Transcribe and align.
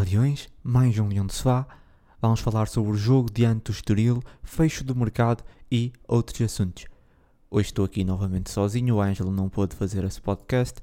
Leões, 0.00 0.48
mais 0.62 0.98
um 0.98 1.08
Leão 1.08 1.26
de 1.26 1.34
Sofá. 1.34 1.66
Vamos 2.20 2.40
falar 2.40 2.68
sobre 2.68 2.92
o 2.92 2.96
jogo 2.96 3.30
diante 3.30 3.64
do 3.64 3.72
Estoril, 3.72 4.22
fecho 4.42 4.82
do 4.82 4.96
mercado 4.96 5.44
e 5.70 5.92
outros 6.08 6.40
assuntos. 6.40 6.86
Hoje 7.50 7.68
estou 7.68 7.84
aqui 7.84 8.02
novamente 8.02 8.50
sozinho, 8.50 8.96
o 8.96 9.00
Ângelo 9.00 9.30
não 9.30 9.48
pôde 9.48 9.76
fazer 9.76 10.02
esse 10.04 10.20
podcast, 10.20 10.80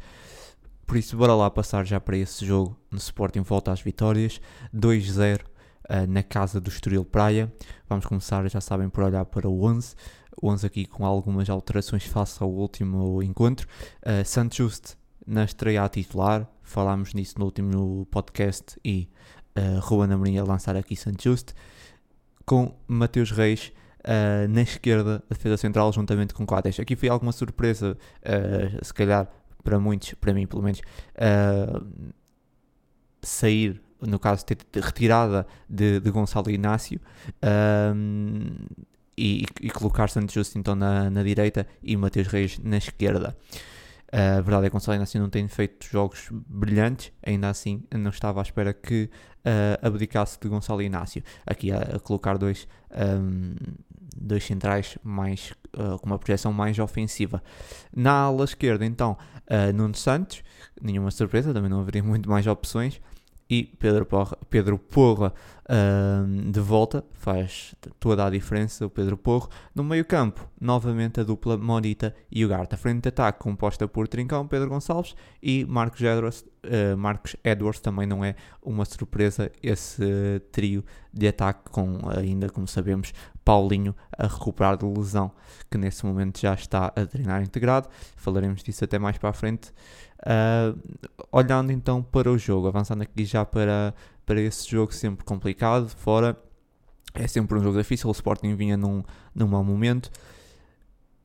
por 0.85 0.97
isso 0.97 1.17
bora 1.17 1.33
lá 1.33 1.49
passar 1.49 1.85
já 1.85 1.99
para 1.99 2.15
esse 2.15 2.45
jogo 2.45 2.77
no 2.91 2.97
Sporting 2.97 3.41
Volta 3.41 3.71
às 3.71 3.81
Vitórias, 3.81 4.39
2-0 4.73 5.41
uh, 5.41 6.07
na 6.07 6.21
casa 6.21 6.61
do 6.61 6.69
Estoril 6.69 7.03
Praia. 7.03 7.51
Vamos 7.89 8.05
começar, 8.05 8.47
já 8.47 8.61
sabem, 8.61 8.87
por 8.87 9.03
olhar 9.03 9.25
para 9.25 9.49
o 9.49 9.63
11. 9.63 9.95
O 10.39 10.49
11 10.49 10.67
aqui 10.67 10.85
com 10.85 11.05
algumas 11.05 11.49
alterações 11.49 12.05
face 12.05 12.41
ao 12.41 12.51
último 12.51 13.23
encontro. 13.23 13.67
Uh, 14.01 14.23
Santos 14.23 14.57
Just 14.57 14.95
na 15.27 15.43
estreia 15.43 15.83
a 15.83 15.89
titular, 15.89 16.49
falámos 16.63 17.13
nisso 17.13 17.35
no 17.37 17.45
último 17.45 18.07
podcast 18.09 18.79
e 18.83 19.09
uh, 19.57 19.79
Ruan 19.81 20.13
Amorim 20.13 20.37
a 20.37 20.43
lançar 20.43 20.77
aqui 20.77 20.95
Santos 20.95 21.23
Just, 21.23 21.53
com 22.45 22.73
Mateus 22.87 23.31
Reis 23.31 23.73
uh, 23.99 24.47
na 24.47 24.61
esquerda, 24.61 25.21
a 25.29 25.33
defesa 25.33 25.57
central, 25.57 25.91
juntamente 25.91 26.33
com 26.33 26.45
Coates. 26.45 26.79
Aqui 26.79 26.95
foi 26.95 27.09
alguma 27.09 27.33
surpresa, 27.33 27.97
uh, 28.21 28.85
se 28.85 28.93
calhar 28.93 29.29
para 29.63 29.77
muitos, 29.77 30.13
para 30.13 30.33
mim 30.33 30.47
pelo 30.47 30.63
menos, 30.63 30.79
uh, 30.79 31.85
sair, 33.21 33.81
no 33.99 34.17
caso, 34.17 34.45
ter 34.45 34.57
retirada 34.81 35.45
de, 35.69 35.99
de 35.99 36.09
Gonçalo 36.09 36.49
Inácio. 36.49 37.01
e, 39.17 39.45
e, 39.59 39.69
colocar 39.71 40.09
Santos 40.09 40.33
Justo 40.33 40.57
então 40.57 40.75
na, 40.75 41.09
na 41.09 41.23
direita 41.23 41.67
e 41.83 41.97
Mateus 41.97 42.27
Reis 42.27 42.59
na 42.59 42.77
esquerda. 42.77 43.35
A 44.11 44.41
verdade 44.41 44.67
é 44.67 44.69
que 44.69 44.75
o 44.75 44.79
Gonçalo 44.79 44.95
Inácio 44.95 45.19
não 45.19 45.29
tem 45.29 45.47
feito 45.47 45.85
jogos 45.87 46.29
brilhantes, 46.31 47.11
ainda 47.25 47.49
assim 47.49 47.83
não 47.93 48.09
estava 48.09 48.39
à 48.39 48.43
espera 48.43 48.73
que 48.73 49.09
uh, 49.45 49.85
abdicasse 49.85 50.39
de 50.39 50.47
Gonçalo 50.47 50.81
Inácio. 50.81 51.21
Aqui 51.45 51.71
a, 51.71 51.79
a 51.79 51.99
colocar 51.99 52.37
dois, 52.37 52.67
um, 52.91 53.55
dois 54.15 54.45
centrais 54.45 54.97
mais, 55.03 55.53
uh, 55.77 55.99
com 55.99 56.05
uma 56.05 56.17
projeção 56.17 56.53
mais 56.53 56.79
ofensiva. 56.79 57.43
Na 57.93 58.13
ala 58.13 58.45
esquerda, 58.45 58.85
então, 58.85 59.17
uh, 59.49 59.73
Nuno 59.73 59.95
Santos, 59.95 60.41
nenhuma 60.81 61.11
surpresa, 61.11 61.53
também 61.53 61.69
não 61.69 61.81
haveria 61.81 62.03
muito 62.03 62.29
mais 62.29 62.47
opções 62.47 63.01
e 63.49 63.63
Pedro 63.79 64.05
Porra, 64.05 64.37
Pedro 64.49 64.77
Porra 64.77 65.33
uh, 65.63 66.51
de 66.51 66.59
volta 66.59 67.03
faz 67.13 67.75
toda 67.99 68.25
a 68.25 68.29
diferença. 68.29 68.85
O 68.85 68.89
Pedro 68.89 69.17
Porro 69.17 69.49
no 69.73 69.83
meio-campo, 69.83 70.47
novamente 70.59 71.19
a 71.19 71.23
dupla 71.23 71.57
Morita 71.57 72.13
e 72.31 72.43
o 72.43 72.49
Garta. 72.49 72.75
Frente 72.75 73.03
de 73.03 73.09
ataque 73.09 73.39
composta 73.39 73.87
por 73.87 74.07
Trincão, 74.07 74.47
Pedro 74.47 74.69
Gonçalves 74.69 75.15
e 75.41 75.65
Marcos 75.65 76.01
Edwards. 76.01 76.45
Uh, 76.65 76.97
Marcos 76.97 77.35
Edwards 77.43 77.79
também 77.79 78.05
não 78.05 78.25
é 78.25 78.35
uma 78.61 78.83
surpresa 78.83 79.49
esse 79.63 80.41
trio 80.51 80.83
de 81.13 81.27
ataque, 81.27 81.69
com 81.71 81.99
ainda 82.09 82.49
como 82.49 82.67
sabemos 82.67 83.13
Paulinho 83.45 83.95
a 84.17 84.27
recuperar 84.27 84.75
de 84.75 84.85
lesão, 84.85 85.31
que 85.71 85.77
nesse 85.77 86.05
momento 86.05 86.39
já 86.41 86.53
está 86.53 86.87
a 86.87 87.05
treinar 87.05 87.41
integrado. 87.41 87.87
Falaremos 88.17 88.61
disso 88.61 88.83
até 88.83 88.99
mais 88.99 89.17
para 89.17 89.29
a 89.29 89.33
frente. 89.33 89.71
Uh, 90.19 90.77
olhando 91.31 91.71
então 91.71 92.01
para 92.01 92.31
o 92.31 92.37
jogo, 92.37 92.67
avançando 92.67 93.01
aqui 93.01 93.23
já 93.23 93.45
para, 93.45 93.93
para 94.25 94.41
esse 94.41 94.69
jogo 94.69 94.93
sempre 94.93 95.23
complicado, 95.23 95.89
fora, 95.89 96.37
é 97.13 97.27
sempre 97.27 97.57
um 97.57 97.63
jogo 97.63 97.77
difícil, 97.77 98.09
o 98.09 98.11
Sporting 98.11 98.55
vinha 98.55 98.77
num, 98.77 99.03
num 99.33 99.47
mau 99.47 99.63
momento. 99.63 100.11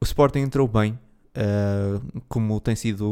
O 0.01 0.05
Sporting 0.05 0.41
entrou 0.41 0.67
bem, 0.69 0.99
uh, 1.37 2.23
como 2.29 2.61
tem 2.61 2.77
sido 2.77 3.07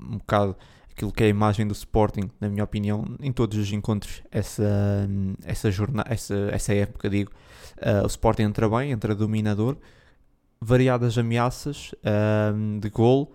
um 0.00 0.18
bocado 0.18 0.56
aquilo 0.98 1.12
que 1.12 1.22
é 1.22 1.26
a 1.26 1.28
imagem 1.28 1.66
do 1.66 1.72
Sporting, 1.72 2.28
na 2.40 2.48
minha 2.48 2.64
opinião, 2.64 3.04
em 3.20 3.30
todos 3.30 3.56
os 3.56 3.72
encontros, 3.72 4.20
essa, 4.32 5.08
essa, 5.44 5.70
jornada, 5.70 6.12
essa, 6.12 6.34
essa 6.50 6.74
época, 6.74 7.08
digo, 7.08 7.30
uh, 7.78 8.02
o 8.02 8.06
Sporting 8.06 8.42
entra 8.42 8.68
bem, 8.68 8.90
entra 8.90 9.14
dominador, 9.14 9.76
variadas 10.60 11.16
ameaças 11.16 11.92
uh, 12.02 12.80
de 12.80 12.90
gol, 12.90 13.32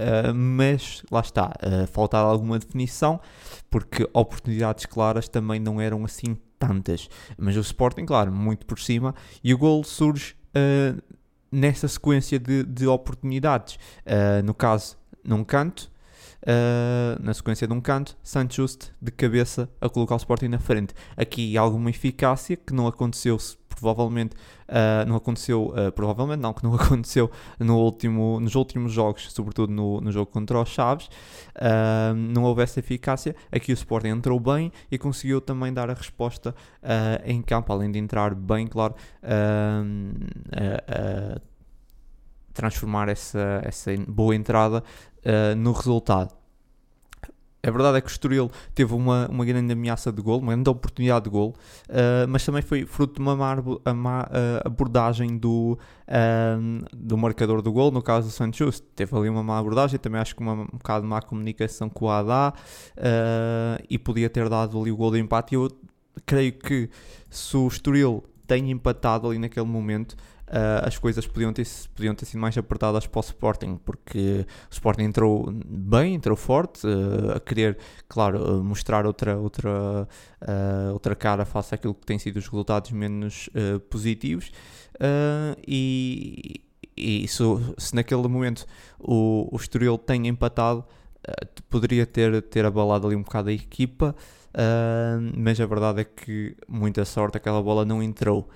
Uh, 0.00 0.34
mas 0.34 1.02
lá 1.10 1.20
está, 1.20 1.52
uh, 1.62 1.86
faltava 1.86 2.30
alguma 2.30 2.58
definição, 2.58 3.20
porque 3.68 4.08
oportunidades 4.14 4.86
claras 4.86 5.28
também 5.28 5.60
não 5.60 5.78
eram 5.78 6.04
assim 6.04 6.38
tantas. 6.58 7.08
Mas 7.36 7.56
o 7.56 7.60
Sporting, 7.60 8.06
claro, 8.06 8.32
muito 8.32 8.64
por 8.64 8.78
cima, 8.78 9.14
e 9.44 9.52
o 9.52 9.58
gol 9.58 9.84
surge 9.84 10.34
uh, 10.56 11.00
nessa 11.52 11.86
sequência 11.86 12.38
de, 12.38 12.64
de 12.64 12.86
oportunidades. 12.86 13.78
no 14.44 14.54
caso, 14.54 14.96
num 15.24 15.42
canto, 15.42 15.90
na 17.20 17.34
sequência 17.34 17.66
de 17.66 17.74
um 17.74 17.80
canto, 17.80 18.16
Santos 18.22 18.78
de 19.02 19.10
cabeça 19.10 19.68
a 19.80 19.88
colocar 19.88 20.14
o 20.14 20.18
Sporting 20.18 20.46
na 20.46 20.60
frente. 20.60 20.94
Aqui 21.16 21.58
alguma 21.58 21.90
eficácia 21.90 22.56
que 22.56 22.72
não 22.72 22.86
aconteceu 22.86 23.36
provavelmente 23.80 24.34
uh, 24.68 25.08
não 25.08 25.16
aconteceu, 25.16 25.68
uh, 25.68 25.90
provavelmente 25.92 26.40
não, 26.40 26.52
que 26.52 26.62
não 26.62 26.74
aconteceu 26.76 27.30
no 27.58 27.78
último, 27.78 28.38
nos 28.40 28.54
últimos 28.54 28.92
jogos, 28.92 29.32
sobretudo 29.32 29.72
no, 29.72 30.00
no 30.00 30.12
jogo 30.12 30.30
contra 30.30 30.60
os 30.60 30.68
Chaves, 30.68 31.06
uh, 31.06 32.14
não 32.14 32.44
houve 32.44 32.62
essa 32.62 32.80
eficácia. 32.80 33.34
Aqui 33.50 33.72
o 33.72 33.74
Sporting 33.74 34.08
entrou 34.08 34.38
bem 34.38 34.70
e 34.90 34.98
conseguiu 34.98 35.40
também 35.40 35.72
dar 35.72 35.90
a 35.90 35.94
resposta 35.94 36.54
em 37.24 37.42
campo, 37.42 37.72
além 37.72 37.90
de 37.90 37.98
entrar 37.98 38.34
bem, 38.34 38.66
claro, 38.66 38.94
transformar 42.52 43.08
essa, 43.08 43.60
essa 43.64 43.90
boa 44.08 44.34
entrada 44.34 44.82
no 45.56 45.72
resultado. 45.72 46.39
A 47.62 47.70
verdade 47.70 47.98
é 47.98 48.00
que 48.00 48.06
o 48.06 48.10
Estoril 48.10 48.50
teve 48.74 48.94
uma, 48.94 49.28
uma 49.28 49.44
grande 49.44 49.72
ameaça 49.72 50.10
de 50.10 50.22
gol, 50.22 50.38
uma 50.38 50.54
grande 50.54 50.70
oportunidade 50.70 51.24
de 51.24 51.30
gol, 51.30 51.54
uh, 51.88 52.26
mas 52.28 52.44
também 52.44 52.62
foi 52.62 52.86
fruto 52.86 53.14
de 53.14 53.20
uma 53.20 53.36
má, 53.36 53.56
má 53.94 54.22
uh, 54.22 54.66
abordagem 54.66 55.36
do, 55.36 55.78
uh, 56.08 56.86
do 56.96 57.18
marcador 57.18 57.60
do 57.60 57.70
gol, 57.70 57.90
no 57.90 58.02
caso 58.02 58.28
do 58.28 58.32
Santos. 58.32 58.80
Teve 58.96 59.14
ali 59.14 59.28
uma 59.28 59.42
má 59.42 59.58
abordagem, 59.58 59.98
também 59.98 60.20
acho 60.20 60.34
que 60.34 60.40
uma, 60.40 60.54
um 60.54 60.66
bocado 60.72 61.02
de 61.02 61.08
má 61.08 61.20
comunicação 61.20 61.90
com 61.90 62.06
o 62.06 62.10
Adá 62.10 62.54
e 63.88 63.98
podia 63.98 64.30
ter 64.30 64.48
dado 64.48 64.80
ali 64.80 64.90
o 64.90 64.96
gol 64.96 65.10
de 65.10 65.18
empate. 65.18 65.54
Eu 65.54 65.70
creio 66.24 66.52
que 66.52 66.88
se 67.28 67.56
o 67.56 67.68
Estoril 67.68 68.24
tem 68.46 68.70
empatado 68.70 69.28
ali 69.28 69.38
naquele 69.38 69.66
momento, 69.66 70.16
uh, 70.50 70.86
as 70.86 70.98
coisas 70.98 71.26
podiam 71.26 71.52
ter, 71.52 71.66
podiam 71.94 72.14
ter 72.14 72.26
sido 72.26 72.40
mais 72.40 72.56
apertadas 72.58 73.06
para 73.06 73.18
o 73.18 73.22
Sporting, 73.22 73.80
porque 73.84 74.44
o 74.68 74.72
Sporting 74.72 75.04
entrou 75.04 75.50
bem, 75.52 76.14
entrou 76.14 76.36
forte, 76.36 76.86
uh, 76.86 77.36
a 77.36 77.40
querer, 77.40 77.78
claro, 78.08 78.58
uh, 78.58 78.64
mostrar 78.64 79.06
outra, 79.06 79.38
outra, 79.38 80.08
outra 80.92 81.14
cara 81.14 81.44
face 81.44 81.74
àquilo 81.74 81.94
que 81.94 82.04
têm 82.06 82.18
sido 82.18 82.36
os 82.38 82.46
resultados 82.46 82.90
menos 82.90 83.48
positivos. 83.88 84.50
e, 85.66 86.60
e 86.96 87.28
se, 87.28 87.42
se, 87.78 87.94
naquele 87.94 88.26
momento 88.26 88.66
o, 88.98 89.48
o 89.52 89.56
Estoril 89.56 89.96
tem 89.96 90.26
empatado, 90.26 90.84
poderia 91.68 92.06
ter, 92.06 92.42
ter 92.42 92.64
abalado 92.64 93.06
ali 93.06 93.16
um 93.16 93.22
bocado 93.22 93.50
a 93.50 93.52
equipa. 93.52 94.14
Uh, 94.50 95.32
mas 95.36 95.60
a 95.60 95.66
verdade 95.66 96.00
é 96.00 96.04
que 96.04 96.56
muita 96.66 97.04
sorte 97.04 97.36
aquela 97.36 97.62
bola 97.62 97.84
não 97.84 98.02
entrou. 98.02 98.48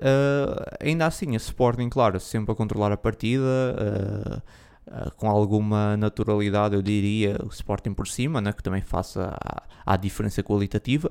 Uh, 0.00 0.76
ainda 0.80 1.06
assim, 1.06 1.34
a 1.34 1.36
Sporting, 1.36 1.88
claro, 1.88 2.18
sempre 2.20 2.52
a 2.52 2.54
controlar 2.54 2.92
a 2.92 2.96
partida, 2.96 3.42
uh, 3.44 4.42
uh, 4.86 5.10
com 5.16 5.28
alguma 5.28 5.96
naturalidade, 5.96 6.74
eu 6.74 6.82
diria, 6.82 7.36
o 7.44 7.48
Sporting 7.48 7.94
por 7.94 8.06
cima, 8.06 8.40
né, 8.40 8.52
que 8.52 8.62
também 8.62 8.80
faça 8.82 9.36
a, 9.40 9.62
a 9.92 9.96
diferença 9.96 10.42
qualitativa. 10.42 11.10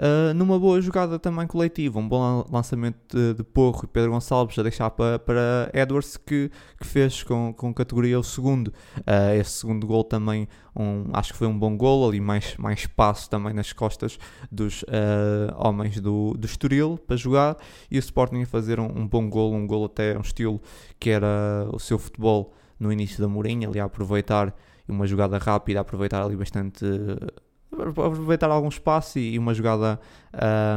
Uh, 0.00 0.32
numa 0.32 0.58
boa 0.58 0.80
jogada 0.80 1.18
também 1.18 1.46
coletiva, 1.46 1.98
um 1.98 2.08
bom 2.08 2.42
lançamento 2.50 2.96
de, 3.14 3.34
de 3.34 3.44
Porro 3.44 3.82
e 3.84 3.86
Pedro 3.86 4.12
Gonçalves 4.12 4.58
a 4.58 4.62
deixar 4.62 4.88
para, 4.90 5.18
para 5.18 5.70
Edwards 5.74 6.16
que, 6.16 6.50
que 6.80 6.86
fez 6.86 7.22
com, 7.22 7.52
com 7.52 7.74
categoria 7.74 8.18
o 8.18 8.22
segundo. 8.22 8.68
Uh, 9.00 9.38
esse 9.38 9.50
segundo 9.50 9.86
gol 9.86 10.02
também 10.02 10.48
um, 10.74 11.04
acho 11.12 11.32
que 11.32 11.38
foi 11.38 11.46
um 11.46 11.58
bom 11.58 11.76
gol, 11.76 12.08
ali 12.08 12.18
mais, 12.18 12.56
mais 12.56 12.78
espaço 12.78 13.28
também 13.28 13.52
nas 13.52 13.74
costas 13.74 14.18
dos 14.50 14.84
uh, 14.84 15.52
homens 15.54 16.00
do, 16.00 16.32
do 16.32 16.46
Estoril 16.46 16.96
para 16.96 17.16
jogar 17.16 17.58
e 17.90 17.98
o 17.98 18.00
Sporting 18.00 18.40
a 18.40 18.46
fazer 18.46 18.80
um, 18.80 18.86
um 18.86 19.06
bom 19.06 19.28
gol, 19.28 19.52
um 19.52 19.66
gol 19.66 19.84
até 19.84 20.16
um 20.16 20.22
estilo 20.22 20.62
que 20.98 21.10
era 21.10 21.68
o 21.74 21.78
seu 21.78 21.98
futebol 21.98 22.54
no 22.78 22.90
início 22.90 23.20
da 23.20 23.28
Mourinho, 23.28 23.68
ali 23.68 23.78
a 23.78 23.84
aproveitar 23.84 24.56
uma 24.88 25.06
jogada 25.06 25.36
rápida, 25.36 25.80
a 25.80 25.82
aproveitar 25.82 26.22
ali 26.22 26.36
bastante 26.36 26.86
aproveitar 27.72 28.50
algum 28.50 28.68
espaço 28.68 29.18
e, 29.18 29.38
uma 29.38 29.54
jogada 29.54 30.00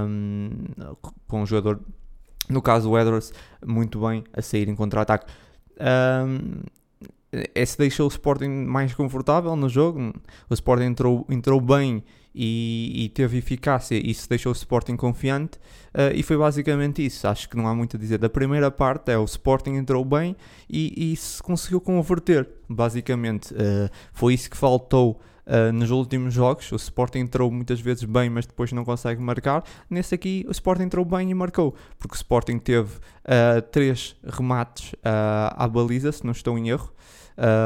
um, 0.08 0.50
com 1.28 1.42
um 1.42 1.46
jogador, 1.46 1.80
no 2.50 2.62
caso 2.62 2.90
o 2.90 3.00
Edwards, 3.00 3.34
muito 3.66 4.00
bem 4.00 4.24
a 4.34 4.42
sair 4.42 4.68
em 4.70 4.76
contra-ataque. 4.76 5.32
Um, 5.80 6.62
esse 7.56 7.78
deixou 7.78 8.06
o 8.06 8.10
Sporting 8.10 8.50
mais 8.50 8.94
confortável 8.94 9.56
no 9.56 9.68
jogo. 9.68 10.14
O 10.50 10.54
Sporting 10.54 10.86
entrou, 10.86 11.26
entrou 11.30 11.60
bem 11.60 12.04
e, 12.36 13.06
e 13.06 13.10
teve 13.10 13.38
eficácia 13.38 13.96
isso 13.96 14.28
deixou 14.28 14.52
o 14.52 14.56
Sporting 14.56 14.96
confiante 14.96 15.58
uh, 15.94 16.14
e 16.16 16.24
foi 16.24 16.38
basicamente 16.38 17.06
isso. 17.06 17.28
Acho 17.28 17.50
que 17.50 17.58
não 17.58 17.68
há 17.68 17.74
muito 17.74 17.98
a 17.98 18.00
dizer. 18.00 18.18
Da 18.20 18.30
primeira 18.30 18.70
parte 18.70 19.12
é 19.12 19.18
o 19.18 19.26
Sporting 19.26 19.72
entrou 19.72 20.04
bem 20.06 20.36
e, 20.70 21.12
e 21.12 21.16
se 21.16 21.42
conseguiu 21.42 21.82
converter, 21.82 22.48
basicamente. 22.70 23.54
Uh, 23.54 23.90
foi 24.12 24.36
isso 24.36 24.50
que 24.50 24.58
faltou 24.58 25.20
Uh, 25.46 25.74
nos 25.74 25.92
últimos 25.92 26.34
jogos, 26.34 26.72
o 26.72 26.76
Sporting 26.78 27.20
entrou 27.20 27.52
muitas 27.52 27.80
vezes 27.82 28.04
bem, 28.06 28.30
mas 28.30 28.46
depois 28.46 28.72
não 28.72 28.86
consegue 28.86 29.22
marcar. 29.22 29.64
Nesse 29.90 30.16
aqui, 30.16 30.46
o 30.48 30.52
Sporting 30.52 30.84
entrou 30.84 31.04
bem 31.04 31.30
e 31.30 31.34
marcou, 31.34 31.76
porque 32.00 32.16
o 32.16 32.18
Sporting 32.18 32.58
teve 32.60 32.96
uh, 32.96 33.62
três 33.72 34.16
remates 34.24 34.94
uh, 34.94 35.54
à 35.56 35.68
baliza, 35.68 36.12
se 36.12 36.24
não 36.24 36.32
estou 36.32 36.58
em 36.58 36.70
erro. 36.70 36.94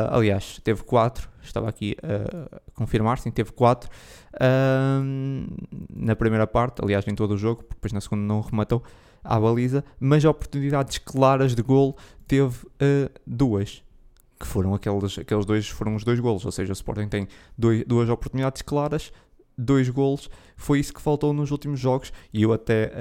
aliás, 0.09 0.59
teve 0.63 0.83
quatro, 0.83 1.29
estava 1.41 1.69
aqui 1.69 1.95
a 2.01 2.61
confirmar, 2.73 3.19
sim, 3.19 3.29
teve 3.29 3.51
quatro 3.51 3.89
na 5.93 6.15
primeira 6.15 6.47
parte, 6.47 6.81
aliás, 6.81 7.05
em 7.07 7.15
todo 7.15 7.33
o 7.33 7.37
jogo, 7.37 7.63
porque 7.63 7.75
depois 7.75 7.91
na 7.91 8.01
segunda 8.01 8.23
não 8.23 8.41
rematou 8.41 8.81
à 9.23 9.39
baliza, 9.39 9.83
mas 9.99 10.23
oportunidades 10.23 10.99
claras 10.99 11.53
de 11.53 11.61
gol 11.61 11.97
teve 12.27 12.55
duas 13.25 13.83
que 14.39 14.45
foram 14.45 14.73
aqueles, 14.73 15.17
aqueles 15.17 15.45
dois, 15.45 15.67
foram 15.67 15.95
os 15.95 16.03
dois 16.03 16.19
golos, 16.19 16.45
ou 16.45 16.51
seja, 16.51 16.71
o 16.71 16.73
Sporting 16.73 17.07
tem 17.07 17.27
dois, 17.57 17.83
duas 17.85 18.09
oportunidades 18.09 18.61
claras, 18.61 19.11
dois 19.57 19.89
golos, 19.89 20.29
foi 20.55 20.79
isso 20.79 20.93
que 20.93 21.01
faltou 21.01 21.33
nos 21.33 21.51
últimos 21.51 21.79
jogos, 21.79 22.13
e 22.33 22.43
eu 22.43 22.53
até, 22.53 22.91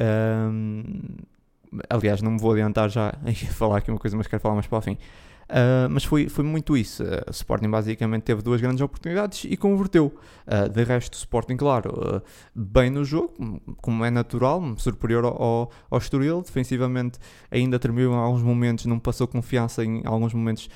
aliás, 1.91 2.23
não 2.23 2.33
me 2.33 2.39
vou 2.39 2.53
adiantar 2.53 2.89
já 2.89 3.09
a 3.25 3.53
falar 3.53 3.79
aqui 3.79 3.91
uma 3.91 3.99
coisa, 3.99 4.17
mas 4.17 4.27
quero 4.27 4.41
falar 4.41 4.55
mais 4.55 4.67
para 4.67 4.79
o 4.79 4.83
fim, 4.83 4.97
Uh, 5.47 5.89
mas 5.89 6.05
foi, 6.05 6.29
foi 6.29 6.45
muito 6.45 6.77
isso. 6.77 7.05
Uh, 7.05 7.31
Sporting 7.31 7.71
basicamente 7.71 8.23
teve 8.23 8.43
duas 8.43 8.61
grandes 8.61 8.81
oportunidades 8.81 9.45
e 9.45 9.57
converteu. 9.57 10.13
Uh, 10.47 10.69
de 10.69 10.83
resto, 10.83 11.15
o 11.15 11.17
Sporting, 11.17 11.57
claro, 11.57 12.23
bem 12.55 12.91
no 12.91 13.05
jogo, 13.05 13.61
como 13.81 14.05
é 14.05 14.11
natural, 14.11 14.63
superior 14.77 15.25
ao, 15.25 15.71
ao 15.91 15.99
Estoril. 15.99 16.43
Defensivamente 16.43 17.19
ainda 17.51 17.79
tremeu 17.79 18.13
em 18.13 18.17
alguns 18.17 18.43
momentos, 18.43 18.87
não 18.87 18.99
passou 18.99 19.27
confiança 19.27 19.85
em 19.85 20.03
alguns 20.05 20.35
momentos. 20.35 20.69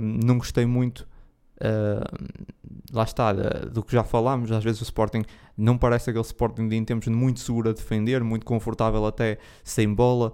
não 0.00 0.38
gostei 0.38 0.66
muito. 0.66 1.06
lá 2.92 3.02
está, 3.02 3.32
do 3.32 3.82
que 3.82 3.92
já 3.92 4.04
falámos, 4.04 4.52
às 4.52 4.62
vezes 4.62 4.80
o 4.80 4.84
Sporting 4.84 5.24
não 5.56 5.76
parece 5.78 6.10
aquele 6.10 6.24
Sporting 6.24 6.68
de 6.68 6.76
em 6.76 6.84
tempos 6.84 7.08
muito 7.08 7.40
seguro 7.40 7.70
a 7.70 7.72
defender, 7.72 8.22
muito 8.22 8.44
confortável 8.46 9.04
até 9.06 9.38
sem 9.64 9.92
bola, 9.92 10.32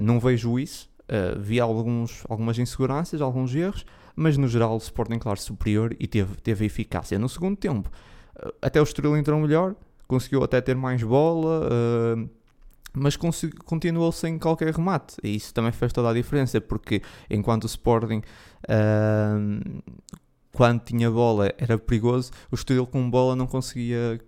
não 0.00 0.20
vejo 0.20 0.58
isso, 0.58 0.88
Uh, 1.12 1.38
vi 1.38 1.60
alguns, 1.60 2.24
algumas 2.26 2.58
inseguranças, 2.58 3.20
alguns 3.20 3.54
erros, 3.54 3.84
mas 4.16 4.38
no 4.38 4.48
geral 4.48 4.72
o 4.72 4.78
Sporting, 4.78 5.18
claro, 5.18 5.38
superior 5.38 5.94
e 6.00 6.06
teve, 6.06 6.36
teve 6.36 6.64
eficácia. 6.64 7.18
No 7.18 7.28
segundo 7.28 7.54
tempo, 7.54 7.90
uh, 8.36 8.50
até 8.62 8.80
o 8.80 8.82
Estoril 8.82 9.14
entrou 9.18 9.38
melhor, 9.38 9.74
conseguiu 10.08 10.42
até 10.42 10.58
ter 10.62 10.74
mais 10.74 11.02
bola, 11.02 11.68
uh, 11.68 12.30
mas 12.94 13.14
continuou 13.16 14.10
sem 14.10 14.38
qualquer 14.38 14.72
remate. 14.72 15.16
E 15.22 15.36
isso 15.36 15.52
também 15.52 15.72
fez 15.72 15.92
toda 15.92 16.08
a 16.08 16.14
diferença, 16.14 16.62
porque 16.62 17.02
enquanto 17.28 17.64
o 17.64 17.66
Sporting, 17.66 18.22
quando 20.52 20.80
tinha 20.80 21.10
bola, 21.10 21.52
era 21.58 21.78
perigoso, 21.78 22.30
o 22.50 22.54
Estoril 22.54 22.86
com 22.86 23.10
bola 23.10 23.36
não 23.36 23.46
conseguia 23.46 24.18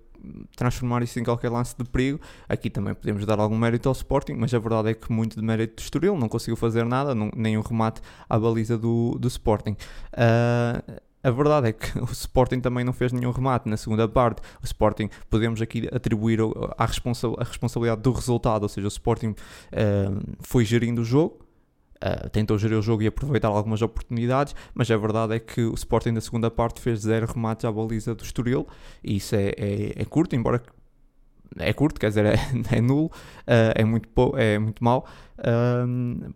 transformar 0.57 1.03
isso 1.03 1.19
em 1.19 1.25
qualquer 1.25 1.51
lance 1.51 1.77
de 1.77 1.85
perigo. 1.85 2.21
Aqui 2.49 2.71
também 2.71 2.95
podemos 2.95 3.25
dar 3.27 3.39
algum 3.39 3.57
mérito 3.57 3.89
ao 3.89 3.93
Sporting, 3.93 4.35
mas 4.35 4.53
a 4.53 4.59
verdade 4.59 4.91
é 4.91 4.95
que 4.95 5.13
muito 5.13 5.37
de 5.39 5.45
mérito 5.45 5.77
do 5.77 5.81
Estoril, 5.83 6.17
não 6.17 6.29
conseguiu 6.29 6.57
fazer 6.57 6.85
nada, 6.85 7.15
não, 7.15 7.31
nem 7.35 7.57
um 7.59 7.63
remate 7.63 8.01
à 8.29 8.39
baliza 8.39 8.77
do, 8.79 9.17
do 9.19 9.29
Sporting. 9.29 9.77
Uh, 10.13 11.01
a 11.25 11.31
verdade 11.31 11.69
é 11.69 11.73
que 11.73 11.97
o 11.99 12.13
Sporting 12.13 12.61
também 12.61 12.85
não 12.85 12.93
fez 12.93 13.11
nenhum 13.11 13.31
remate 13.31 13.69
na 13.69 13.79
segunda 13.79 14.07
parte. 14.07 14.43
O 14.63 14.65
Sporting, 14.65 15.09
podemos 15.31 15.61
aqui 15.63 15.89
atribuir 15.91 16.39
a, 16.77 16.85
responsa 16.85 17.29
a 17.39 17.45
responsabilidade 17.45 18.03
do 18.03 18.13
resultado, 18.13 18.65
ou 18.65 18.69
seja, 18.69 18.87
o 18.87 18.89
Sporting 18.89 19.31
uh, 19.31 20.37
foi 20.41 20.65
gerindo 20.65 21.01
o 21.01 21.05
jogo, 21.05 21.39
Uh, 22.05 22.29
tentou 22.29 22.59
gerir 22.59 22.77
o 22.77 22.83
jogo 22.83 23.03
e 23.03 23.07
aproveitar 23.07 23.49
algumas 23.49 23.81
oportunidades, 23.81 24.55
mas 24.75 24.91
a 24.91 24.97
verdade 24.97 25.37
é 25.37 25.39
que 25.39 25.63
o 25.63 25.73
Sporting 25.73 26.11
na 26.11 26.21
segunda 26.21 26.51
parte 26.51 26.79
fez 26.79 27.01
zero 27.01 27.27
remates 27.33 27.65
à 27.65 27.73
baliza 27.73 28.15
do 28.15 28.23
Estoril 28.23 28.67
e 29.03 29.17
isso 29.17 29.35
é, 29.35 29.55
é, 29.57 30.03
é 30.03 30.05
curto, 30.05 30.37
embora 30.37 30.63
é 31.59 31.73
curto, 31.73 31.99
quer 31.99 32.09
dizer, 32.09 32.27
é, 32.27 32.35
é 32.77 32.81
nulo, 32.81 33.07
uh, 33.07 33.11
é, 33.75 33.85
muito 33.85 34.09
é 34.37 34.59
muito 34.59 34.83
mau. 34.83 35.07
Uh, 35.39 36.35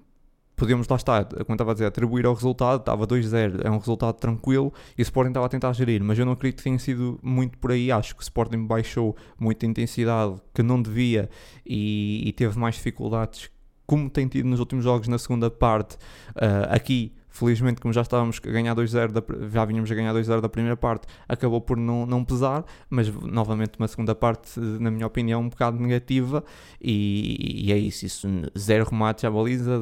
podemos 0.59 0.89
lá 0.89 0.97
estar, 0.97 1.25
como 1.25 1.55
estava 1.55 1.71
a 1.71 1.75
dizer, 1.75 1.87
atribuir 1.87 2.27
ao 2.27 2.35
resultado, 2.35 2.81
estava 2.81 3.07
2-0, 3.07 3.61
é 3.65 3.71
um 3.71 3.79
resultado 3.79 4.17
tranquilo 4.17 4.73
e 4.97 5.03
o 5.03 5.05
Sporting 5.05 5.31
estava 5.31 5.47
a 5.47 5.49
tentar 5.49 5.73
gerir, 5.73 6.03
mas 6.03 6.19
eu 6.19 6.27
não 6.27 6.33
acredito 6.33 6.59
que 6.59 6.65
tenha 6.65 6.79
sido 6.79 7.19
muito 7.23 7.57
por 7.59 7.71
aí. 7.71 7.93
Acho 7.93 8.15
que 8.15 8.21
o 8.21 8.25
Sporting 8.25 8.67
baixou 8.67 9.17
muita 9.39 9.65
intensidade 9.67 10.35
que 10.53 10.63
não 10.63 10.83
devia 10.83 11.31
e, 11.65 12.29
e 12.29 12.33
teve 12.33 12.59
mais 12.59 12.75
dificuldades 12.75 13.51
como 13.89 14.11
tem 14.11 14.29
tido 14.29 14.47
nos 14.47 14.61
últimos 14.61 14.85
jogos 14.85 15.09
na 15.09 15.19
segunda 15.19 15.51
parte, 15.51 15.97
uh, 16.37 16.69
aqui, 16.69 17.11
felizmente, 17.29 17.81
como 17.81 17.93
já 17.93 18.03
estávamos 18.03 18.41
a 18.45 18.51
ganhar 18.51 18.75
2-0, 18.75 19.51
já 19.53 19.65
vínhamos 19.65 19.91
a 19.91 19.95
ganhar 19.95 20.15
2-0 20.15 20.41
da 20.41 20.49
primeira 20.49 20.77
parte, 20.77 21.07
acabou 21.29 21.61
por 21.61 21.77
não, 21.77 22.07
não 22.07 22.25
pesar, 22.25 22.65
mas 22.89 23.09
novamente 23.09 23.79
uma 23.79 23.89
segunda 23.89 24.15
parte, 24.15 24.59
na 24.59 24.91
minha 24.91 25.07
opinião, 25.07 25.41
um 25.41 25.49
bocado 25.49 25.79
negativa, 25.79 26.43
e, 26.81 27.67
e 27.67 27.73
é 27.73 27.79
isso, 27.79 28.07
isso, 28.07 28.29
zero 28.59 28.89
remates 28.89 29.25
à 29.25 29.31
baliza, 29.31 29.81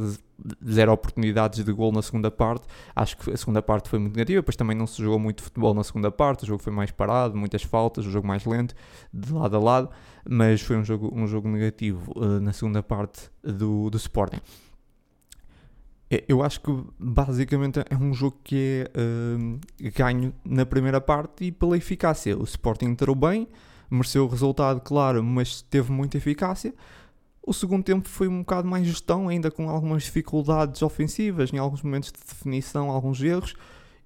zero 0.68 0.92
oportunidades 0.92 1.64
de 1.64 1.72
gol 1.72 1.92
na 1.92 2.02
segunda 2.02 2.30
parte. 2.30 2.66
Acho 2.94 3.16
que 3.16 3.30
a 3.30 3.36
segunda 3.36 3.62
parte 3.62 3.88
foi 3.88 3.98
muito 3.98 4.14
negativa, 4.14 4.40
depois 4.40 4.56
também 4.56 4.76
não 4.76 4.86
se 4.86 5.02
jogou 5.02 5.18
muito 5.18 5.42
futebol 5.42 5.74
na 5.74 5.84
segunda 5.84 6.10
parte, 6.10 6.44
o 6.44 6.46
jogo 6.46 6.62
foi 6.62 6.72
mais 6.72 6.90
parado, 6.90 7.36
muitas 7.36 7.62
faltas, 7.62 8.06
o 8.06 8.10
jogo 8.10 8.26
mais 8.26 8.44
lento, 8.44 8.74
de 9.12 9.32
lado 9.32 9.56
a 9.56 9.60
lado, 9.60 9.90
mas 10.28 10.60
foi 10.60 10.76
um 10.76 10.84
jogo, 10.84 11.10
um 11.14 11.26
jogo 11.26 11.48
negativo 11.48 12.12
uh, 12.16 12.40
na 12.40 12.52
segunda 12.52 12.82
parte 12.82 13.30
do, 13.42 13.88
do 13.88 13.96
Sporting. 13.96 14.40
Eu 16.28 16.42
acho 16.42 16.60
que 16.60 16.70
basicamente 16.98 17.80
é 17.90 17.96
um 17.96 18.14
jogo 18.14 18.38
que 18.44 18.84
é 18.94 19.00
uh, 19.00 19.90
ganho 19.96 20.32
na 20.44 20.64
primeira 20.64 21.00
parte 21.00 21.46
e 21.46 21.52
pela 21.52 21.76
eficácia. 21.76 22.38
O 22.38 22.44
Sporting 22.44 22.86
entrou 22.86 23.16
bem, 23.16 23.48
mereceu 23.90 24.24
o 24.24 24.28
resultado, 24.28 24.80
claro, 24.80 25.22
mas 25.24 25.62
teve 25.62 25.90
muita 25.90 26.16
eficácia. 26.16 26.72
O 27.42 27.52
segundo 27.52 27.82
tempo 27.82 28.08
foi 28.08 28.28
um 28.28 28.40
bocado 28.40 28.68
mais 28.68 28.86
gestão, 28.86 29.28
ainda 29.28 29.50
com 29.50 29.68
algumas 29.68 30.04
dificuldades 30.04 30.80
ofensivas, 30.80 31.52
em 31.52 31.58
alguns 31.58 31.82
momentos 31.82 32.12
de 32.12 32.18
definição, 32.18 32.88
alguns 32.90 33.20
erros. 33.20 33.54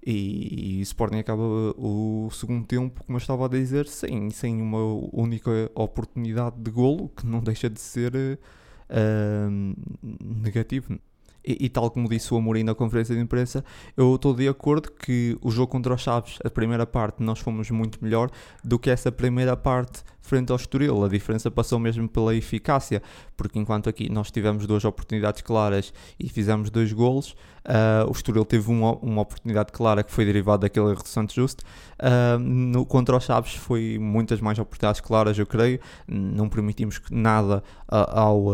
E 0.03 0.77
o 0.79 0.81
Sporting 0.81 1.17
acaba 1.17 1.43
o 1.77 2.29
segundo 2.31 2.65
tempo, 2.65 3.03
como 3.03 3.17
eu 3.17 3.21
estava 3.21 3.45
a 3.45 3.49
dizer, 3.49 3.87
sem, 3.87 4.31
sem 4.31 4.59
uma 4.59 4.83
única 5.13 5.71
oportunidade 5.75 6.55
de 6.57 6.71
golo, 6.71 7.09
que 7.09 7.27
não 7.27 7.39
deixa 7.39 7.69
de 7.69 7.79
ser 7.79 8.15
uh, 8.15 9.75
negativo. 10.23 10.99
E, 11.45 11.65
e, 11.65 11.69
tal 11.69 11.89
como 11.89 12.07
disse 12.07 12.33
o 12.33 12.37
Amorim 12.37 12.63
na 12.63 12.75
conferência 12.75 13.15
de 13.15 13.21
imprensa, 13.21 13.63
eu 13.97 14.15
estou 14.15 14.33
de 14.33 14.47
acordo 14.47 14.91
que 14.91 15.37
o 15.41 15.49
jogo 15.49 15.71
contra 15.71 15.93
os 15.93 16.01
Chaves, 16.01 16.37
a 16.43 16.49
primeira 16.49 16.85
parte, 16.85 17.23
nós 17.23 17.39
fomos 17.39 17.69
muito 17.71 17.97
melhor 18.01 18.29
do 18.63 18.77
que 18.77 18.89
essa 18.89 19.11
primeira 19.11 19.57
parte 19.57 20.03
frente 20.21 20.51
ao 20.51 20.55
Estoril. 20.55 21.03
A 21.03 21.09
diferença 21.09 21.49
passou 21.49 21.79
mesmo 21.79 22.07
pela 22.07 22.35
eficácia, 22.35 23.01
porque 23.35 23.59
enquanto 23.59 23.89
aqui 23.89 24.09
nós 24.09 24.31
tivemos 24.31 24.65
duas 24.65 24.85
oportunidades 24.85 25.41
claras 25.41 25.93
e 26.19 26.29
fizemos 26.29 26.69
dois 26.69 26.93
golos, 26.93 27.31
uh, 27.65 28.07
o 28.07 28.11
Estoril 28.11 28.45
teve 28.45 28.69
uma, 28.69 28.93
uma 28.97 29.21
oportunidade 29.21 29.71
clara 29.71 30.03
que 30.03 30.11
foi 30.11 30.25
derivada 30.25 30.61
daquele 30.61 30.91
erro 30.91 31.03
de 31.03 31.35
Justo. 31.35 31.63
Uh, 31.99 32.39
no, 32.39 32.85
contra 32.85 33.17
os 33.17 33.23
Chaves 33.23 33.55
foi 33.55 33.97
muitas 33.99 34.39
mais 34.39 34.57
oportunidades 34.59 35.01
claras, 35.01 35.37
eu 35.37 35.45
creio. 35.45 35.79
Não 36.07 36.47
permitimos 36.47 37.01
nada 37.09 37.63
uh, 37.91 38.19
ao, 38.19 38.45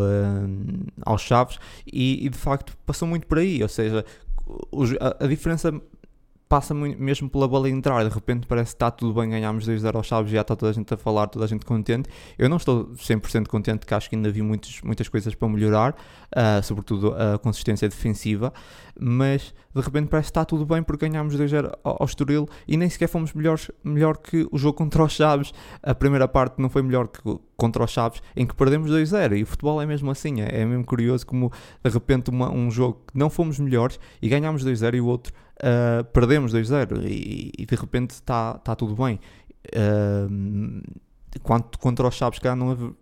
aos 1.04 1.22
Chaves 1.22 1.58
e, 1.86 2.26
e, 2.26 2.28
de 2.28 2.38
facto 2.38 2.76
passou 2.86 3.06
muito 3.06 3.26
por 3.26 3.38
aí, 3.38 3.62
ou 3.62 3.68
seja, 3.68 4.04
a 5.20 5.26
diferença 5.26 5.72
passa 6.48 6.72
mesmo 6.72 7.28
pela 7.28 7.46
bola 7.46 7.68
entrar, 7.68 8.02
de 8.04 8.14
repente 8.14 8.46
parece 8.46 8.70
que 8.70 8.76
está 8.76 8.90
tudo 8.90 9.20
bem, 9.20 9.28
ganhámos 9.28 9.68
2-0 9.68 9.94
aos 9.94 10.06
Chaves, 10.06 10.32
já 10.32 10.40
está 10.40 10.56
toda 10.56 10.70
a 10.70 10.74
gente 10.74 10.92
a 10.94 10.96
falar, 10.96 11.26
toda 11.26 11.44
a 11.44 11.48
gente 11.48 11.66
contente. 11.66 12.08
Eu 12.38 12.48
não 12.48 12.56
estou 12.56 12.86
100% 12.94 13.46
contente, 13.46 13.84
que 13.84 13.92
acho 13.92 14.08
que 14.08 14.16
ainda 14.16 14.30
vi 14.30 14.40
muitos, 14.40 14.80
muitas 14.82 15.08
coisas 15.08 15.34
para 15.34 15.48
melhorar, 15.48 15.92
uh, 15.92 16.62
sobretudo 16.62 17.14
a 17.14 17.38
consistência 17.38 17.88
defensiva, 17.88 18.52
mas 18.98 19.54
de 19.74 19.80
repente 19.80 20.08
parece 20.08 20.26
que 20.26 20.30
está 20.30 20.44
tudo 20.44 20.64
bem 20.64 20.82
porque 20.82 21.08
ganhámos 21.08 21.36
2-0 21.36 21.72
ao, 21.84 22.04
Estoril 22.04 22.48
e 22.66 22.76
nem 22.76 22.88
sequer 22.88 23.08
fomos 23.08 23.32
melhores, 23.34 23.70
melhor 23.84 24.16
que 24.16 24.48
o 24.50 24.58
jogo 24.58 24.76
contra 24.76 25.04
os 25.04 25.12
Chaves. 25.12 25.52
A 25.82 25.94
primeira 25.94 26.26
parte 26.26 26.60
não 26.60 26.70
foi 26.70 26.82
melhor 26.82 27.08
que 27.08 27.20
contra 27.56 27.84
os 27.84 27.90
Chaves, 27.90 28.22
em 28.34 28.46
que 28.46 28.54
perdemos 28.54 28.90
2-0 28.90 29.36
e 29.36 29.42
o 29.42 29.46
futebol 29.46 29.80
é 29.82 29.86
mesmo 29.86 30.10
assim, 30.10 30.40
é, 30.40 30.62
é 30.62 30.64
mesmo 30.64 30.84
curioso 30.84 31.26
como 31.26 31.52
de 31.84 31.90
repente 31.90 32.30
uma, 32.30 32.50
um 32.50 32.70
jogo 32.70 33.02
que 33.06 33.18
não 33.18 33.28
fomos 33.28 33.58
melhores 33.58 34.00
e 34.22 34.28
ganhámos 34.28 34.64
2-0 34.64 34.94
e 34.94 35.00
o 35.00 35.06
outro 35.06 35.32
uh, 35.62 36.04
perdemos 36.12 36.52
2-0 36.52 37.04
e, 37.04 37.52
e, 37.58 37.66
de 37.66 37.74
repente 37.74 38.10
está 38.10 38.54
tá 38.54 38.74
tudo 38.74 38.94
bem. 38.94 39.20
Uh, 39.74 40.82
quanto 41.42 41.78
contra 41.78 42.06
os 42.06 42.14
Chaves, 42.14 42.38
cá 42.38 42.56
não 42.56 42.96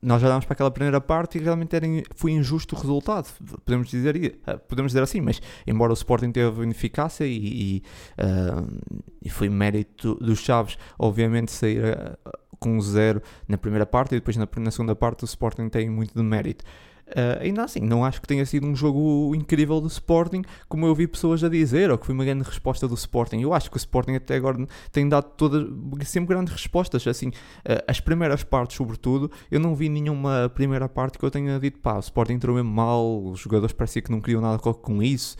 nós 0.00 0.22
olhámos 0.22 0.44
para 0.44 0.52
aquela 0.52 0.70
primeira 0.70 1.00
parte 1.00 1.38
e 1.38 1.40
realmente 1.42 1.74
era, 1.74 1.86
foi 2.14 2.32
injusto 2.32 2.76
o 2.76 2.78
resultado, 2.78 3.28
podemos 3.64 3.88
dizer, 3.88 4.40
eh, 4.46 4.56
podemos 4.56 4.92
dizer 4.92 5.02
assim, 5.02 5.20
mas 5.20 5.42
embora 5.66 5.90
o 5.90 5.94
Sporting 5.94 6.30
teve 6.30 6.62
ineficácia 6.62 7.24
e, 7.24 7.36
e, 7.36 7.82
uh, 8.20 9.04
e 9.20 9.28
foi 9.28 9.48
mérito 9.48 10.14
dos 10.16 10.38
Chaves, 10.38 10.78
obviamente, 10.98 11.50
sair 11.50 11.82
uh, 11.82 12.16
com 12.60 12.80
zero 12.80 13.20
na 13.48 13.58
primeira 13.58 13.84
parte 13.84 14.14
e 14.14 14.18
depois 14.18 14.36
na, 14.36 14.48
na 14.58 14.70
segunda 14.70 14.94
parte 14.94 15.24
o 15.24 15.26
Sporting 15.26 15.68
tem 15.68 15.90
muito 15.90 16.14
de 16.14 16.22
mérito. 16.22 16.64
Uh, 17.08 17.42
ainda 17.42 17.64
assim, 17.64 17.80
não 17.80 18.04
acho 18.04 18.20
que 18.20 18.26
tenha 18.26 18.44
sido 18.44 18.66
um 18.66 18.76
jogo 18.76 19.34
incrível 19.34 19.80
do 19.80 19.86
Sporting, 19.86 20.42
como 20.68 20.86
eu 20.86 20.94
vi 20.94 21.06
pessoas 21.06 21.42
a 21.42 21.48
dizer, 21.48 21.90
ou 21.90 21.96
que 21.96 22.06
foi 22.06 22.14
uma 22.14 22.24
grande 22.24 22.44
resposta 22.44 22.86
do 22.86 22.94
Sporting. 22.94 23.40
Eu 23.40 23.54
acho 23.54 23.70
que 23.70 23.76
o 23.76 23.78
Sporting 23.78 24.14
até 24.14 24.36
agora 24.36 24.66
tem 24.92 25.08
dado 25.08 25.24
todas, 25.36 25.66
sempre 26.06 26.34
grandes 26.34 26.52
respostas. 26.52 27.06
Assim, 27.06 27.28
uh, 27.28 27.82
as 27.86 28.00
primeiras 28.00 28.44
partes, 28.44 28.76
sobretudo, 28.76 29.30
eu 29.50 29.58
não 29.58 29.74
vi 29.74 29.88
nenhuma 29.88 30.50
primeira 30.54 30.88
parte 30.88 31.18
que 31.18 31.24
eu 31.24 31.30
tenha 31.30 31.58
dito, 31.58 31.78
pá, 31.78 31.96
o 31.96 32.00
Sporting 32.00 32.34
entrou 32.34 32.56
mesmo 32.56 32.70
mal, 32.70 33.24
os 33.24 33.40
jogadores 33.40 33.72
parecia 33.72 34.02
que 34.02 34.10
não 34.10 34.20
queriam 34.20 34.40
nada 34.40 34.58
com 34.58 35.02
isso. 35.02 35.36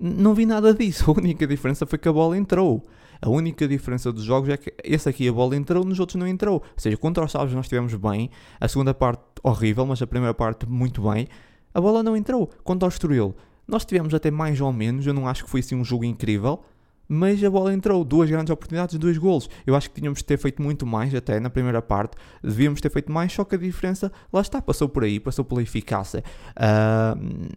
Não 0.00 0.32
vi 0.34 0.46
nada 0.46 0.72
disso. 0.72 1.04
A 1.12 1.12
única 1.12 1.46
diferença 1.46 1.84
foi 1.84 1.98
que 1.98 2.08
a 2.08 2.12
bola 2.12 2.36
entrou. 2.36 2.82
A 3.20 3.28
única 3.28 3.68
diferença 3.68 4.10
dos 4.10 4.24
jogos 4.24 4.48
é 4.48 4.56
que 4.56 4.72
esse 4.82 5.06
aqui 5.06 5.28
a 5.28 5.32
bola 5.32 5.54
entrou, 5.54 5.84
nos 5.84 6.00
outros 6.00 6.16
não 6.16 6.26
entrou. 6.26 6.54
Ou 6.54 6.62
seja, 6.74 6.96
contra 6.96 7.22
os 7.22 7.30
Chaves 7.30 7.52
nós 7.52 7.66
estivemos 7.66 7.94
bem, 7.94 8.30
a 8.58 8.66
segunda 8.66 8.94
parte 8.94 9.22
horrível, 9.42 9.84
mas 9.84 10.00
a 10.00 10.06
primeira 10.06 10.32
parte 10.32 10.66
muito 10.66 11.02
bem. 11.02 11.28
A 11.74 11.80
bola 11.82 12.02
não 12.02 12.16
entrou. 12.16 12.48
Contra 12.64 12.86
o 12.86 12.88
Estoril, 12.88 13.34
nós 13.68 13.84
tivemos 13.84 14.14
até 14.14 14.30
mais 14.30 14.58
ou 14.58 14.72
menos, 14.72 15.06
eu 15.06 15.12
não 15.12 15.28
acho 15.28 15.44
que 15.44 15.50
foi 15.50 15.60
assim 15.60 15.74
um 15.74 15.84
jogo 15.84 16.02
incrível, 16.02 16.60
mas 17.12 17.42
a 17.42 17.50
bola 17.50 17.74
entrou, 17.74 18.04
duas 18.04 18.30
grandes 18.30 18.52
oportunidades, 18.52 18.96
dois 18.96 19.18
golos. 19.18 19.50
Eu 19.66 19.74
acho 19.74 19.90
que 19.90 20.00
tínhamos 20.00 20.20
de 20.20 20.24
ter 20.24 20.38
feito 20.38 20.62
muito 20.62 20.86
mais 20.86 21.12
até 21.12 21.40
na 21.40 21.50
primeira 21.50 21.82
parte, 21.82 22.16
devíamos 22.40 22.80
ter 22.80 22.88
feito 22.88 23.10
mais, 23.10 23.32
só 23.32 23.42
que 23.42 23.56
a 23.56 23.58
diferença, 23.58 24.12
lá 24.32 24.40
está, 24.40 24.62
passou 24.62 24.88
por 24.88 25.02
aí, 25.02 25.18
passou 25.18 25.44
pela 25.44 25.60
eficácia. 25.60 26.22
Uh, 26.56 27.48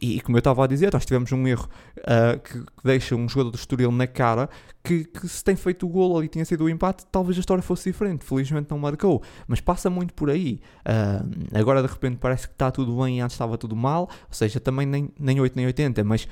e, 0.00 0.22
como 0.22 0.38
eu 0.38 0.40
estava 0.40 0.64
a 0.64 0.66
dizer, 0.66 0.90
nós 0.90 1.04
tivemos 1.04 1.30
um 1.32 1.46
erro 1.46 1.68
uh, 1.98 2.40
que, 2.40 2.64
deixa 2.82 3.14
um 3.14 3.28
jogador 3.28 3.50
do 3.50 3.58
Estoril 3.58 3.92
na 3.92 4.06
cara, 4.06 4.48
que, 4.82 5.04
que, 5.04 5.28
se 5.28 5.44
tem 5.44 5.54
feito 5.54 5.84
o 5.84 5.88
golo 5.90 6.16
ali 6.16 6.26
tinha 6.26 6.46
sido 6.46 6.64
o 6.64 6.68
empate, 6.70 7.04
talvez 7.12 7.36
a 7.36 7.40
história 7.40 7.62
fosse 7.62 7.90
diferente, 7.90 8.24
felizmente 8.24 8.70
não 8.70 8.78
marcou, 8.78 9.22
mas 9.46 9.60
passa 9.60 9.90
muito 9.90 10.14
por 10.14 10.30
aí. 10.30 10.62
Uh, 10.80 11.58
agora 11.58 11.82
de 11.82 11.88
repente 11.88 12.16
parece 12.16 12.48
que 12.48 12.54
está 12.54 12.70
tudo 12.70 12.96
bem 13.02 13.18
e 13.18 13.20
antes 13.20 13.34
estava 13.34 13.58
tudo 13.58 13.76
mal, 13.76 14.08
ou 14.10 14.32
seja, 14.32 14.58
também 14.58 14.86
nem, 14.86 15.10
nem 15.20 15.38
8 15.38 15.54
nem 15.56 15.66
80, 15.66 16.02
mas 16.04 16.26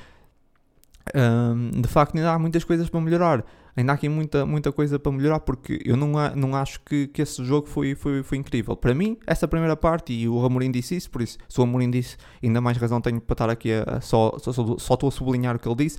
um, 1.15 1.81
de 1.81 1.89
facto, 1.89 2.17
ainda 2.17 2.33
há 2.33 2.39
muitas 2.39 2.65
coisas 2.65 2.89
para 2.89 3.01
melhorar. 3.01 3.45
Ainda 3.77 3.93
há 3.93 3.95
aqui 3.95 4.09
muita, 4.09 4.47
muita 4.47 4.73
coisa 4.73 4.99
para 4.99 5.13
melhorar, 5.13 5.41
porque 5.41 5.81
eu 5.85 5.97
não, 5.97 6.13
não 6.35 6.57
acho 6.57 6.81
que, 6.81 7.09
que 7.09 7.21
esse 7.21 7.45
jogo 7.45 7.67
foi, 7.67 7.95
foi, 7.95 8.23
foi 8.23 8.39
incrível. 8.39 8.75
Para 8.75 8.95
mim, 8.95 9.19
essa 9.27 9.47
primeira 9.47 9.77
parte, 9.77 10.15
e 10.15 10.27
o 10.27 10.45
Amorim 10.45 10.71
disse 10.71 10.97
isso, 10.97 11.11
por 11.11 11.21
isso, 11.21 11.37
se 11.47 11.61
o 11.61 11.63
Amorim 11.63 11.91
disse, 11.91 12.17
ainda 12.43 12.61
mais 12.61 12.79
razão 12.79 13.01
tenho 13.03 13.21
para 13.21 13.35
estar 13.35 13.51
aqui 13.51 13.73
a, 13.73 13.83
a 13.83 14.01
só, 14.01 14.39
só, 14.39 14.53
só, 14.53 14.79
só 14.79 14.95
estou 14.95 15.09
a 15.09 15.13
sublinhar 15.13 15.57
o 15.57 15.59
que 15.59 15.69
ele 15.69 15.77
disse, 15.77 15.99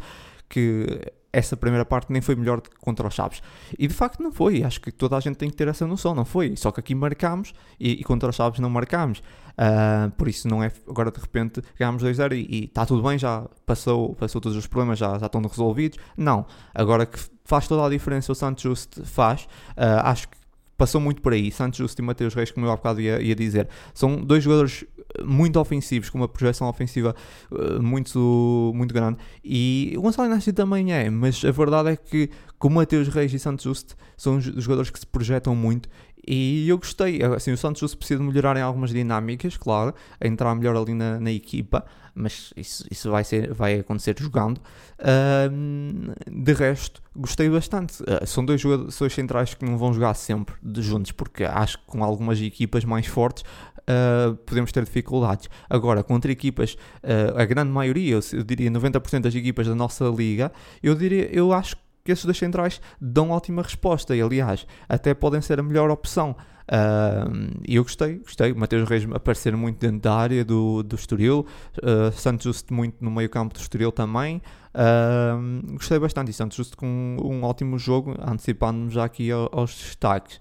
que 0.49 1.01
essa 1.31 1.57
primeira 1.57 1.85
parte 1.85 2.11
nem 2.11 2.21
foi 2.21 2.35
melhor 2.35 2.61
contra 2.79 3.07
os 3.07 3.13
Chaves. 3.13 3.41
E 3.77 3.87
de 3.87 3.93
facto 3.93 4.21
não 4.21 4.31
foi. 4.31 4.63
Acho 4.63 4.81
que 4.81 4.91
toda 4.91 5.15
a 5.15 5.19
gente 5.19 5.35
tem 5.35 5.49
que 5.49 5.55
ter 5.55 5.67
essa 5.67 5.85
noção, 5.85 6.15
não 6.15 6.25
foi. 6.25 6.55
Só 6.55 6.71
que 6.71 6.79
aqui 6.79 6.95
marcámos 6.95 7.53
e, 7.79 7.93
e 7.93 8.03
contra 8.03 8.29
os 8.29 8.35
Chaves 8.35 8.59
não 8.59 8.69
marcámos. 8.69 9.19
Uh, 9.19 10.11
por 10.11 10.27
isso 10.27 10.47
não 10.47 10.63
é 10.63 10.71
agora 10.87 11.11
de 11.11 11.19
repente 11.19 11.61
ganhámos 11.79 12.03
2-0 12.03 12.33
e 12.33 12.65
está 12.65 12.85
tudo 12.85 13.01
bem, 13.01 13.17
já 13.17 13.43
passou, 13.65 14.13
passou 14.13 14.39
todos 14.39 14.55
os 14.55 14.67
problemas, 14.67 14.99
já, 14.99 15.17
já 15.17 15.25
estão 15.25 15.41
resolvidos. 15.41 15.97
Não. 16.15 16.45
Agora 16.73 17.05
que 17.05 17.19
faz 17.43 17.67
toda 17.67 17.85
a 17.85 17.89
diferença 17.89 18.31
o 18.31 18.35
Santos 18.35 18.63
Just 18.63 19.01
faz, 19.03 19.43
uh, 19.71 20.03
acho 20.03 20.29
que 20.29 20.37
passou 20.77 21.01
muito 21.01 21.21
por 21.21 21.33
aí. 21.33 21.51
Santos 21.51 21.79
Justo 21.79 22.01
e 22.01 22.05
Mateus 22.05 22.33
Reis, 22.33 22.51
como 22.51 22.65
eu 22.65 22.71
há 22.71 22.75
bocado 22.75 23.01
ia, 23.01 23.21
ia 23.21 23.35
dizer, 23.35 23.67
são 23.93 24.15
dois 24.17 24.43
jogadores 24.43 24.85
muito 25.23 25.59
ofensivos, 25.59 26.09
com 26.09 26.17
uma 26.17 26.27
projeção 26.27 26.67
ofensiva 26.67 27.15
uh, 27.51 27.81
muito, 27.81 28.71
muito 28.75 28.93
grande. 28.93 29.17
E 29.43 29.93
o 29.97 30.01
Gonçalo 30.01 30.27
Inácio 30.27 30.53
também 30.53 30.93
é, 30.93 31.09
mas 31.09 31.43
a 31.43 31.51
verdade 31.51 31.89
é 31.89 31.95
que, 31.95 32.29
como 32.57 32.75
Mateus 32.75 33.07
Reis 33.07 33.33
e 33.33 33.39
Santos 33.39 33.63
Justo, 33.63 33.95
são 34.15 34.39
jogadores 34.39 34.89
que 34.89 34.99
se 34.99 35.05
projetam 35.05 35.55
muito. 35.55 35.89
E 36.29 36.67
eu 36.67 36.77
gostei, 36.77 37.21
assim, 37.23 37.53
o 37.53 37.57
Santos 37.57 37.95
precisa 37.95 38.19
de 38.19 38.25
melhorar 38.25 38.57
em 38.57 38.61
algumas 38.61 38.89
dinâmicas, 38.89 39.55
claro, 39.55 39.93
entrar 40.19 40.53
melhor 40.55 40.75
ali 40.75 40.93
na, 40.93 41.17
na 41.21 41.31
equipa, 41.31 41.85
mas 42.13 42.51
isso, 42.57 42.85
isso 42.91 43.09
vai, 43.09 43.23
ser, 43.23 43.53
vai 43.53 43.79
acontecer 43.79 44.13
jogando. 44.19 44.57
Uh, 44.99 46.13
de 46.29 46.53
resto, 46.53 47.01
gostei 47.15 47.49
bastante. 47.49 48.03
Uh, 48.03 48.25
são 48.25 48.43
dois 48.43 48.59
jogadores 48.59 48.93
centrais 49.13 49.53
que 49.53 49.63
não 49.63 49.77
vão 49.77 49.93
jogar 49.93 50.13
sempre 50.15 50.53
juntos, 50.79 51.13
porque 51.13 51.45
acho 51.45 51.77
que 51.77 51.85
com 51.85 52.03
algumas 52.03 52.41
equipas 52.41 52.83
mais 52.83 53.05
fortes 53.05 53.45
uh, 53.87 54.35
podemos 54.37 54.71
ter 54.71 54.83
dificuldades. 54.83 55.49
Agora, 55.69 56.03
contra 56.03 56.31
equipas, 56.31 56.77
uh, 57.03 57.39
a 57.39 57.45
grande 57.45 57.71
maioria, 57.71 58.19
eu, 58.33 58.43
diria 58.43 58.69
90% 58.69 59.21
das 59.21 59.35
equipas 59.35 59.67
da 59.67 59.75
nossa 59.75 60.05
liga, 60.05 60.51
eu 60.83 60.95
diria, 60.95 61.29
eu 61.31 61.53
acho 61.53 61.75
que 62.03 62.11
esses 62.11 62.25
dois 62.25 62.37
centrais 62.37 62.81
dão 63.01 63.31
ótima 63.31 63.61
resposta 63.61 64.15
e, 64.15 64.21
aliás, 64.21 64.65
até 64.87 65.13
podem 65.13 65.41
ser 65.41 65.59
a 65.59 65.63
melhor 65.63 65.89
opção. 65.89 66.35
Uh, 66.69 67.61
e 67.65 67.75
eu 67.75 67.83
gostei, 67.83 68.17
gostei. 68.17 68.53
Mateus 68.53 68.87
Reis 68.87 69.07
aparecer 69.13 69.55
muito 69.55 69.79
dentro 69.79 69.99
da 69.99 70.13
área 70.13 70.43
do, 70.43 70.83
do 70.83 70.95
Estoril, 70.95 71.45
uh, 71.81 72.11
Santos 72.11 72.43
Justo 72.43 72.73
muito 72.73 72.97
no 73.03 73.09
meio 73.09 73.29
campo 73.29 73.53
do 73.53 73.59
Estoril 73.59 73.91
também. 73.91 74.41
Uh, 74.73 75.73
gostei 75.73 75.97
bastante. 75.97 76.31
E 76.31 76.33
Santos 76.33 76.57
Justo 76.57 76.77
com 76.77 76.85
um, 76.85 77.25
um 77.25 77.43
ótimo 77.43 77.79
jogo, 77.79 78.15
antecipando-nos 78.19 78.93
já 78.93 79.05
aqui 79.05 79.31
aos 79.31 79.75
destaques. 79.75 80.39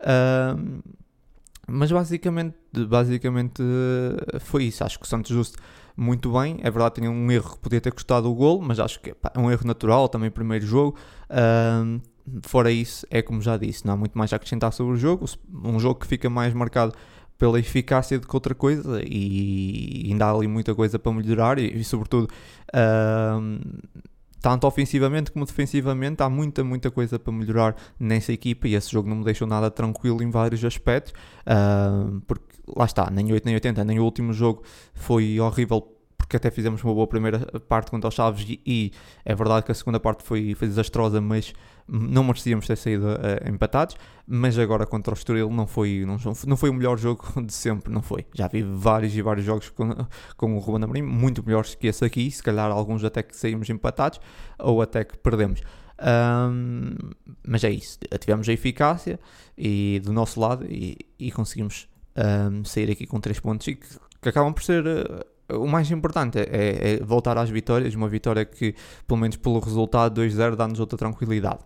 Uh, 0.00 0.82
mas 1.70 1.90
basicamente, 1.92 2.56
basicamente 2.88 3.62
foi 4.40 4.64
isso. 4.64 4.84
Acho 4.84 4.98
que 4.98 5.04
o 5.04 5.08
Santos 5.08 5.30
Justo 5.30 5.58
muito 5.96 6.32
bem. 6.32 6.58
É 6.62 6.70
verdade, 6.70 6.96
tinha 6.96 7.10
um 7.10 7.30
erro 7.30 7.52
que 7.52 7.58
podia 7.58 7.80
ter 7.80 7.92
custado 7.92 8.30
o 8.30 8.34
gol, 8.34 8.60
mas 8.60 8.80
acho 8.80 9.00
que 9.00 9.10
é 9.10 9.38
um 9.38 9.50
erro 9.50 9.66
natural, 9.66 10.08
também 10.08 10.30
primeiro 10.30 10.66
jogo. 10.66 10.96
Uh, 11.30 12.00
fora 12.42 12.70
isso, 12.70 13.06
é 13.10 13.22
como 13.22 13.40
já 13.40 13.56
disse, 13.56 13.86
não 13.86 13.94
há 13.94 13.96
muito 13.96 14.16
mais 14.16 14.32
a 14.32 14.36
acrescentar 14.36 14.72
sobre 14.72 14.94
o 14.94 14.96
jogo. 14.96 15.26
Um 15.52 15.78
jogo 15.78 16.00
que 16.00 16.06
fica 16.06 16.30
mais 16.30 16.54
marcado 16.54 16.94
pela 17.36 17.58
eficácia 17.58 18.18
do 18.18 18.28
que 18.28 18.36
outra 18.36 18.54
coisa 18.54 19.00
e 19.02 20.08
ainda 20.10 20.26
há 20.26 20.30
ali 20.30 20.46
muita 20.46 20.74
coisa 20.74 20.98
para 20.98 21.10
melhorar 21.10 21.58
e, 21.58 21.74
e 21.74 21.82
sobretudo 21.82 22.28
uh, 22.74 23.60
tanto 24.40 24.66
ofensivamente 24.66 25.30
como 25.30 25.44
defensivamente, 25.44 26.22
há 26.22 26.28
muita, 26.28 26.64
muita 26.64 26.90
coisa 26.90 27.18
para 27.18 27.32
melhorar 27.32 27.76
nessa 27.98 28.32
equipa 28.32 28.66
e 28.68 28.74
esse 28.74 28.90
jogo 28.90 29.08
não 29.08 29.16
me 29.16 29.24
deixou 29.24 29.46
nada 29.46 29.70
tranquilo 29.70 30.22
em 30.22 30.30
vários 30.30 30.64
aspectos, 30.64 31.12
uh, 31.42 32.20
porque 32.26 32.44
lá 32.76 32.84
está, 32.84 33.10
nem 33.10 33.32
8 33.32 33.44
nem 33.44 33.54
80, 33.54 33.84
nem 33.84 33.98
o 33.98 34.04
último 34.04 34.32
jogo 34.32 34.62
foi 34.94 35.38
horrível 35.40 35.99
porque 36.30 36.36
até 36.36 36.48
fizemos 36.48 36.84
uma 36.84 36.94
boa 36.94 37.08
primeira 37.08 37.40
parte 37.68 37.90
contra 37.90 38.06
os 38.06 38.14
Chaves 38.14 38.46
e, 38.48 38.60
e 38.64 38.92
é 39.24 39.34
verdade 39.34 39.66
que 39.66 39.72
a 39.72 39.74
segunda 39.74 39.98
parte 39.98 40.22
foi, 40.22 40.54
foi 40.54 40.68
desastrosa, 40.68 41.20
mas 41.20 41.52
não 41.88 42.22
merecíamos 42.22 42.68
ter 42.68 42.76
saído 42.76 43.04
uh, 43.04 43.50
empatados, 43.50 43.96
mas 44.24 44.56
agora 44.56 44.86
contra 44.86 45.12
o 45.12 45.16
Estoril 45.16 45.50
não 45.50 45.66
foi, 45.66 46.04
não, 46.06 46.16
não 46.46 46.56
foi 46.56 46.70
o 46.70 46.72
melhor 46.72 46.96
jogo 46.96 47.24
de 47.42 47.52
sempre, 47.52 47.92
não 47.92 48.00
foi. 48.00 48.24
Já 48.32 48.46
vi 48.46 48.62
vários 48.62 49.12
e 49.16 49.20
vários 49.20 49.44
jogos 49.44 49.70
com, 49.70 49.90
com 50.36 50.54
o 50.54 50.60
Ruben 50.60 50.84
Amorim, 50.84 51.02
muito 51.02 51.44
melhores 51.44 51.74
que 51.74 51.88
esse 51.88 52.04
aqui, 52.04 52.30
se 52.30 52.40
calhar 52.40 52.70
alguns 52.70 53.02
até 53.02 53.24
que 53.24 53.36
saímos 53.36 53.68
empatados 53.68 54.20
ou 54.56 54.80
até 54.80 55.02
que 55.02 55.18
perdemos. 55.18 55.60
Um, 56.00 56.94
mas 57.44 57.64
é 57.64 57.70
isso, 57.70 57.98
tivemos 58.20 58.48
a 58.48 58.52
eficácia 58.52 59.18
e 59.58 60.00
do 60.04 60.12
nosso 60.12 60.38
lado 60.38 60.64
e, 60.64 60.96
e 61.18 61.32
conseguimos 61.32 61.88
um, 62.16 62.64
sair 62.64 62.88
aqui 62.88 63.04
com 63.04 63.18
3 63.18 63.40
pontos 63.40 63.66
e 63.66 63.74
que, 63.74 63.88
que 64.22 64.28
acabam 64.28 64.52
por 64.54 64.62
ser 64.62 64.86
uh, 64.86 65.24
o 65.54 65.66
mais 65.66 65.90
importante 65.90 66.38
é, 66.38 66.94
é, 66.94 67.04
voltar 67.04 67.36
às 67.38 67.50
vitórias, 67.50 67.94
uma 67.94 68.08
vitória 68.08 68.44
que, 68.44 68.74
pelo 69.06 69.20
menos 69.20 69.36
pelo 69.36 69.58
resultado 69.60 70.20
2-0, 70.20 70.56
dá-nos 70.56 70.80
outra 70.80 70.98
tranquilidade. 70.98 71.58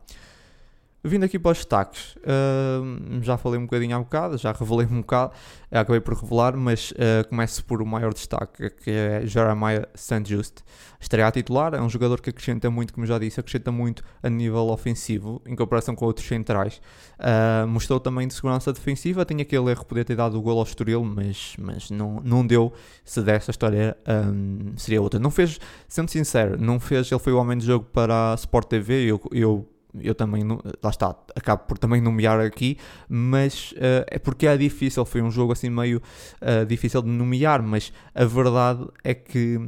Vindo 1.07 1.23
aqui 1.23 1.39
para 1.39 1.53
os 1.53 1.59
destaques, 1.59 2.17
uh, 2.17 3.21
já 3.21 3.37
falei 3.37 3.61
um 3.61 3.65
bocadinho 3.65 3.95
há 3.95 3.99
bocado, 3.99 4.39
já 4.39 4.53
revelei 4.53 4.87
um 4.91 5.03
bocado, 5.03 5.35
acabei 5.71 6.01
por 6.01 6.15
revelar, 6.15 6.57
mas 6.57 6.93
uh, 6.93 7.29
começo 7.29 7.63
por 7.67 7.83
o 7.83 7.87
maior 7.87 8.15
destaque, 8.15 8.71
que 8.71 8.91
é 8.91 9.27
Jeremiah 9.27 9.87
St. 9.95 10.23
Just. 10.25 10.63
Estreia 10.99 11.27
a 11.27 11.31
titular, 11.31 11.75
é 11.75 11.83
um 11.83 11.91
jogador 11.91 12.23
que 12.23 12.31
acrescenta 12.31 12.71
muito, 12.71 12.95
como 12.95 13.05
já 13.05 13.19
disse, 13.19 13.39
acrescenta 13.39 13.71
muito 13.71 14.03
a 14.23 14.31
nível 14.31 14.69
ofensivo, 14.69 15.43
em 15.47 15.55
comparação 15.55 15.95
com 15.95 16.07
outros 16.07 16.27
centrais. 16.27 16.81
Uh, 17.19 17.69
mostrou 17.69 18.01
também 18.01 18.27
de 18.27 18.33
segurança 18.33 18.73
defensiva, 18.73 19.27
tinha 19.27 19.43
aquele 19.43 19.73
erro, 19.73 19.85
poder 19.85 20.07
ter 20.07 20.17
dado 20.17 20.39
o 20.39 20.41
gol 20.41 20.57
ao 20.57 20.65
Estoril, 20.65 21.05
mas, 21.05 21.55
mas 21.59 21.91
não, 21.91 22.23
não 22.25 22.47
deu, 22.47 22.73
se 23.05 23.21
dessa 23.21 23.51
história 23.51 23.95
um, 24.09 24.75
seria 24.79 25.03
outra. 25.03 25.21
Não 25.21 25.31
fez, 25.31 25.61
sendo 25.87 26.11
sincero, 26.11 26.59
não 26.59 26.81
fez, 26.81 27.13
ele 27.13 27.21
foi 27.21 27.35
o 27.35 27.37
homem 27.37 27.59
de 27.59 27.67
jogo 27.67 27.85
para 27.93 28.33
a 28.33 28.35
Sport 28.37 28.69
TV, 28.69 29.05
eu, 29.05 29.21
eu 29.31 29.69
eu 30.01 30.15
também, 30.15 30.43
lá 30.83 30.91
está, 30.91 31.15
acabo 31.37 31.65
por 31.65 31.79
também 31.79 32.01
nomear 32.01 32.41
aqui, 32.41 32.79
mas 33.09 33.73
uh, 33.73 34.05
é 34.09 34.19
porque 34.19 34.47
é 34.47 34.57
difícil, 34.57 35.05
foi 35.05 35.23
um 35.23 35.31
jogo 35.31 35.53
assim 35.53 35.71
meio 35.71 36.03
uh, 36.41 36.67
difícil 36.67 37.03
de 37.03 37.09
nomear, 37.09 37.63
mas 37.63 37.93
a 38.15 38.25
verdade 38.25 38.87
é 39.03 39.15
que 39.15 39.61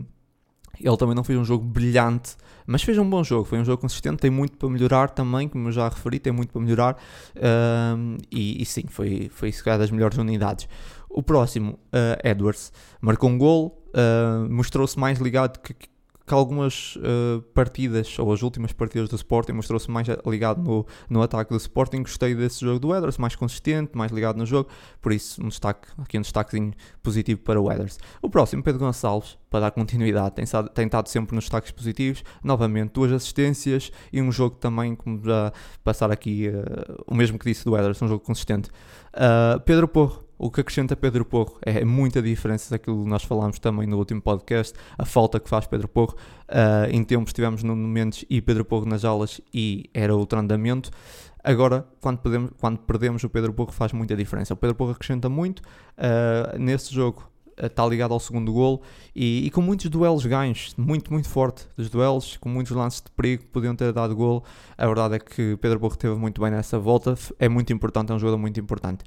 ele 0.78 0.96
também 0.96 1.14
não 1.14 1.24
fez 1.24 1.38
um 1.38 1.44
jogo 1.44 1.64
brilhante, 1.64 2.36
mas 2.66 2.82
fez 2.82 2.98
um 2.98 3.08
bom 3.08 3.22
jogo, 3.22 3.44
foi 3.44 3.58
um 3.58 3.64
jogo 3.64 3.80
consistente, 3.80 4.18
tem 4.18 4.30
muito 4.30 4.56
para 4.56 4.68
melhorar 4.68 5.10
também, 5.10 5.48
como 5.48 5.68
eu 5.68 5.72
já 5.72 5.88
referi, 5.88 6.18
tem 6.18 6.32
muito 6.32 6.52
para 6.52 6.60
melhorar, 6.60 6.94
uh, 7.36 8.16
e, 8.30 8.60
e, 8.60 8.64
sim, 8.66 8.84
foi, 8.88 9.30
foi 9.32 9.52
se 9.52 9.62
calhar 9.62 9.78
das 9.78 9.90
melhores 9.90 10.18
unidades. 10.18 10.68
O 11.08 11.22
próximo, 11.22 11.78
uh, 11.92 12.28
Edwards, 12.28 12.72
marcou 13.00 13.30
um 13.30 13.38
gol, 13.38 13.82
mostrou-se 14.50 14.98
mais 14.98 15.18
ligado 15.18 15.58
que, 15.60 15.74
que 16.26 16.34
algumas 16.34 16.96
uh, 16.96 17.40
partidas, 17.54 18.18
ou 18.18 18.32
as 18.32 18.42
últimas 18.42 18.72
partidas 18.72 19.08
do 19.08 19.14
Sporting, 19.14 19.52
mostrou-se 19.52 19.88
mais 19.88 20.08
ligado 20.26 20.60
no, 20.60 20.84
no 21.08 21.22
ataque 21.22 21.50
do 21.50 21.56
Sporting. 21.56 22.02
Gostei 22.02 22.34
desse 22.34 22.60
jogo 22.60 22.80
do 22.80 22.94
Edwards, 22.94 23.16
mais 23.16 23.36
consistente, 23.36 23.96
mais 23.96 24.10
ligado 24.10 24.36
no 24.36 24.44
jogo, 24.44 24.68
por 25.00 25.12
isso 25.12 25.40
um 25.42 25.48
destaque, 25.48 25.88
aqui 25.98 26.18
um 26.18 26.22
destaquezinho 26.22 26.72
positivo 27.02 27.40
para 27.42 27.60
o 27.60 27.70
Edwards. 27.70 27.98
O 28.20 28.28
próximo, 28.28 28.62
Pedro 28.62 28.80
Gonçalves, 28.80 29.38
para 29.48 29.60
dar 29.60 29.70
continuidade, 29.70 30.34
tem, 30.34 30.44
tem 30.74 30.86
estado 30.86 31.08
sempre 31.08 31.34
nos 31.34 31.44
destaques 31.44 31.70
positivos. 31.70 32.24
Novamente, 32.42 32.92
duas 32.92 33.12
assistências 33.12 33.92
e 34.12 34.20
um 34.20 34.32
jogo 34.32 34.56
também, 34.56 34.96
como 34.96 35.22
já 35.24 35.52
passar 35.84 36.10
aqui, 36.10 36.48
uh, 36.48 37.04
o 37.06 37.14
mesmo 37.14 37.38
que 37.38 37.44
disse 37.44 37.64
do 37.64 37.76
Edwards, 37.76 38.02
um 38.02 38.08
jogo 38.08 38.24
consistente. 38.24 38.68
Uh, 39.14 39.60
Pedro 39.60 39.86
Porro, 39.86 40.25
o 40.38 40.50
que 40.50 40.60
acrescenta 40.60 40.94
Pedro 40.94 41.24
Porro 41.24 41.58
é 41.62 41.84
muita 41.84 42.20
diferença 42.22 42.70
daquilo 42.70 43.04
que 43.04 43.08
nós 43.08 43.22
falámos 43.22 43.58
também 43.58 43.86
no 43.86 43.96
último 43.96 44.20
podcast, 44.20 44.74
a 44.98 45.04
falta 45.04 45.40
que 45.40 45.48
faz 45.48 45.66
Pedro 45.66 45.88
Porro. 45.88 46.14
Uh, 46.48 46.90
em 46.90 47.02
tempos 47.02 47.32
tivemos 47.32 47.62
no 47.62 47.74
Mendes 47.74 48.24
e 48.28 48.40
Pedro 48.40 48.64
Porro 48.64 48.86
nas 48.86 49.04
aulas 49.04 49.40
e 49.52 49.88
era 49.94 50.14
outro 50.14 50.38
andamento. 50.38 50.90
Agora, 51.42 51.86
quando 52.00 52.18
perdemos, 52.18 52.50
quando 52.58 52.78
perdemos 52.78 53.22
o 53.24 53.30
Pedro 53.30 53.52
Porro 53.52 53.72
faz 53.72 53.92
muita 53.92 54.16
diferença. 54.16 54.52
O 54.52 54.56
Pedro 54.56 54.74
Porro 54.74 54.90
acrescenta 54.90 55.28
muito. 55.28 55.60
Uh, 55.60 56.58
nesse 56.58 56.92
jogo 56.92 57.30
está 57.56 57.86
ligado 57.86 58.12
ao 58.12 58.20
segundo 58.20 58.52
gol 58.52 58.82
e, 59.14 59.46
e, 59.46 59.50
com 59.50 59.60
muitos 59.62 59.88
duelos 59.88 60.26
ganhos, 60.26 60.74
muito, 60.76 61.12
muito 61.12 61.28
forte 61.28 61.66
dos 61.76 61.88
duelos, 61.88 62.36
com 62.36 62.48
muitos 62.48 62.72
lances 62.72 63.00
de 63.00 63.10
perigo 63.10 63.44
que 63.44 63.48
podiam 63.48 63.74
ter 63.74 63.92
dado 63.92 64.14
gol. 64.14 64.44
A 64.76 64.86
verdade 64.86 65.16
é 65.16 65.18
que 65.18 65.56
Pedro 65.56 65.78
Borro 65.78 65.96
teve 65.96 66.14
muito 66.14 66.40
bem 66.40 66.50
nessa 66.50 66.78
volta, 66.78 67.14
é 67.38 67.48
muito 67.48 67.72
importante, 67.72 68.12
é 68.12 68.14
um 68.14 68.18
jogador 68.18 68.38
muito 68.38 68.60
importante. 68.60 69.04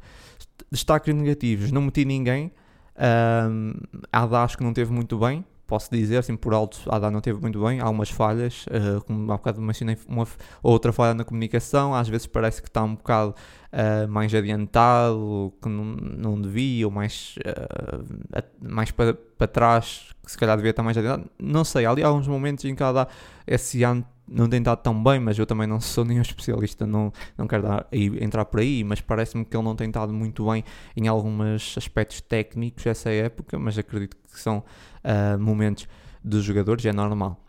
Destaques 0.72 1.14
negativos, 1.14 1.72
não 1.72 1.82
meti 1.82 2.06
ninguém. 2.06 2.52
Um, 3.00 3.74
Ada 4.12 4.44
acho 4.44 4.58
que 4.58 4.64
não 4.64 4.74
teve 4.74 4.92
muito 4.92 5.18
bem, 5.18 5.46
posso 5.70 5.90
dizer, 5.92 6.18
assim 6.18 6.36
por 6.36 6.54
alto, 6.54 6.82
a 6.90 6.96
Ada 6.96 7.12
não 7.12 7.22
teve 7.22 7.40
muito 7.40 7.64
bem, 7.64 7.80
há 7.80 7.84
algumas 7.84 8.10
falhas, 8.10 8.66
uh, 8.68 9.02
como 9.06 9.32
há 9.32 9.38
bocado 9.38 9.62
mencionei, 9.62 9.96
uma 10.08 10.28
outra 10.64 10.92
falha 10.92 11.14
na 11.14 11.24
comunicação, 11.24 11.94
às 11.94 12.10
vezes 12.10 12.26
parece 12.26 12.62
que 12.62 12.68
está 12.68 12.84
um 12.84 12.96
bocado 12.96 13.36
uh, 13.72 14.08
mais 14.10 14.34
adiantado, 14.34 15.54
que 15.62 15.70
não, 15.70 15.86
não 15.86 16.42
devia, 16.42 16.88
ou 16.88 16.92
mais, 16.92 17.36
uh, 17.46 18.44
mais 18.60 18.90
para, 18.90 19.14
para 19.14 19.48
trás, 19.48 20.12
que 20.26 20.32
se 20.32 20.38
calhar 20.38 20.58
devia 20.58 20.72
estar 20.72 20.82
mais 20.82 20.98
adiantado, 20.98 21.30
não 21.40 21.64
sei, 21.64 21.86
há 21.86 21.92
ali 21.92 22.04
alguns 22.04 22.28
momentos 22.28 22.66
em 22.66 22.74
que 22.74 22.82
a 22.82 22.90
Ada 22.90 23.08
esse 23.46 23.84
ano 23.84 24.04
não 24.32 24.48
tem 24.48 24.60
estado 24.60 24.82
tão 24.82 25.04
bem, 25.04 25.20
mas 25.20 25.38
eu 25.38 25.46
também 25.46 25.68
não 25.68 25.80
sou 25.80 26.06
nenhum 26.06 26.22
especialista, 26.24 26.86
não, 26.86 27.12
não 27.38 27.48
quero 27.48 27.64
dar, 27.64 27.88
entrar 27.92 28.46
por 28.46 28.60
aí, 28.60 28.84
mas 28.84 29.02
parece-me 29.02 29.46
que 29.46 29.56
ele 29.56 29.64
não 29.64 29.76
tem 29.76 29.88
estado 29.88 30.14
muito 30.14 30.50
bem 30.50 30.64
em 30.96 31.08
alguns 31.08 31.76
aspectos 31.78 32.22
técnicos 32.22 32.86
essa 32.86 33.10
época, 33.10 33.58
mas 33.58 33.78
acredito 33.78 34.16
que 34.32 34.40
são 34.40 34.64
uh, 35.04 35.40
momentos 35.40 35.88
dos 36.24 36.44
jogadores, 36.44 36.86
é 36.86 36.94
normal. 36.94 37.44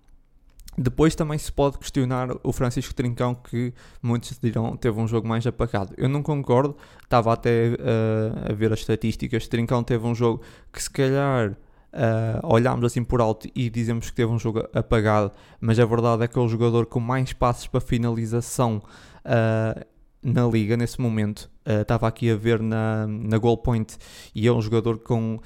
Depois 0.78 1.14
também 1.14 1.36
se 1.36 1.50
pode 1.50 1.78
questionar 1.78 2.28
o 2.42 2.52
Francisco 2.52 2.94
Trincão, 2.94 3.34
que 3.34 3.74
muitos 4.00 4.38
dirão 4.38 4.76
teve 4.76 4.98
um 4.98 5.06
jogo 5.06 5.26
mais 5.26 5.46
apagado. 5.46 5.92
Eu 5.96 6.08
não 6.08 6.22
concordo, 6.22 6.76
estava 7.02 7.32
até 7.32 7.70
uh, 7.70 8.50
a 8.50 8.54
ver 8.54 8.72
as 8.72 8.78
estatísticas. 8.78 9.48
Trincão 9.48 9.82
teve 9.82 10.06
um 10.06 10.14
jogo 10.14 10.42
que, 10.72 10.82
se 10.82 10.88
calhar, 10.88 11.56
Uh, 11.92 12.86
assim 12.86 13.02
por 13.02 13.20
alto 13.20 13.48
e 13.52 13.68
dizemos 13.68 14.10
que 14.10 14.16
teve 14.16 14.30
um 14.30 14.38
jogo 14.38 14.64
apagado, 14.72 15.32
mas 15.60 15.78
a 15.80 15.84
verdade 15.84 16.22
é 16.22 16.28
que 16.28 16.38
é 16.38 16.40
o 16.40 16.46
jogador 16.46 16.86
com 16.86 17.00
mais 17.00 17.32
passos 17.32 17.66
para 17.66 17.80
finalização 17.80 18.80
uh, 19.24 19.84
na 20.22 20.46
liga 20.46 20.76
nesse 20.76 21.00
momento. 21.00 21.50
Uh, 21.66 21.82
estava 21.82 22.06
aqui 22.06 22.30
a 22.30 22.36
ver 22.36 22.60
na, 22.62 23.08
na 23.08 23.38
goal 23.38 23.58
point 23.58 23.96
e 24.32 24.46
é 24.46 24.52
um 24.52 24.62
jogador 24.62 24.98
com 24.98 25.40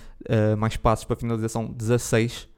mais 0.56 0.74
passos 0.74 1.04
para 1.04 1.16
finalização 1.16 1.66
16, 1.66 2.48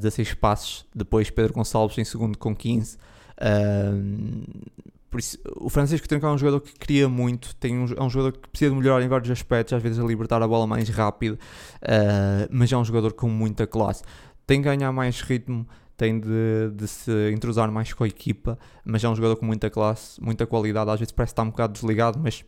16 0.00 0.32
passos. 0.34 0.86
Depois 0.94 1.28
Pedro 1.28 1.52
Gonçalves 1.52 1.98
em 1.98 2.04
segundo 2.04 2.38
com 2.38 2.56
15. 2.56 2.96
Por 3.36 4.95
isso, 5.18 5.38
o 5.56 5.68
Francisco 5.68 6.08
Trincão 6.08 6.30
é 6.30 6.32
um 6.34 6.38
jogador 6.38 6.60
que 6.60 6.72
cria 6.74 7.08
muito, 7.08 7.54
tem 7.56 7.78
um, 7.78 7.86
é 7.96 8.02
um 8.02 8.10
jogador 8.10 8.32
que 8.32 8.48
precisa 8.48 8.70
de 8.70 8.76
melhorar 8.76 9.04
em 9.04 9.08
vários 9.08 9.30
aspectos, 9.30 9.72
às 9.72 9.82
vezes 9.82 9.98
a 9.98 10.04
libertar 10.04 10.42
a 10.42 10.48
bola 10.48 10.66
mais 10.66 10.88
rápido, 10.88 11.34
uh, 11.34 12.48
mas 12.50 12.72
é 12.72 12.76
um 12.76 12.84
jogador 12.84 13.12
com 13.12 13.28
muita 13.28 13.66
classe. 13.66 14.02
Tem 14.46 14.60
que 14.60 14.68
ganhar 14.68 14.92
mais 14.92 15.20
ritmo, 15.20 15.66
tem 15.96 16.20
de, 16.20 16.70
de, 16.74 16.86
se 16.86 17.30
entrosar 17.32 17.70
mais 17.70 17.92
com 17.92 18.04
a 18.04 18.08
equipa, 18.08 18.58
mas 18.84 19.02
é 19.02 19.08
um 19.08 19.14
jogador 19.14 19.36
com 19.36 19.46
muita 19.46 19.70
classe, 19.70 20.20
muita 20.20 20.46
qualidade, 20.46 20.90
às 20.90 21.00
vezes 21.00 21.12
parece 21.12 21.32
estar 21.32 21.42
um 21.42 21.50
bocado 21.50 21.72
desligado, 21.72 22.18
mas 22.18 22.44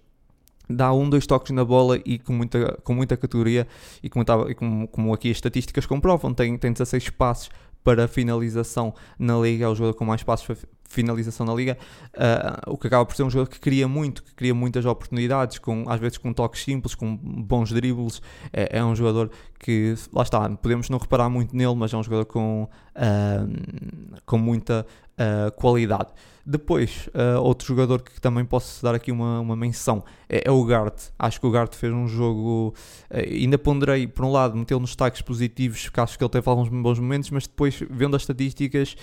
dá 0.69 0.93
um, 0.93 1.09
dois 1.09 1.27
toques 1.27 1.51
na 1.53 1.65
bola 1.65 1.99
e 2.05 2.19
com 2.19 2.33
muita, 2.33 2.79
com 2.85 2.95
muita 2.95 3.17
categoria 3.17 3.67
e 4.03 4.11
como, 4.11 4.23
estava, 4.23 4.51
e 4.51 4.55
como, 4.55 4.87
como 4.89 5.15
aqui 5.15 5.31
as 5.31 5.39
estatísticas 5.39 5.87
comprovam, 5.87 6.35
tem, 6.35 6.57
tem 6.59 6.73
16 6.73 7.11
passes 7.11 7.49
para 7.83 8.07
finalização 8.07 8.95
na 9.19 9.39
liga, 9.39 9.65
é 9.65 9.69
o 9.69 9.75
jogador 9.75 9.95
com 9.95 10.05
mais 10.05 10.23
passos 10.23 10.47
finalização 10.89 11.47
na 11.47 11.55
liga, 11.55 11.77
uh, 12.15 12.73
o 12.73 12.77
que 12.77 12.87
acaba 12.87 13.05
por 13.05 13.15
ser 13.15 13.23
um 13.23 13.31
jogador 13.31 13.51
que 13.51 13.61
cria 13.61 13.87
muito, 13.87 14.23
que 14.23 14.35
cria 14.35 14.55
muitas 14.55 14.85
oportunidades, 14.85 15.59
com, 15.59 15.85
às 15.89 16.01
vezes 16.01 16.19
com 16.19 16.33
toques 16.33 16.65
simples, 16.65 16.95
com 16.95 17.15
bons 17.17 17.71
dribles, 17.71 18.21
é, 18.53 18.79
é 18.79 18.85
um 18.85 18.97
jogador 18.97 19.31
que, 19.59 19.95
lá 20.13 20.23
está, 20.23 20.49
podemos 20.51 20.89
não 20.89 20.99
reparar 20.99 21.29
muito 21.29 21.55
nele, 21.55 21.75
mas 21.75 21.93
é 21.93 21.97
um 21.97 22.03
jogador 22.03 22.25
com, 22.25 22.65
uh, 22.65 24.21
com 24.25 24.39
muita 24.39 24.87
uh, 25.19 25.53
qualidade. 25.53 26.09
Depois, 26.51 27.11
outro 27.43 27.69
jogador 27.69 28.01
que 28.01 28.19
também 28.23 28.43
posso 28.43 28.83
dar 28.83 28.95
aqui 28.95 29.13
uma, 29.13 29.39
uma 29.39 29.55
menção 29.55 30.03
é, 30.31 30.45
é 30.47 30.51
o 30.51 30.65
Gart. 30.65 31.11
Acho 31.19 31.39
que 31.39 31.47
o 31.47 31.51
Gart 31.51 31.75
fez 31.75 31.93
um 31.93 32.09
jogo. 32.09 32.75
Ainda 33.11 33.59
ponderei, 33.59 34.07
por 34.07 34.25
um 34.25 34.33
lado, 34.33 34.57
metê-lo 34.57 34.81
nos 34.81 34.89
destaques 34.89 35.21
positivos, 35.21 35.83
porque 35.83 36.01
acho 36.01 36.17
que 36.17 36.25
ele 36.25 36.31
teve 36.31 36.49
alguns 36.49 36.71
bons 36.71 36.99
momentos, 36.99 37.29
mas 37.29 37.47
depois, 37.47 37.83
vendo 37.91 38.17
as 38.17 38.23
estatísticas, 38.23 38.97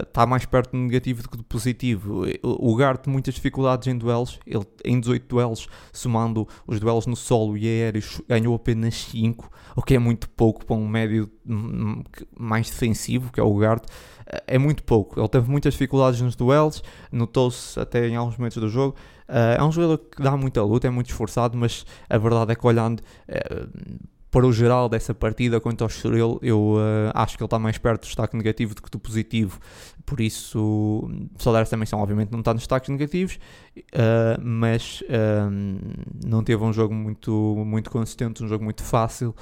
está 0.00 0.26
mais 0.26 0.46
perto 0.46 0.76
negativo 0.84 1.22
do 1.22 1.28
que 1.28 1.36
do 1.36 1.44
positivo. 1.44 2.24
O, 2.42 2.72
o 2.72 2.76
Gart, 2.76 3.06
muitas 3.06 3.34
dificuldades 3.34 3.86
em 3.88 3.96
duelos. 3.96 4.38
Ele, 4.46 4.64
em 4.84 5.00
18 5.00 5.26
duelos, 5.26 5.68
somando 5.92 6.46
os 6.66 6.78
duelos 6.80 7.06
no 7.06 7.16
solo 7.16 7.56
e 7.56 7.66
aéreos, 7.66 8.20
ganhou 8.28 8.54
apenas 8.54 8.94
5, 8.94 9.50
o 9.76 9.82
que 9.82 9.94
é 9.94 9.98
muito 9.98 10.28
pouco 10.30 10.64
para 10.64 10.76
um 10.76 10.86
médio 10.86 11.30
hum, 11.46 12.02
mais 12.38 12.70
defensivo, 12.70 13.32
que 13.32 13.40
é 13.40 13.42
o 13.42 13.54
Gart 13.56 13.84
é 14.46 14.58
muito 14.58 14.82
pouco. 14.84 15.20
Ele 15.20 15.28
teve 15.28 15.50
muitas 15.50 15.74
dificuldades 15.74 16.20
nos 16.20 16.34
duelos, 16.34 16.82
notou-se 17.10 17.78
até 17.78 18.08
em 18.08 18.16
alguns 18.16 18.36
momentos 18.36 18.58
do 18.58 18.68
jogo. 18.68 18.96
Uh, 19.28 19.58
é 19.58 19.64
um 19.64 19.72
jogador 19.72 19.98
que 19.98 20.22
dá 20.22 20.36
muita 20.36 20.62
luta, 20.62 20.86
é 20.86 20.90
muito 20.90 21.08
esforçado, 21.08 21.56
mas 21.56 21.86
a 22.08 22.18
verdade 22.18 22.52
é 22.52 22.54
que 22.54 22.66
olhando 22.66 23.00
uh, 23.00 24.08
para 24.34 24.44
o 24.48 24.52
geral 24.52 24.88
dessa 24.88 25.14
partida 25.14 25.60
quanto 25.60 25.82
ao 25.82 25.88
Estoril, 25.88 26.40
eu 26.42 26.74
uh, 26.74 27.12
acho 27.14 27.36
que 27.36 27.42
ele 27.44 27.46
está 27.46 27.56
mais 27.56 27.78
perto 27.78 28.00
do 28.00 28.06
destaque 28.06 28.36
negativo 28.36 28.74
do 28.74 28.82
que 28.82 28.90
do 28.90 28.98
positivo. 28.98 29.60
Por 30.04 30.20
isso, 30.20 31.08
só 31.38 31.52
dar 31.52 31.60
essa 31.60 31.76
menção, 31.76 32.00
obviamente 32.00 32.32
não 32.32 32.40
está 32.40 32.52
nos 32.52 32.62
destaques 32.62 32.90
negativos, 32.90 33.38
mas 34.42 35.02
não 36.26 36.44
teve 36.44 36.62
um 36.62 36.74
jogo 36.74 36.92
muito, 36.92 37.32
muito 37.64 37.90
consistente, 37.90 38.44
um 38.44 38.48
jogo 38.48 38.62
muito 38.62 38.82
fácil, 38.82 39.34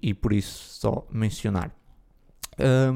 e 0.00 0.14
por 0.14 0.32
isso 0.32 0.78
só 0.78 1.04
mencionar 1.10 1.72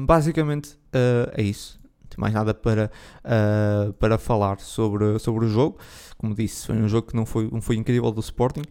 basicamente 0.05 0.73
uh, 0.93 1.31
é 1.33 1.41
isso. 1.41 1.79
Mais 2.17 2.33
nada 2.33 2.53
para, 2.53 2.91
uh, 3.23 3.93
para 3.93 4.17
falar 4.17 4.59
sobre, 4.59 5.17
sobre 5.19 5.45
o 5.45 5.47
jogo. 5.47 5.77
Como 6.17 6.35
disse, 6.35 6.67
foi 6.67 6.75
um 6.75 6.87
jogo 6.87 7.07
que 7.07 7.15
não 7.15 7.25
foi, 7.25 7.49
não 7.49 7.61
foi 7.61 7.77
incrível 7.77 8.11
do 8.11 8.19
Sporting. 8.19 8.63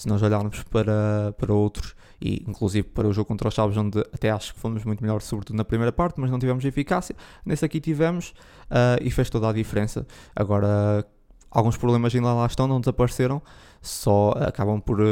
Se 0.00 0.08
nós 0.08 0.22
olharmos 0.22 0.62
para, 0.62 1.34
para 1.36 1.52
outros, 1.52 1.94
e 2.18 2.42
inclusive 2.48 2.88
para 2.88 3.06
o 3.06 3.12
jogo 3.12 3.28
contra 3.28 3.48
os 3.48 3.52
Chaves, 3.52 3.76
onde 3.76 4.00
até 4.14 4.30
acho 4.30 4.54
que 4.54 4.58
fomos 4.58 4.82
muito 4.82 5.02
melhor, 5.02 5.20
sobretudo 5.20 5.56
na 5.56 5.64
primeira 5.64 5.92
parte, 5.92 6.18
mas 6.18 6.30
não 6.30 6.38
tivemos 6.38 6.64
eficácia. 6.64 7.14
Nesse 7.44 7.66
aqui 7.66 7.78
tivemos 7.80 8.30
uh, 8.70 8.96
e 9.02 9.10
fez 9.10 9.28
toda 9.28 9.50
a 9.50 9.52
diferença. 9.52 10.06
Agora, 10.34 11.06
alguns 11.50 11.76
problemas 11.76 12.14
ainda 12.14 12.32
lá 12.32 12.46
estão, 12.46 12.66
não 12.66 12.80
desapareceram, 12.80 13.42
só 13.82 14.30
acabam 14.38 14.80
por 14.80 15.02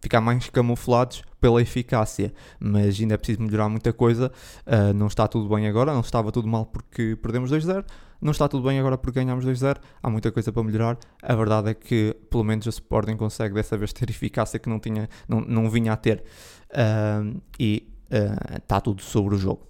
ficar 0.00 0.20
mais 0.20 0.48
camuflados 0.48 1.22
pela 1.40 1.60
eficácia, 1.60 2.32
mas 2.58 3.00
ainda 3.00 3.14
é 3.14 3.16
preciso 3.16 3.42
melhorar 3.42 3.68
muita 3.68 3.92
coisa. 3.92 4.30
Uh, 4.66 4.92
não 4.94 5.06
está 5.06 5.26
tudo 5.26 5.48
bem 5.54 5.66
agora, 5.66 5.92
não 5.92 6.00
estava 6.00 6.30
tudo 6.30 6.48
mal 6.48 6.66
porque 6.66 7.16
perdemos 7.16 7.50
2-0, 7.50 7.84
não 8.20 8.32
está 8.32 8.48
tudo 8.48 8.66
bem 8.66 8.78
agora 8.78 8.98
porque 8.98 9.20
ganhamos 9.20 9.44
2-0. 9.44 9.76
Há 10.02 10.10
muita 10.10 10.30
coisa 10.30 10.52
para 10.52 10.62
melhorar. 10.62 10.98
A 11.22 11.34
verdade 11.34 11.70
é 11.70 11.74
que, 11.74 12.16
pelo 12.30 12.44
menos, 12.44 12.66
a 12.66 12.70
Sporting 12.70 13.16
consegue 13.16 13.54
dessa 13.54 13.76
vez 13.76 13.92
ter 13.92 14.08
eficácia 14.10 14.58
que 14.58 14.68
não, 14.68 14.78
tinha, 14.78 15.08
não, 15.28 15.40
não 15.40 15.70
vinha 15.70 15.92
a 15.92 15.96
ter, 15.96 16.22
uh, 16.70 17.40
e 17.58 17.88
uh, 18.10 18.56
está 18.58 18.80
tudo 18.80 19.02
sobre 19.02 19.34
o 19.34 19.38
jogo. 19.38 19.69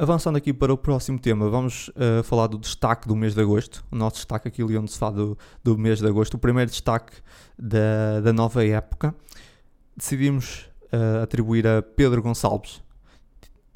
Avançando 0.00 0.36
aqui 0.36 0.52
para 0.52 0.72
o 0.72 0.78
próximo 0.78 1.18
tema, 1.18 1.50
vamos 1.50 1.88
uh, 1.88 2.22
falar 2.22 2.46
do 2.46 2.56
destaque 2.56 3.08
do 3.08 3.16
mês 3.16 3.34
de 3.34 3.40
agosto. 3.40 3.84
O 3.90 3.96
nosso 3.96 4.14
destaque 4.14 4.46
aqui 4.46 4.62
onde 4.62 4.92
se 4.92 4.96
fala 4.96 5.16
do, 5.16 5.38
do 5.64 5.76
mês 5.76 5.98
de 5.98 6.06
agosto, 6.06 6.34
o 6.34 6.38
primeiro 6.38 6.70
destaque 6.70 7.14
da, 7.58 8.20
da 8.20 8.32
nova 8.32 8.64
época. 8.64 9.12
Decidimos 9.96 10.70
uh, 10.92 11.24
atribuir 11.24 11.66
a 11.66 11.82
Pedro 11.82 12.22
Gonçalves. 12.22 12.76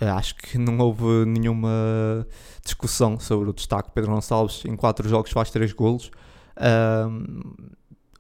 Uh, 0.00 0.14
acho 0.16 0.36
que 0.36 0.58
não 0.58 0.78
houve 0.78 1.26
nenhuma 1.26 2.24
discussão 2.64 3.18
sobre 3.18 3.50
o 3.50 3.52
destaque. 3.52 3.90
Pedro 3.92 4.12
Gonçalves, 4.12 4.64
em 4.64 4.76
4 4.76 5.08
jogos, 5.08 5.32
faz 5.32 5.50
3 5.50 5.72
golos. 5.72 6.08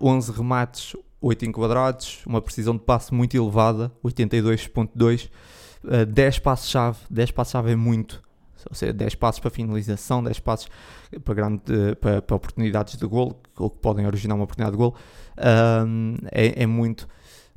11 0.00 0.32
remates, 0.32 0.96
8 1.20 1.44
enquadrados, 1.44 2.22
uma 2.26 2.42
precisão 2.42 2.74
de 2.74 2.82
passe 2.82 3.14
muito 3.14 3.36
elevada, 3.36 3.92
82.2, 4.04 5.30
uh, 5.84 6.06
10 6.06 6.38
passos-chave, 6.40 6.98
10 7.10 7.30
passos-chave 7.30 7.72
é 7.72 7.76
muito, 7.76 8.22
ou 8.68 8.74
seja, 8.74 8.92
10 8.92 9.14
passos 9.16 9.40
para 9.40 9.50
finalização, 9.50 10.22
10 10.22 10.40
passos 10.40 10.68
para, 11.24 11.34
grande, 11.34 11.62
para, 12.00 12.22
para 12.22 12.36
oportunidades 12.36 12.96
de 12.96 13.06
gol, 13.06 13.40
ou 13.56 13.70
que 13.70 13.78
podem 13.78 14.06
originar 14.06 14.34
uma 14.34 14.44
oportunidade 14.44 14.76
de 14.76 14.78
gol, 14.78 14.94
um, 15.86 16.16
é, 16.30 16.62
é, 16.62 16.66
muito. 16.66 17.08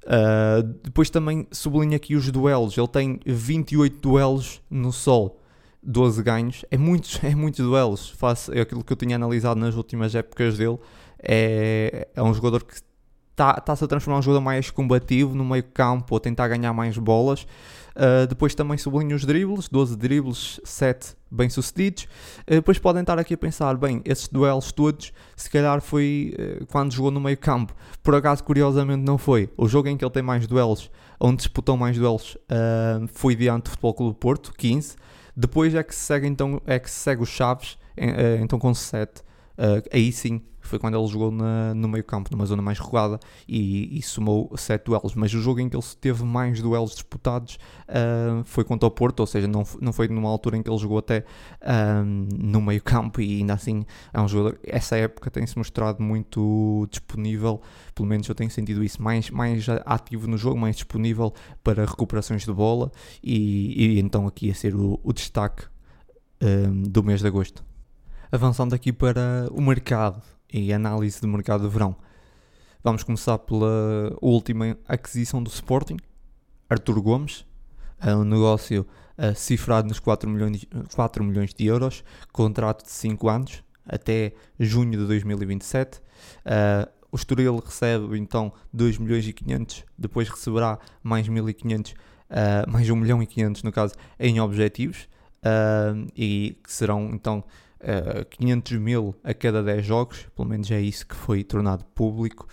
Uh, 0.04 0.64
depois 0.84 1.10
também 1.10 1.48
sublinho 1.52 1.96
aqui 1.96 2.16
os 2.16 2.30
duelos, 2.32 2.78
ele 2.78 2.88
tem 2.88 3.20
28 3.26 4.00
duelos 4.00 4.62
no 4.70 4.92
sol, 4.92 5.42
12 5.82 6.22
ganhos, 6.24 6.66
é 6.70 6.78
muitos, 6.78 7.20
é 7.24 7.34
muitos 7.34 7.66
duelos, 7.66 8.10
face 8.10 8.52
aquilo 8.60 8.84
que 8.84 8.94
eu 8.94 8.98
tinha 8.98 9.16
analisado 9.16 9.60
nas 9.60 9.76
últimas 9.76 10.14
épocas 10.14 10.58
dele, 10.58 10.80
é, 11.20 12.08
é 12.16 12.22
um 12.22 12.34
jogador 12.34 12.64
que 12.64 12.76
está-se 13.36 13.62
tá 13.62 13.86
a 13.86 13.88
transformar 13.88 14.20
um 14.20 14.22
jogador 14.22 14.42
mais 14.42 14.70
combativo 14.70 15.36
no 15.36 15.44
meio 15.44 15.64
campo, 15.64 16.14
ou 16.14 16.20
tentar 16.20 16.48
ganhar 16.48 16.72
mais 16.74 16.98
bolas. 16.98 17.46
Uh, 17.96 18.28
depois 18.28 18.54
também 18.54 18.78
sublinho 18.78 19.16
os 19.16 19.26
dribles, 19.26 19.70
12 19.70 19.96
dribles, 19.96 20.60
7 20.66 21.16
bem-sucedidos. 21.32 22.04
Uh, 22.42 22.56
depois 22.56 22.78
podem 22.78 23.02
estar 23.02 23.18
aqui 23.18 23.34
a 23.34 23.38
pensar, 23.38 23.78
bem, 23.78 24.02
esses 24.04 24.28
duelos 24.28 24.74
todos, 24.74 25.14
se 25.36 25.50
calhar 25.50 25.80
foi 25.80 26.36
uh, 26.38 26.66
quando 26.66 26.92
jogou 26.92 27.10
no 27.10 27.22
meio 27.22 27.38
campo. 27.38 27.74
Por 28.04 28.14
acaso, 28.14 28.44
curiosamente, 28.44 29.02
não 29.02 29.18
foi. 29.18 29.50
O 29.56 29.68
jogo 29.68 29.88
em 29.88 29.96
que 29.96 30.04
ele 30.04 30.12
tem 30.12 30.22
mais 30.22 30.46
duelos, 30.46 30.92
onde 31.20 31.38
disputou 31.38 31.78
mais 31.78 31.98
duelos, 31.98 32.38
foi 33.08 33.36
diante 33.36 33.64
do 33.64 33.70
Futebol 33.70 33.94
Clube 33.94 34.14
do 34.14 34.20
Porto, 34.20 34.54
15. 34.58 34.98
Depois 35.36 35.74
é 35.74 35.82
que 35.82 35.96
se 35.96 36.02
segue, 36.02 36.28
então, 36.28 36.62
é 36.66 36.78
que 36.78 36.90
se 36.90 36.98
segue 37.00 37.24
os 37.24 37.30
Chaves, 37.30 37.78
então 38.42 38.60
com 38.60 38.74
7. 38.74 39.24
aí 39.92 40.12
sim 40.12 40.42
foi 40.68 40.80
quando 40.80 40.98
ele 40.98 41.08
jogou 41.08 41.32
na, 41.32 41.74
no 41.74 41.88
meio 41.88 42.04
campo, 42.04 42.30
numa 42.32 42.46
zona 42.46 42.62
mais 42.62 42.80
recuada, 42.80 43.20
e, 43.48 43.98
e, 43.98 44.02
somou 44.02 44.52
7 44.56 44.86
duelos. 44.86 45.16
Mas 45.16 45.34
o 45.34 45.42
jogo 45.42 45.60
em 45.60 45.70
que 45.70 45.76
ele 45.76 45.84
teve 46.00 46.24
mais 46.24 46.62
duelos 46.62 46.92
disputados 46.92 47.58
uh, 47.90 48.44
foi 48.46 48.64
contra 48.64 48.88
o 48.88 48.92
Porto, 48.92 49.20
ou 49.22 49.28
seja, 49.28 49.48
não, 49.48 49.64
não 49.82 49.94
foi 49.94 50.08
numa 50.08 50.30
altura 50.30 50.58
em 50.58 50.64
que 50.64 50.70
ele 50.70 50.78
jogou 50.78 50.98
até 50.98 51.26
uh, 51.62 52.06
no 52.06 52.62
meio 52.62 52.82
campo, 52.82 53.22
e 53.22 53.40
ainda 53.40 53.54
assim 53.54 53.86
é 54.14 54.22
um 54.22 54.28
jogador. 54.28 54.60
Essa 54.64 54.98
época 54.98 55.30
tem-se 55.32 55.58
mostrado 55.58 56.02
muito 56.02 56.88
disponível, 56.90 57.62
pelo 57.94 58.08
menos 58.08 58.28
eu 58.28 58.36
tenho 58.36 58.50
sentido 58.50 58.84
isso, 58.84 59.02
mais, 59.02 59.30
mais 59.30 59.66
ativo 59.86 60.28
no 60.28 60.38
jogo, 60.38 60.58
mais 60.58 60.76
disponível 60.76 61.34
para 61.64 61.86
recuperações 61.86 62.44
de 62.44 62.52
bola, 62.52 62.92
e, 63.24 63.98
e 63.98 64.00
então 64.00 64.28
aqui 64.28 64.50
a 64.50 64.54
ser 64.54 64.76
o, 64.76 65.00
o 65.04 65.14
destaque 65.14 65.66
um, 66.42 66.84
do 66.84 67.04
mês 67.04 67.22
de 67.22 67.28
agosto. 67.28 67.64
Avançando 68.32 68.74
aqui 68.74 68.92
para 68.92 69.48
o 69.52 69.62
mercado 69.62 70.22
e 70.52 70.74
análise 70.74 71.20
de 71.22 71.28
mercado 71.28 71.64
de 71.64 71.70
verão. 71.70 71.96
Vamos 72.84 73.04
começar 73.04 73.38
pela 73.40 74.16
última 74.22 74.78
aquisição 74.88 75.42
do 75.42 75.50
Sporting, 75.50 75.98
Artur 76.70 77.02
Gomes, 77.02 77.46
é 78.00 78.16
um 78.16 78.24
negócio 78.24 78.86
uh, 79.18 79.36
cifrado 79.36 79.88
nos 79.88 80.00
4 80.00 80.30
milhões, 80.30 80.66
4 80.94 81.24
milhões 81.24 81.54
de 81.54 81.66
euros, 81.66 82.04
contrato 82.32 82.84
de 82.84 82.92
5 82.92 83.30
anos, 83.30 83.64
até 83.86 84.34
junho 84.60 84.92
de 84.92 85.06
2027. 85.06 85.98
Uh, 85.98 86.02
eh, 86.46 86.90
o 87.12 87.16
Estoril 87.16 87.58
recebe 87.64 88.18
então 88.18 88.52
2 88.74 88.98
milhões 88.98 89.26
e 89.28 89.32
500, 89.32 89.86
depois 89.98 90.28
receberá 90.28 90.78
mais 91.02 91.30
1.500, 91.30 91.94
uh, 91.94 91.96
eh, 92.30 92.66
mais 92.68 92.90
1 92.90 92.96
milhão 92.96 93.24
e 93.24 93.28
500 93.28 93.64
no 93.64 93.72
caso, 93.72 93.94
em 94.20 94.40
objetivos, 94.40 95.08
uh, 95.38 96.08
e 96.16 96.58
que 96.64 96.72
serão 96.72 97.12
então 97.14 97.44
uh, 97.86 98.20
eh, 98.20 98.26
500 98.30 98.78
mil 98.80 99.16
a 99.24 99.34
cada 99.34 99.64
10 99.64 99.86
jogos, 99.86 100.28
pelo 100.36 100.48
menos 100.48 100.70
é 100.72 100.82
isso 100.82 101.08
que 101.08 101.16
foi 101.16 101.44
tornado 101.44 101.86
público. 101.94 102.48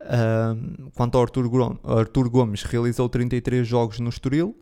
Uh, 0.00 0.90
quanto 0.94 1.16
ao 1.16 1.22
Arthur, 1.22 1.44
Arthur 1.84 2.30
Gomes, 2.30 2.62
realizou 2.62 3.08
33 3.08 3.66
jogos 3.66 4.00
no 4.00 4.08
Estoril, 4.08 4.56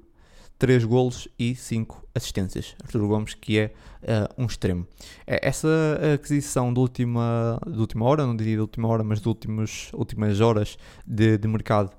3 0.59 0.85
golos 0.85 1.29
e 1.39 1.55
5 1.55 2.05
assistências. 2.15 2.75
Arthur 2.83 3.07
Gomes, 3.07 3.35
que 3.35 3.59
é 3.59 3.73
uh, 4.03 4.43
um 4.43 4.47
extremo. 4.47 4.87
Essa 5.25 5.69
aquisição 6.15 6.75
de 6.75 6.81
última, 6.81 7.61
de 7.65 7.79
última 7.79 8.05
hora, 8.05 8.27
não 8.27 8.35
diria 8.35 8.57
de 8.57 8.61
última 8.61 8.89
hora, 8.89 9.05
mas 9.05 9.25
últimos, 9.25 9.91
últimas 9.95 10.41
horas 10.41 10.77
de, 11.07 11.39
de 11.39 11.47
mercado, 11.47 11.93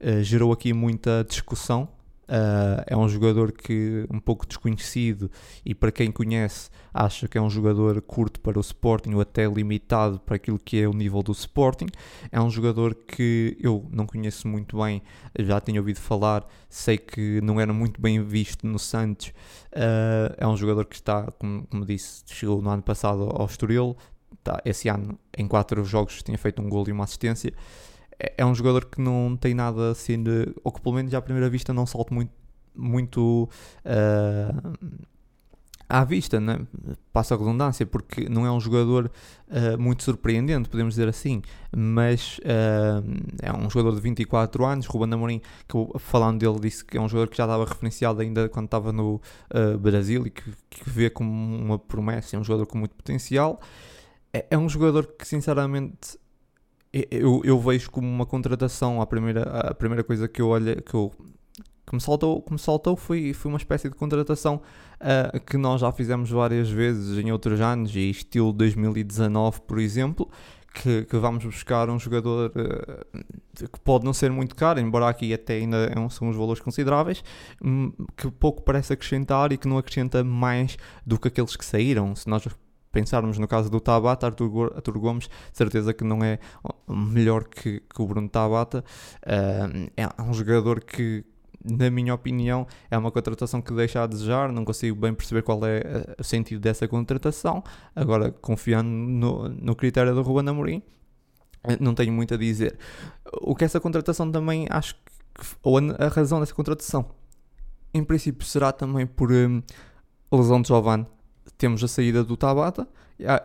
uh, 0.00 0.22
gerou 0.22 0.52
aqui 0.52 0.74
muita 0.74 1.24
discussão 1.26 1.88
Uh, 2.24 2.80
é 2.86 2.96
um 2.96 3.06
jogador 3.06 3.52
que 3.52 4.06
um 4.10 4.18
pouco 4.18 4.46
desconhecido 4.46 5.30
e 5.62 5.74
para 5.74 5.92
quem 5.92 6.10
conhece 6.10 6.70
acha 6.92 7.28
que 7.28 7.36
é 7.36 7.40
um 7.40 7.50
jogador 7.50 8.00
curto 8.00 8.40
para 8.40 8.56
o 8.56 8.60
Sporting 8.62 9.12
ou 9.12 9.20
até 9.20 9.46
limitado 9.46 10.18
para 10.20 10.36
aquilo 10.36 10.58
que 10.58 10.80
é 10.80 10.88
o 10.88 10.94
nível 10.94 11.22
do 11.22 11.32
Sporting. 11.32 11.86
É 12.32 12.40
um 12.40 12.48
jogador 12.48 12.94
que 12.94 13.56
eu 13.60 13.86
não 13.90 14.06
conheço 14.06 14.48
muito 14.48 14.78
bem, 14.78 15.02
já 15.38 15.60
tenho 15.60 15.80
ouvido 15.80 16.00
falar, 16.00 16.46
sei 16.68 16.96
que 16.96 17.40
não 17.42 17.60
era 17.60 17.72
muito 17.72 18.00
bem 18.00 18.22
visto 18.22 18.66
no 18.66 18.78
Santos. 18.78 19.28
Uh, 19.72 20.32
é 20.38 20.46
um 20.46 20.56
jogador 20.56 20.86
que 20.86 20.96
está, 20.96 21.30
como, 21.32 21.66
como 21.66 21.84
disse, 21.84 22.22
chegou 22.26 22.62
no 22.62 22.70
ano 22.70 22.82
passado 22.82 23.28
ao 23.34 23.44
Estoril. 23.46 23.96
Tá, 24.42 24.60
esse 24.64 24.88
ano, 24.88 25.18
em 25.36 25.46
quatro 25.46 25.84
jogos, 25.84 26.22
tinha 26.22 26.36
feito 26.36 26.60
um 26.60 26.68
gol 26.68 26.84
e 26.88 26.92
uma 26.92 27.04
assistência. 27.04 27.52
É, 28.18 28.34
é 28.38 28.46
um 28.46 28.54
jogador 28.54 28.86
que 28.86 29.00
não 29.00 29.36
tem 29.36 29.54
nada 29.54 29.90
assim 29.90 30.22
de. 30.22 30.54
ou 30.62 30.72
que 30.72 30.80
pelo 30.80 30.94
menos 30.94 31.12
à 31.14 31.20
primeira 31.20 31.48
vista 31.48 31.72
não 31.72 31.86
salta 31.86 32.14
muito. 32.14 32.32
muito 32.74 33.48
uh, 33.84 34.72
à 35.86 36.02
vista, 36.02 36.40
né? 36.40 36.66
passa 37.12 37.34
a 37.34 37.38
redundância, 37.38 37.84
porque 37.84 38.26
não 38.28 38.46
é 38.46 38.50
um 38.50 38.58
jogador 38.58 39.10
uh, 39.48 39.78
muito 39.78 40.02
surpreendente, 40.02 40.68
podemos 40.68 40.94
dizer 40.94 41.08
assim, 41.08 41.42
mas 41.76 42.38
uh, 42.38 43.04
é 43.42 43.52
um 43.52 43.68
jogador 43.68 43.94
de 43.94 44.00
24 44.00 44.64
anos. 44.64 44.86
Ruben 44.86 45.12
Amorim, 45.12 45.40
que 45.68 45.98
falando 45.98 46.40
dele, 46.40 46.58
disse 46.58 46.84
que 46.84 46.96
é 46.96 47.00
um 47.00 47.08
jogador 47.08 47.28
que 47.28 47.36
já 47.36 47.44
estava 47.44 47.64
referenciado 47.64 48.22
ainda 48.22 48.48
quando 48.48 48.64
estava 48.64 48.92
no 48.92 49.20
Brasil 49.78 50.26
e 50.26 50.30
que, 50.30 50.42
que 50.70 50.88
vê 50.88 51.10
como 51.10 51.30
uma 51.30 51.78
promessa, 51.78 52.34
é 52.34 52.38
um 52.38 52.44
jogador 52.44 52.66
com 52.66 52.78
muito 52.78 52.94
potencial. 52.94 53.60
É, 54.32 54.46
é 54.50 54.58
um 54.58 54.68
jogador 54.68 55.06
que, 55.06 55.28
sinceramente, 55.28 56.18
eu, 57.10 57.42
eu 57.44 57.58
vejo 57.58 57.90
como 57.90 58.06
uma 58.06 58.24
contratação. 58.24 59.00
A 59.00 59.06
primeira, 59.06 59.42
a 59.42 59.74
primeira 59.74 60.04
coisa 60.04 60.28
que 60.28 60.40
eu 60.40 60.48
olho, 60.48 60.80
que, 60.82 60.94
eu, 60.94 61.12
que, 61.86 61.94
me, 61.94 62.00
saltou, 62.00 62.40
que 62.40 62.52
me 62.52 62.58
saltou 62.58 62.96
foi, 62.96 63.32
foi 63.32 63.50
uma 63.50 63.58
espécie 63.58 63.88
de 63.88 63.96
contratação 63.96 64.62
uh, 65.00 65.40
que 65.40 65.56
nós 65.56 65.80
já 65.80 65.90
fizemos 65.90 66.30
várias 66.30 66.70
vezes 66.70 67.18
em 67.18 67.32
outros 67.32 67.60
anos, 67.60 67.94
e 67.96 68.10
estilo 68.10 68.52
2019, 68.52 69.60
por 69.62 69.78
exemplo. 69.78 70.30
Que, 70.82 71.04
que, 71.04 71.16
vamos 71.18 71.44
buscar 71.44 71.88
um 71.88 72.00
jogador 72.00 72.50
uh, 72.50 73.24
que 73.54 73.78
pode 73.78 74.04
não 74.04 74.12
ser 74.12 74.32
muito 74.32 74.56
caro, 74.56 74.80
embora 74.80 75.08
aqui 75.08 75.32
até 75.32 75.54
ainda 75.54 75.76
é 75.86 76.08
são 76.08 76.28
os 76.28 76.36
valores 76.36 76.60
consideráveis, 76.60 77.22
um, 77.62 77.92
que 78.16 78.28
pouco 78.28 78.60
parece 78.60 78.92
acrescentar 78.92 79.52
e 79.52 79.56
que 79.56 79.68
não 79.68 79.78
acrescenta 79.78 80.24
mais 80.24 80.76
do 81.06 81.16
que 81.16 81.28
aqueles 81.28 81.54
que 81.54 81.64
saíram. 81.64 82.16
Se 82.16 82.28
nós 82.28 82.44
pensarmos 82.94 83.36
no 83.38 83.48
caso 83.48 83.68
do 83.68 83.80
Tabata, 83.80 84.26
Arthur, 84.26 84.72
Arthur 84.76 84.98
Gomes, 84.98 85.28
certeza 85.52 85.92
que 85.92 86.04
não 86.04 86.22
é 86.22 86.38
melhor 86.88 87.44
que, 87.44 87.80
que 87.80 88.00
o 88.00 88.06
Bruno 88.06 88.28
Tabata. 88.28 88.84
Uh, 89.26 89.90
é 89.96 90.22
um 90.22 90.32
jogador 90.32 90.82
que, 90.82 91.24
na 91.64 91.90
minha 91.90 92.14
opinião, 92.14 92.66
é 92.88 92.96
uma 92.96 93.10
contratação 93.10 93.60
que 93.60 93.74
deixa 93.74 94.04
a 94.04 94.06
desejar. 94.06 94.52
Não 94.52 94.64
consigo 94.64 94.94
bem 94.94 95.12
perceber 95.12 95.42
qual 95.42 95.58
é 95.66 95.80
ah, 95.80 96.14
o 96.20 96.24
sentido 96.24 96.60
dessa 96.60 96.86
contratação. 96.86 97.64
Agora, 97.96 98.30
confiando 98.30 98.88
no, 98.88 99.48
no 99.48 99.74
critério 99.74 100.14
do 100.14 100.22
Ruben 100.22 100.48
Amorim, 100.48 100.82
não 101.80 101.94
tenho 101.94 102.12
muito 102.12 102.34
a 102.34 102.36
dizer. 102.36 102.78
O 103.40 103.56
que 103.56 103.64
essa 103.64 103.80
contratação 103.80 104.30
também 104.30 104.66
acho 104.70 104.94
que, 104.94 105.00
ou 105.62 105.78
a, 105.78 105.80
a 105.98 106.08
razão 106.08 106.38
dessa 106.38 106.54
contratação, 106.54 107.06
em 107.92 108.04
princípio, 108.04 108.46
será 108.46 108.70
também 108.70 109.06
por 109.06 109.32
um, 109.32 109.62
lesão 110.30 110.62
de 110.62 110.68
Giovanni 110.68 111.06
temos 111.64 111.82
a 111.82 111.88
saída 111.88 112.22
do 112.22 112.36
Tabata 112.36 112.86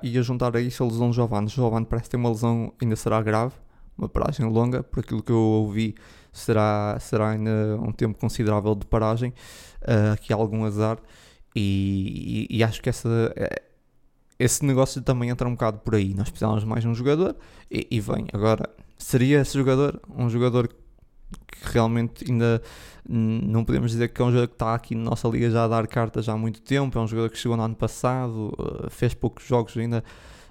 e 0.03 0.17
a 0.17 0.21
juntar 0.21 0.53
a 0.53 0.59
isso 0.59 0.83
a 0.83 0.85
lesão 0.85 1.09
de 1.09 1.15
Giovanni. 1.15 1.47
Giovanni 1.47 1.85
parece 1.85 2.09
ter 2.09 2.17
uma 2.17 2.27
lesão, 2.27 2.73
ainda 2.81 2.97
será 2.97 3.21
grave, 3.21 3.53
uma 3.97 4.09
paragem 4.09 4.45
longa, 4.45 4.83
por 4.83 4.99
aquilo 4.99 5.23
que 5.23 5.31
eu 5.31 5.37
ouvi, 5.37 5.95
será, 6.33 6.97
será 6.99 7.29
ainda 7.29 7.79
um 7.81 7.93
tempo 7.93 8.19
considerável 8.19 8.75
de 8.75 8.85
paragem, 8.85 9.33
uh, 9.83 10.11
aqui 10.15 10.33
há 10.33 10.35
algum 10.35 10.65
azar, 10.65 10.97
e, 11.55 12.47
e, 12.49 12.57
e 12.57 12.61
acho 12.61 12.81
que 12.81 12.89
essa, 12.89 13.33
eh, 13.37 13.61
esse 14.37 14.65
negócio 14.65 15.01
também 15.01 15.29
entra 15.29 15.47
um 15.47 15.51
bocado 15.51 15.79
por 15.79 15.95
aí. 15.95 16.13
Nós 16.13 16.29
precisamos 16.29 16.65
mais 16.65 16.83
um 16.83 16.93
jogador 16.93 17.37
e, 17.71 17.87
e 17.89 18.01
vem. 18.01 18.27
Agora, 18.33 18.69
seria 18.97 19.39
esse 19.39 19.57
jogador 19.57 20.01
um 20.13 20.29
jogador 20.29 20.69
que 21.47 21.73
realmente 21.73 22.29
ainda 22.29 22.61
não 23.11 23.65
podemos 23.65 23.91
dizer 23.91 24.09
que 24.09 24.21
é 24.21 24.25
um 24.25 24.29
jogador 24.29 24.47
que 24.47 24.53
está 24.53 24.75
aqui 24.75 24.93
na 24.93 25.03
nossa 25.03 25.27
liga 25.27 25.49
já 25.49 25.63
a 25.63 25.67
dar 25.67 25.87
cartas 25.87 26.29
há 26.29 26.37
muito 26.37 26.61
tempo. 26.61 26.97
É 26.97 27.01
um 27.01 27.07
jogador 27.07 27.29
que 27.29 27.37
chegou 27.37 27.57
no 27.57 27.63
ano 27.63 27.75
passado, 27.75 28.53
eh, 28.59 28.89
fez 28.89 29.15
poucos 29.15 29.45
jogos 29.45 29.75
ainda 29.75 30.03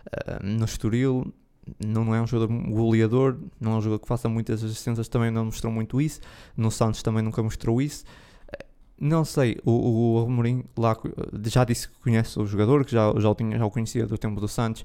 uh, 0.07 0.45
no 0.45 0.65
Estoril. 0.65 1.33
Não 1.85 2.15
é 2.15 2.21
um 2.21 2.27
jogador 2.27 2.53
goleador, 2.71 3.39
não 3.61 3.73
é 3.73 3.77
um 3.77 3.81
jogador 3.81 4.01
que 4.01 4.09
faça 4.09 4.29
muitas 4.29 4.65
assistências, 4.65 5.07
também 5.07 5.31
não 5.31 5.45
mostrou 5.45 5.73
muito 5.73 6.01
isso. 6.01 6.21
No 6.57 6.71
Santos 6.71 7.03
também 7.03 7.23
nunca 7.23 7.43
mostrou 7.43 7.81
isso. 7.81 8.05
Não 9.01 9.25
sei, 9.25 9.59
o, 9.65 10.17
o 10.17 10.25
Amorim 10.25 10.65
lá 10.77 10.97
já 11.45 11.65
disse 11.65 11.89
que 11.89 11.99
conhece 12.01 12.39
o 12.39 12.47
jogador, 12.47 12.85
que 12.85 12.93
já, 12.93 13.13
já, 13.19 13.31
o, 13.31 13.35
tinha, 13.35 13.57
já 13.57 13.65
o 13.65 13.71
conhecia 13.71 14.07
do 14.07 14.19
tempo 14.19 14.41
do 14.41 14.49
Santos. 14.49 14.85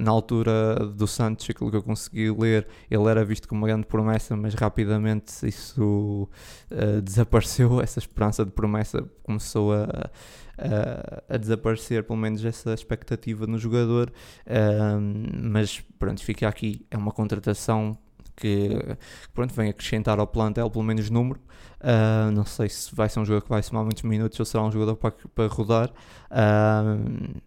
Na 0.00 0.10
altura 0.10 0.86
do 0.86 1.06
Santos, 1.06 1.48
aquilo 1.48 1.70
que 1.70 1.76
eu 1.76 1.82
consegui 1.82 2.30
ler, 2.30 2.66
ele 2.90 3.04
era 3.08 3.24
visto 3.24 3.48
como 3.48 3.60
uma 3.60 3.68
grande 3.68 3.86
promessa, 3.86 4.36
mas 4.36 4.54
rapidamente 4.54 5.46
isso 5.46 6.28
uh, 6.70 7.00
desapareceu. 7.00 7.80
Essa 7.84 8.00
esperança 8.00 8.44
de 8.44 8.50
promessa 8.50 9.08
começou 9.22 9.72
a, 9.72 10.10
a, 10.58 11.34
a 11.34 11.36
desaparecer, 11.36 12.02
pelo 12.04 12.18
menos 12.18 12.44
essa 12.44 12.74
expectativa 12.74 13.46
no 13.46 13.58
jogador. 13.58 14.12
Uh, 14.46 15.00
mas 15.42 15.80
pronto, 15.98 16.22
fica 16.22 16.48
aqui. 16.48 16.84
É 16.90 16.96
uma 16.96 17.12
contratação 17.12 17.96
que 18.36 18.96
pronto, 19.32 19.54
vem 19.54 19.70
acrescentar 19.70 20.18
ao 20.18 20.26
plantel 20.26 20.70
pelo 20.70 20.84
menos 20.84 21.10
número. 21.10 21.40
Uh, 21.80 22.30
não 22.32 22.44
sei 22.44 22.68
se 22.68 22.94
vai 22.94 23.08
ser 23.08 23.20
um 23.20 23.24
jogador 23.24 23.44
que 23.44 23.50
vai 23.50 23.62
somar 23.62 23.84
muitos 23.84 24.02
minutos 24.02 24.38
ou 24.40 24.46
será 24.46 24.62
um 24.64 24.72
jogador 24.72 24.96
para, 24.96 25.12
para 25.34 25.46
rodar. 25.46 25.90
Uh, 26.30 27.40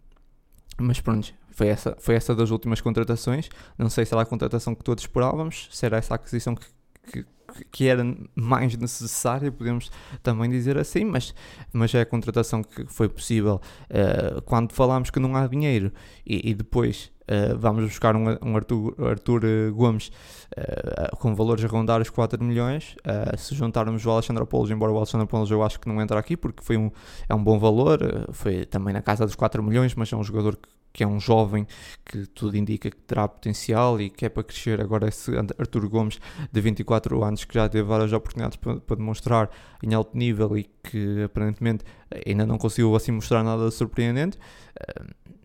mas 0.80 1.00
pronto, 1.00 1.34
foi 1.50 1.68
essa, 1.68 1.96
foi 1.98 2.14
essa 2.14 2.34
das 2.34 2.50
últimas 2.50 2.80
contratações. 2.80 3.48
Não 3.76 3.90
sei 3.90 4.04
se 4.06 4.14
era 4.14 4.22
a 4.22 4.26
contratação 4.26 4.74
que 4.74 4.84
todos 4.84 5.02
esperávamos, 5.02 5.68
se 5.72 5.84
era 5.84 5.96
essa 5.96 6.14
aquisição 6.14 6.54
que, 6.54 6.66
que, 7.10 7.26
que 7.70 7.88
era 7.88 8.04
mais 8.34 8.76
necessária, 8.76 9.50
podemos 9.50 9.90
também 10.22 10.48
dizer 10.48 10.78
assim, 10.78 11.04
mas, 11.04 11.34
mas 11.72 11.92
é 11.94 12.02
a 12.02 12.06
contratação 12.06 12.62
que 12.62 12.86
foi 12.86 13.08
possível 13.08 13.60
uh, 13.90 14.40
quando 14.42 14.72
falámos 14.72 15.10
que 15.10 15.18
não 15.18 15.34
há 15.34 15.48
dinheiro 15.48 15.92
e, 16.24 16.50
e 16.50 16.54
depois 16.54 17.10
Uh, 17.28 17.58
vamos 17.58 17.84
buscar 17.84 18.16
um, 18.16 18.24
um 18.42 18.56
Arthur, 18.56 18.94
Arthur 18.98 19.42
Gomes 19.72 20.08
uh, 20.56 21.14
com 21.18 21.34
valores 21.34 21.62
a 21.62 21.68
rondar 21.68 22.00
os 22.00 22.08
4 22.08 22.42
milhões. 22.42 22.96
Se 23.36 23.54
juntarmos 23.54 24.04
o 24.06 24.10
Alexandre 24.10 24.46
Poulos, 24.46 24.70
embora 24.70 24.90
o 24.90 24.96
Alexandre 24.96 25.26
Poulos 25.26 25.50
eu 25.50 25.62
acho 25.62 25.78
que 25.78 25.88
não 25.88 26.00
entra 26.00 26.18
aqui 26.18 26.36
porque 26.36 26.62
foi 26.62 26.78
um, 26.78 26.90
é 27.28 27.34
um 27.34 27.42
bom 27.42 27.58
valor, 27.58 27.98
foi 28.32 28.64
também 28.64 28.94
na 28.94 29.02
casa 29.02 29.26
dos 29.26 29.34
4 29.34 29.62
milhões, 29.62 29.94
mas 29.94 30.10
é 30.12 30.16
um 30.16 30.24
jogador 30.24 30.56
que, 30.56 30.68
que 30.92 31.04
é 31.04 31.06
um 31.06 31.20
jovem 31.20 31.66
que 32.04 32.26
tudo 32.26 32.56
indica 32.56 32.90
que 32.90 32.96
terá 32.96 33.28
potencial 33.28 34.00
e 34.00 34.08
que 34.08 34.24
é 34.24 34.28
para 34.28 34.42
crescer. 34.42 34.80
Agora, 34.80 35.08
esse 35.08 35.30
Arthur 35.58 35.88
Gomes 35.88 36.18
de 36.50 36.60
24 36.60 37.22
anos 37.22 37.44
que 37.44 37.54
já 37.54 37.68
teve 37.68 37.86
várias 37.86 38.12
oportunidades 38.12 38.56
para, 38.56 38.80
para 38.80 38.96
demonstrar 38.96 39.50
em 39.82 39.92
alto 39.94 40.16
nível 40.16 40.56
e 40.56 40.64
que 40.82 41.24
aparentemente 41.24 41.84
ainda 42.26 42.46
não 42.46 42.56
conseguiu 42.56 42.96
assim 42.96 43.12
mostrar 43.12 43.42
nada 43.42 43.70
surpreendente 43.70 44.38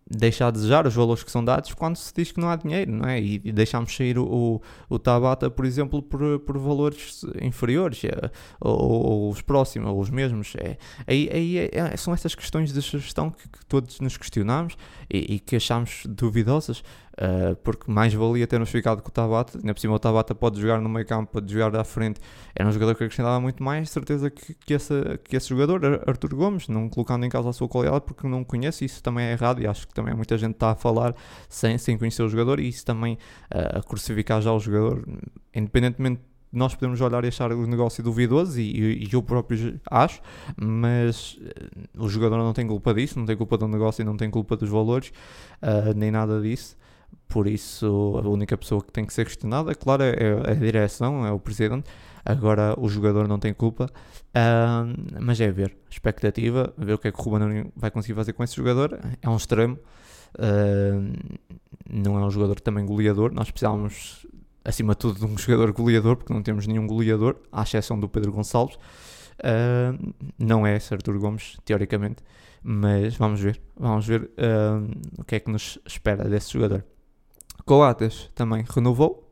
deixa 0.10 0.48
a 0.48 0.52
desejar 0.52 0.86
os 0.86 0.94
valores 0.94 1.24
que 1.24 1.32
são 1.32 1.44
dados 1.44 1.74
quando 1.74 1.96
se 1.96 2.14
diz 2.14 2.32
que 2.32 2.40
não 2.40 2.50
há 2.50 2.56
dinheiro, 2.56 2.92
não 2.92 3.08
é? 3.08 3.20
E, 3.20 3.42
e 3.44 3.52
deixamos 3.52 3.96
sair 3.96 4.18
o, 4.18 4.26
o, 4.26 4.62
o, 4.90 5.00
Tabata, 5.00 5.50
por 5.50 5.66
exemplo, 5.66 6.02
por, 6.02 6.40
por 6.40 6.58
valores 6.58 7.26
inferiores, 7.42 8.04
é, 8.04 8.32
ou, 8.60 9.06
ou, 9.06 9.30
os 9.30 9.42
próximos, 9.42 9.90
ou 9.90 10.00
os 10.00 10.10
mesmos. 10.10 10.54
É, 10.58 10.78
aí 11.08 11.30
aí 11.32 11.58
é, 11.58 11.70
é, 11.74 11.98
são 11.98 12.14
essas 12.14 12.36
questões 12.36 12.74
de 12.74 12.82
gestão 12.82 13.32
que, 13.32 13.48
que 13.48 13.66
todos 13.66 14.00
nos 14.00 14.18
questionamos 14.18 14.76
e, 15.10 15.36
e 15.36 15.40
que 15.40 15.56
achamos 15.56 16.04
duvidosas. 16.08 16.84
Uh, 17.14 17.56
porque 17.58 17.92
mais 17.92 18.12
valia 18.12 18.48
termos 18.48 18.72
ficado 18.72 19.00
com 19.04 19.10
o 19.10 19.12
Tabata, 19.12 19.60
ainda 19.60 19.72
por 19.72 19.80
cima 19.80 19.94
o 19.94 20.00
Tabata 20.00 20.34
pode 20.34 20.60
jogar 20.60 20.82
no 20.82 20.90
meio 20.90 21.06
campo, 21.06 21.34
pode 21.34 21.54
jogar 21.54 21.80
à 21.80 21.84
frente, 21.84 22.20
era 22.56 22.68
um 22.68 22.72
jogador 22.72 22.96
que 22.96 23.04
acrescentava 23.04 23.40
muito 23.40 23.62
mais, 23.62 23.92
certeza 23.92 24.32
que, 24.32 24.56
que, 24.56 24.74
esse, 24.74 24.94
que 25.24 25.36
esse 25.36 25.48
jogador, 25.48 26.04
Arthur 26.08 26.34
Gomes, 26.34 26.68
não 26.68 26.90
colocando 26.90 27.24
em 27.24 27.30
causa 27.30 27.52
a 27.52 27.54
sua 27.54 27.68
qualidade 27.68 28.06
porque 28.08 28.28
não 28.28 28.44
conhece, 28.44 28.84
isso 28.86 29.04
também 29.04 29.26
é 29.28 29.34
errado 29.34 29.62
e 29.62 29.68
acho 29.68 29.88
que 29.88 29.94
também 29.94 30.16
muita 30.16 30.36
gente 30.40 30.54
está 30.54 30.72
a 30.72 30.76
falar 30.76 31.14
sem, 31.48 31.78
sem 31.78 32.00
conhecer 32.00 32.24
o 32.24 32.30
jogador 32.30 32.60
e 32.60 32.68
isso 32.68 32.84
também 32.84 33.14
uh, 33.54 33.78
a 33.78 33.84
crucificar 33.84 34.42
já 34.42 34.52
o 34.52 34.60
jogador, 34.60 35.08
independentemente 35.54 36.20
nós 36.52 36.74
podemos 36.74 37.00
olhar 37.00 37.24
e 37.26 37.28
achar 37.28 37.52
o 37.52 37.68
negócio 37.68 38.04
duvidoso, 38.04 38.60
e, 38.60 39.04
e, 39.04 39.10
eu 39.12 39.22
próprio 39.22 39.80
acho, 39.90 40.20
mas 40.56 41.38
uh, 41.98 42.04
o 42.04 42.10
jogador 42.10 42.38
não 42.38 42.54
tem 42.54 42.66
culpa 42.68 42.92
disso, 42.92 43.20
não 43.20 43.26
tem 43.28 43.38
culpa 43.38 43.56
do 43.56 43.68
negócio 43.68 44.02
e 44.02 44.06
não 44.06 44.18
tem 44.18 44.32
culpa 44.32 44.56
dos 44.58 44.70
valores, 44.70 45.12
uh, 45.62 45.94
nem 45.96 46.10
nada 46.10 46.42
disso. 46.42 46.76
Por 47.34 47.48
isso, 47.48 48.22
a 48.24 48.30
única 48.30 48.56
pessoa 48.56 48.80
que 48.80 48.92
tem 48.92 49.04
que 49.04 49.12
ser 49.12 49.26
questionada, 49.26 49.74
claro, 49.74 50.04
é, 50.04 50.12
é 50.12 50.52
a 50.52 50.54
direção, 50.54 51.26
é 51.26 51.32
o 51.32 51.40
presidente. 51.40 51.90
Agora, 52.24 52.76
o 52.80 52.88
jogador 52.88 53.28
não 53.28 53.40
tem 53.40 53.52
culpa, 53.52 53.86
uh, 53.88 55.20
mas 55.20 55.42
é 55.42 55.52
ver. 55.52 55.76
Expectativa, 55.90 56.72
ver 56.78 56.94
o 56.94 56.98
que 57.00 57.08
é 57.08 57.12
que 57.12 57.20
o 57.20 57.24
Ruben 57.24 57.72
vai 57.76 57.90
conseguir 57.90 58.14
fazer 58.14 58.34
com 58.34 58.44
esse 58.44 58.56
jogador. 58.56 59.00
É 59.20 59.28
um 59.28 59.36
extremo, 59.36 59.80
uh, 60.36 61.34
não 61.90 62.20
é 62.20 62.24
um 62.24 62.30
jogador 62.30 62.60
também 62.60 62.86
goleador. 62.86 63.34
Nós 63.34 63.50
precisávamos, 63.50 64.28
acima 64.64 64.94
de 64.94 65.00
tudo, 65.00 65.18
de 65.18 65.26
um 65.26 65.36
jogador 65.36 65.74
goleador, 65.74 66.18
porque 66.18 66.32
não 66.32 66.44
temos 66.44 66.68
nenhum 66.68 66.86
goleador, 66.86 67.38
à 67.52 67.64
exceção 67.64 68.00
do 68.00 68.08
Pedro 68.08 68.32
Gonçalves. 68.32 68.76
Uh, 69.40 70.14
não 70.38 70.68
é 70.68 70.76
esse 70.78 70.94
Arthur 70.94 71.18
Gomes, 71.18 71.58
teoricamente, 71.66 72.24
mas 72.62 73.16
vamos 73.18 73.40
ver, 73.40 73.60
vamos 73.76 74.06
ver 74.06 74.30
o 75.18 75.24
que 75.26 75.34
é 75.34 75.40
que 75.40 75.50
nos 75.50 75.80
espera 75.84 76.30
desse 76.30 76.54
jogador. 76.54 76.86
Coates 77.66 78.30
também 78.36 78.66
renovou 78.70 79.30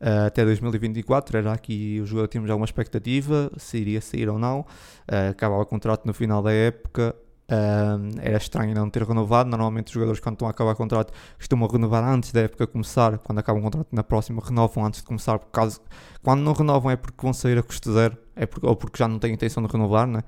uh, 0.00 0.26
até 0.26 0.44
2024. 0.44 1.38
Era 1.38 1.52
aqui 1.52 2.00
o 2.02 2.06
jogador 2.06 2.28
tínhamos 2.28 2.50
alguma 2.50 2.64
expectativa 2.64 3.50
se 3.56 3.78
iria 3.78 4.00
sair 4.00 4.28
ou 4.28 4.38
não. 4.38 4.60
Uh, 4.60 5.30
acabava 5.30 5.62
o 5.62 5.66
contrato 5.66 6.06
no 6.06 6.14
final 6.14 6.42
da 6.42 6.52
época. 6.52 7.14
Uh, 7.50 8.20
era 8.20 8.36
estranho 8.36 8.74
não 8.74 8.88
ter 8.88 9.02
renovado. 9.02 9.48
Normalmente 9.50 9.88
os 9.88 9.92
jogadores, 9.92 10.20
quando 10.20 10.34
estão 10.34 10.48
a 10.48 10.50
acabar 10.52 10.72
o 10.72 10.76
contrato, 10.76 11.12
costumam 11.36 11.68
renovar 11.68 12.04
antes 12.04 12.32
da 12.32 12.42
época 12.42 12.66
começar. 12.66 13.18
Quando 13.18 13.38
acabam 13.38 13.60
o 13.60 13.64
contrato 13.64 13.88
na 13.92 14.04
próxima, 14.04 14.42
renovam 14.44 14.84
antes 14.84 15.00
de 15.00 15.06
começar. 15.06 15.38
Por 15.38 15.50
caso, 15.50 15.80
quando 16.22 16.40
não 16.40 16.52
renovam 16.52 16.90
é 16.90 16.96
porque 16.96 17.20
vão 17.22 17.32
sair 17.32 17.58
a 17.58 17.62
custo 17.62 17.92
zero 17.92 18.16
é 18.36 18.46
porque, 18.46 18.66
ou 18.66 18.76
porque 18.76 18.98
já 18.98 19.08
não 19.08 19.18
têm 19.18 19.34
intenção 19.34 19.62
de 19.62 19.70
renovar. 19.72 20.06
Né? 20.06 20.20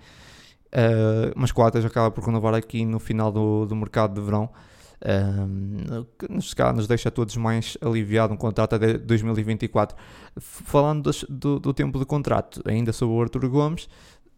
Uh, 0.74 1.32
mas 1.36 1.52
Coates 1.52 1.84
acaba 1.84 2.10
por 2.10 2.24
renovar 2.24 2.54
aqui 2.54 2.84
no 2.84 2.98
final 2.98 3.30
do, 3.30 3.66
do 3.66 3.76
mercado 3.76 4.14
de 4.14 4.20
verão 4.20 4.50
que 6.18 6.32
nos, 6.32 6.54
nos 6.74 6.86
deixa 6.86 7.10
todos 7.10 7.36
mais 7.36 7.76
aliviados 7.80 8.34
um 8.34 8.38
contrato 8.38 8.74
até 8.74 8.96
2024. 8.96 9.96
Falando 10.38 11.02
dos, 11.02 11.24
do, 11.28 11.58
do, 11.58 11.74
tempo 11.74 11.98
de 11.98 12.04
contrato, 12.04 12.62
ainda 12.64 12.92
sobre 12.92 13.16
o 13.16 13.22
Arthur 13.22 13.48
Gomes, 13.48 13.88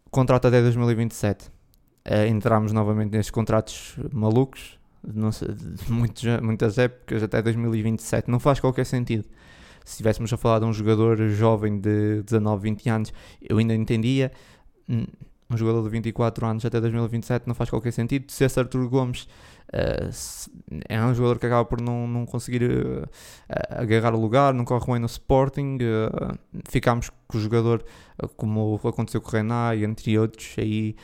contrato 0.09 0.47
até 0.47 0.61
2027. 0.61 1.47
Uh, 1.47 1.51
ah, 2.05 2.27
entramos 2.27 2.71
novamente 2.71 3.11
nestes 3.11 3.31
contratos 3.31 3.95
malucos, 4.11 4.79
sei, 5.31 5.47
de 5.49 5.91
muitos, 5.91 6.23
muitas 6.41 6.77
épocas, 6.77 7.23
até 7.23 7.41
2027. 7.41 8.29
Não 8.29 8.39
faz 8.39 8.59
qualquer 8.59 8.85
sentido. 8.85 9.25
Se 9.83 9.93
estivéssemos 9.93 10.33
a 10.33 10.37
falar 10.37 10.59
de 10.59 10.65
um 10.65 10.73
jogador 10.73 11.17
jovem 11.29 11.79
de 11.79 12.23
19, 12.23 12.63
20 12.63 12.89
anos, 12.89 13.13
eu 13.41 13.57
ainda 13.59 13.75
entendia. 13.75 14.31
Um 15.49 15.57
jogador 15.57 15.83
de 15.83 15.89
24 15.89 16.45
anos 16.45 16.65
até 16.65 16.81
2027 16.81 17.47
não 17.47 17.53
faz 17.53 17.69
qualquer 17.69 17.91
sentido. 17.91 18.31
Se 18.31 18.43
esse 18.43 18.59
Arthur 18.59 18.87
Gomes 18.89 19.27
Uh, 19.73 20.09
é 20.87 21.03
um 21.03 21.13
jogador 21.13 21.39
que 21.39 21.45
acaba 21.45 21.65
por 21.65 21.81
não, 21.81 22.07
não 22.07 22.25
conseguir 22.25 22.63
uh, 22.63 23.09
agarrar 23.69 24.13
o 24.13 24.19
lugar, 24.19 24.53
não 24.53 24.63
corre 24.63 24.85
bem 24.85 24.99
no 24.99 25.07
Sporting. 25.07 25.77
Uh, 25.81 26.37
ficámos 26.69 27.09
com 27.27 27.37
o 27.37 27.41
jogador, 27.41 27.83
como 28.37 28.79
aconteceu 28.83 29.19
com 29.19 29.29
o 29.29 29.31
Renan 29.31 29.75
e 29.75 29.83
entre 29.83 30.17
outros, 30.17 30.55
aí 30.57 30.95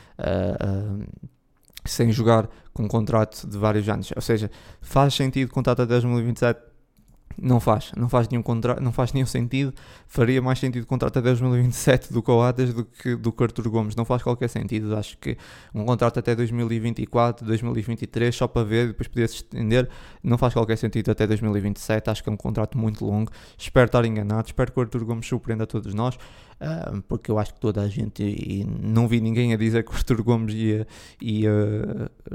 sem 1.84 2.12
jogar 2.12 2.48
com 2.72 2.84
um 2.84 2.88
contrato 2.88 3.46
de 3.46 3.58
vários 3.58 3.88
anos. 3.88 4.12
Ou 4.14 4.22
seja, 4.22 4.50
faz 4.80 5.14
sentido 5.14 5.50
contrato 5.50 5.82
até 5.82 5.90
2027 5.94 6.71
não 7.40 7.60
faz, 7.60 7.92
não 7.96 8.08
faz 8.08 8.28
nenhum 8.28 8.42
contrato, 8.42 8.82
não 8.82 8.92
faz 8.92 9.12
nenhum 9.12 9.26
sentido. 9.26 9.72
Faria 10.06 10.40
mais 10.40 10.58
sentido 10.58 10.86
contrato 10.86 11.18
até 11.18 11.28
2027 11.28 12.12
do 12.12 12.22
Coates 12.22 12.72
do 12.72 12.84
que 12.84 13.16
do 13.16 13.32
que 13.32 13.42
Arthur 13.42 13.68
Gomes. 13.68 13.96
Não 13.96 14.04
faz 14.04 14.22
qualquer 14.22 14.48
sentido. 14.48 14.96
Acho 14.96 15.16
que 15.18 15.36
um 15.74 15.84
contrato 15.84 16.18
até 16.18 16.34
2024, 16.34 17.46
2023, 17.46 18.34
só 18.34 18.46
para 18.46 18.64
ver, 18.64 18.88
depois 18.88 19.08
poder 19.08 19.28
se 19.28 19.36
estender, 19.36 19.88
não 20.22 20.38
faz 20.38 20.52
qualquer 20.52 20.76
sentido 20.76 21.10
até 21.10 21.26
2027. 21.26 22.10
Acho 22.10 22.22
que 22.22 22.28
é 22.28 22.32
um 22.32 22.36
contrato 22.36 22.78
muito 22.78 23.04
longo. 23.04 23.30
Espero 23.56 23.86
estar 23.86 24.04
enganado. 24.04 24.46
Espero 24.46 24.72
que 24.72 24.78
o 24.78 24.82
Arthur 24.82 25.04
Gomes 25.04 25.26
surpreenda 25.26 25.64
a 25.64 25.66
todos 25.66 25.94
nós 25.94 26.18
porque 27.08 27.30
eu 27.30 27.38
acho 27.38 27.54
que 27.54 27.60
toda 27.60 27.82
a 27.82 27.88
gente, 27.88 28.22
e 28.22 28.64
não 28.64 29.08
vi 29.08 29.20
ninguém 29.20 29.52
a 29.52 29.56
dizer 29.56 29.84
que 29.84 29.90
o 29.90 29.94
Artur 29.94 30.22
Gomes 30.22 30.54
ia, 30.54 30.86
ia 31.20 31.50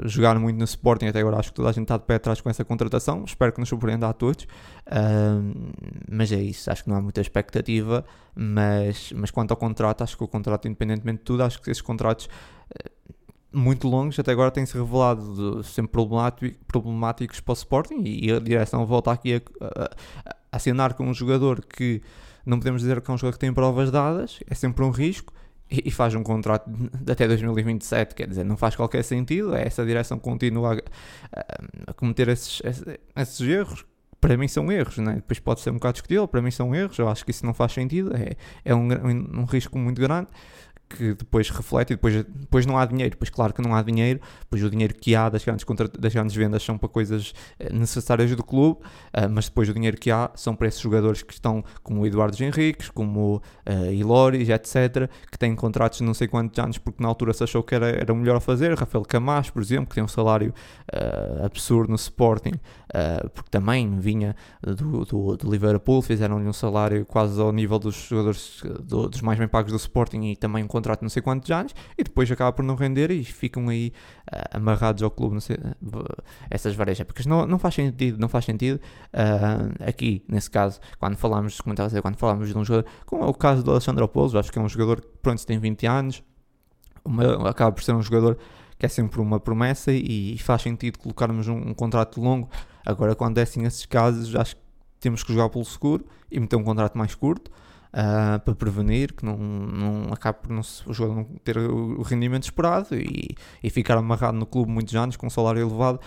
jogar 0.04 0.38
muito 0.38 0.58
no 0.58 0.64
Sporting, 0.64 1.06
até 1.06 1.20
agora 1.20 1.38
acho 1.38 1.50
que 1.50 1.56
toda 1.56 1.70
a 1.70 1.72
gente 1.72 1.84
está 1.84 1.96
de 1.96 2.04
pé 2.04 2.16
atrás 2.16 2.40
com 2.40 2.50
essa 2.50 2.64
contratação, 2.64 3.24
espero 3.24 3.52
que 3.52 3.60
nos 3.60 3.68
surpreenda 3.68 4.08
a 4.08 4.12
todos, 4.12 4.46
mas 6.10 6.32
é 6.32 6.40
isso, 6.40 6.70
acho 6.70 6.84
que 6.84 6.90
não 6.90 6.96
há 6.96 7.00
muita 7.00 7.20
expectativa, 7.20 8.04
mas, 8.34 9.12
mas 9.12 9.30
quanto 9.30 9.50
ao 9.50 9.56
contrato, 9.56 10.02
acho 10.02 10.16
que 10.16 10.24
o 10.24 10.28
contrato, 10.28 10.66
independentemente 10.66 11.18
de 11.18 11.24
tudo, 11.24 11.42
acho 11.42 11.60
que 11.60 11.70
esses 11.70 11.82
contratos 11.82 12.28
eh, 12.70 12.90
muito 13.52 13.88
longos, 13.88 14.18
até 14.18 14.32
agora 14.32 14.50
têm-se 14.50 14.74
revelado 14.74 15.62
sempre 15.62 15.92
problemáticos 16.66 17.40
para 17.40 17.52
o 17.52 17.54
Sporting 17.54 18.02
e 18.04 18.32
a 18.32 18.38
direção 18.38 18.86
volta 18.86 19.12
aqui 19.12 19.34
a, 19.34 19.40
a, 19.64 19.84
a 20.52 20.56
assinar 20.56 20.94
com 20.94 21.04
um 21.04 21.14
jogador 21.14 21.64
que 21.64 22.02
não 22.46 22.58
podemos 22.58 22.80
dizer 22.80 23.00
que 23.00 23.10
é 23.10 23.14
um 23.14 23.18
jogador 23.18 23.34
que 23.34 23.40
tem 23.40 23.52
provas 23.52 23.90
dadas, 23.90 24.40
é 24.48 24.54
sempre 24.54 24.84
um 24.84 24.90
risco 24.90 25.32
e, 25.70 25.90
faz 25.90 26.14
um 26.14 26.22
contrato 26.22 26.64
de 26.70 27.12
até 27.12 27.26
2027, 27.28 28.14
quer 28.14 28.26
dizer, 28.26 28.44
não 28.44 28.56
faz 28.56 28.74
qualquer 28.74 29.02
sentido, 29.04 29.54
é 29.54 29.66
essa 29.66 29.84
direção 29.84 30.18
continua 30.18 30.80
a, 31.30 31.90
a 31.90 31.92
cometer 31.92 32.28
esses, 32.28 32.62
esses, 33.14 33.40
erros. 33.46 33.84
Para 34.20 34.36
mim 34.36 34.48
são 34.48 34.70
erros, 34.70 34.98
né? 34.98 35.14
depois 35.14 35.38
pode 35.38 35.60
ser 35.60 35.70
um 35.70 35.74
bocado 35.74 35.94
discutível, 35.94 36.26
para 36.26 36.42
mim 36.42 36.50
são 36.50 36.74
erros, 36.74 36.98
eu 36.98 37.08
acho 37.08 37.24
que 37.24 37.30
isso 37.30 37.46
não 37.46 37.54
faz 37.54 37.72
sentido, 37.72 38.14
é, 38.16 38.34
é 38.64 38.74
um, 38.74 38.88
um 38.90 39.44
risco 39.44 39.78
muito 39.78 40.00
grande 40.00 40.28
que 40.88 41.14
depois 41.14 41.50
reflete 41.50 41.92
e 41.92 41.96
depois, 41.96 42.24
depois 42.24 42.66
não 42.66 42.78
há 42.78 42.86
dinheiro. 42.86 43.10
Depois, 43.10 43.30
claro 43.30 43.52
que 43.52 43.60
não 43.60 43.74
há 43.74 43.82
dinheiro, 43.82 44.20
pois 44.48 44.62
o 44.62 44.70
dinheiro 44.70 44.94
que 44.94 45.14
há 45.14 45.28
das 45.28 45.44
grandes, 45.44 45.66
das 45.98 46.12
grandes 46.12 46.34
vendas 46.34 46.62
são 46.62 46.78
para 46.78 46.88
coisas 46.88 47.34
eh, 47.58 47.72
necessárias 47.72 48.34
do 48.34 48.42
clube, 48.42 48.80
uh, 48.80 49.28
mas 49.30 49.46
depois 49.46 49.68
o 49.68 49.74
dinheiro 49.74 49.96
que 49.96 50.10
há 50.10 50.30
são 50.34 50.56
para 50.56 50.68
esses 50.68 50.80
jogadores 50.80 51.22
que 51.22 51.32
estão, 51.32 51.62
como 51.82 52.00
o 52.00 52.06
Eduardo 52.06 52.42
Henriques, 52.42 52.88
como 52.88 53.36
uh, 53.36 53.92
Iloris, 53.92 54.48
etc., 54.48 55.10
que 55.30 55.38
têm 55.38 55.54
contratos 55.54 55.98
de 55.98 56.04
não 56.04 56.14
sei 56.14 56.26
quantos 56.28 56.58
anos, 56.58 56.78
porque 56.78 57.02
na 57.02 57.08
altura 57.08 57.32
se 57.32 57.44
achou 57.44 57.62
que 57.62 57.74
era, 57.74 57.88
era 57.88 58.14
melhor 58.14 58.40
fazer. 58.40 58.76
Rafael 58.78 59.04
Camacho, 59.04 59.52
por 59.52 59.62
exemplo, 59.62 59.86
que 59.86 59.94
tem 59.94 60.04
um 60.04 60.08
salário 60.08 60.54
uh, 60.92 61.44
absurdo 61.44 61.90
no 61.90 61.96
Sporting, 61.96 62.54
uh, 62.54 63.28
porque 63.30 63.50
também 63.50 63.98
vinha 63.98 64.34
do, 64.62 65.04
do, 65.04 65.36
do 65.36 65.50
Liverpool, 65.50 66.00
fizeram-lhe 66.00 66.46
um 66.46 66.52
salário 66.52 67.04
quase 67.04 67.40
ao 67.40 67.52
nível 67.52 67.78
dos 67.78 67.94
jogadores 67.94 68.62
do, 68.80 69.08
dos 69.08 69.20
mais 69.20 69.38
bem 69.38 69.48
pagos 69.48 69.72
do 69.72 69.76
Sporting 69.76 70.22
e 70.22 70.36
também 70.36 70.64
um 70.64 70.66
contrato 70.78 71.00
de 71.00 71.04
não 71.04 71.10
sei 71.10 71.22
quantos 71.22 71.50
anos, 71.50 71.74
e 71.96 72.04
depois 72.04 72.30
acaba 72.30 72.52
por 72.52 72.64
não 72.64 72.74
render 72.74 73.10
e 73.10 73.24
ficam 73.24 73.68
aí 73.68 73.92
uh, 74.32 74.56
amarrados 74.56 75.02
ao 75.02 75.10
clube 75.10 75.40
sei, 75.40 75.56
essas 76.50 76.74
várias 76.74 76.98
épocas. 77.00 77.26
Não, 77.26 77.46
não 77.46 77.58
faz 77.58 77.74
sentido, 77.74 78.18
não 78.18 78.28
faz 78.28 78.44
sentido 78.44 78.80
aqui, 79.86 80.24
nesse 80.28 80.50
caso, 80.50 80.80
quando 80.98 81.16
falamos, 81.16 81.60
como 81.60 81.72
estava 81.72 81.86
a 81.86 81.88
dizer, 81.88 82.02
quando 82.02 82.16
falamos 82.16 82.48
de 82.48 82.56
um 82.56 82.64
jogador, 82.64 82.88
como 83.04 83.24
é 83.24 83.26
o 83.26 83.34
caso 83.34 83.62
do 83.62 83.70
Alexandre 83.70 84.06
Poulos, 84.08 84.34
acho 84.34 84.52
que 84.52 84.58
é 84.58 84.62
um 84.62 84.68
jogador 84.68 85.00
que 85.00 85.08
pronto, 85.22 85.44
tem 85.46 85.58
20 85.58 85.86
anos, 85.86 86.22
uma, 87.04 87.48
acaba 87.48 87.72
por 87.72 87.82
ser 87.82 87.92
um 87.92 88.02
jogador 88.02 88.38
que 88.78 88.86
é 88.86 88.88
sempre 88.88 89.20
uma 89.20 89.40
promessa 89.40 89.90
e, 89.92 90.34
e 90.34 90.38
faz 90.38 90.62
sentido 90.62 90.98
colocarmos 90.98 91.48
um, 91.48 91.56
um, 91.56 91.74
contrato 91.74 92.20
longo. 92.20 92.48
Agora, 92.86 93.14
quando 93.14 93.38
é 93.38 93.42
assim 93.42 93.64
esses 93.64 93.84
casos, 93.84 94.34
acho 94.36 94.54
que 94.54 94.62
temos 95.00 95.22
que 95.22 95.32
jogar 95.32 95.48
pelo 95.48 95.64
seguro 95.64 96.06
e 96.30 96.38
meter 96.38 96.56
um 96.56 96.62
contrato 96.62 96.96
mais 96.96 97.14
curto 97.14 97.50
uh, 97.92 98.40
para 98.40 98.54
prevenir 98.54 99.12
que 99.12 99.24
não, 99.24 99.36
não 99.36 100.12
acabe 100.12 100.38
por 100.42 100.50
não, 100.50 100.62
o 100.86 100.94
jogador 100.94 101.16
não 101.16 101.24
ter 101.44 101.58
o 101.58 102.02
rendimento 102.02 102.44
esperado 102.44 102.94
e, 102.94 103.36
e 103.62 103.70
ficar 103.70 103.96
amarrado 103.96 104.36
no 104.36 104.46
clube 104.46 104.70
muitos 104.70 104.94
anos 104.94 105.16
com 105.16 105.26
um 105.26 105.30
salário 105.30 105.60
elevado. 105.60 106.00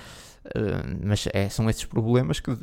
Uh, 0.45 0.99
mas 1.05 1.27
é, 1.33 1.49
são 1.49 1.69
esses 1.69 1.85
problemas 1.85 2.39
que 2.39 2.57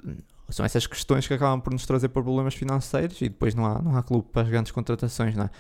são 0.49 0.65
essas 0.65 0.87
questões 0.87 1.27
que 1.27 1.35
acabam 1.35 1.61
por 1.61 1.73
nos 1.73 1.85
trazer 1.87 2.09
problemas 2.09 2.55
financeiros 2.55 3.21
e 3.21 3.29
depois 3.29 3.55
não 3.55 3.67
há, 3.67 3.83
não 3.83 3.97
há 3.97 4.03
clube 4.03 4.29
para 4.33 4.43
as 4.43 4.49
grandes 4.49 4.73
contratações, 4.73 5.37
não 5.37 5.45
é? 5.45 5.51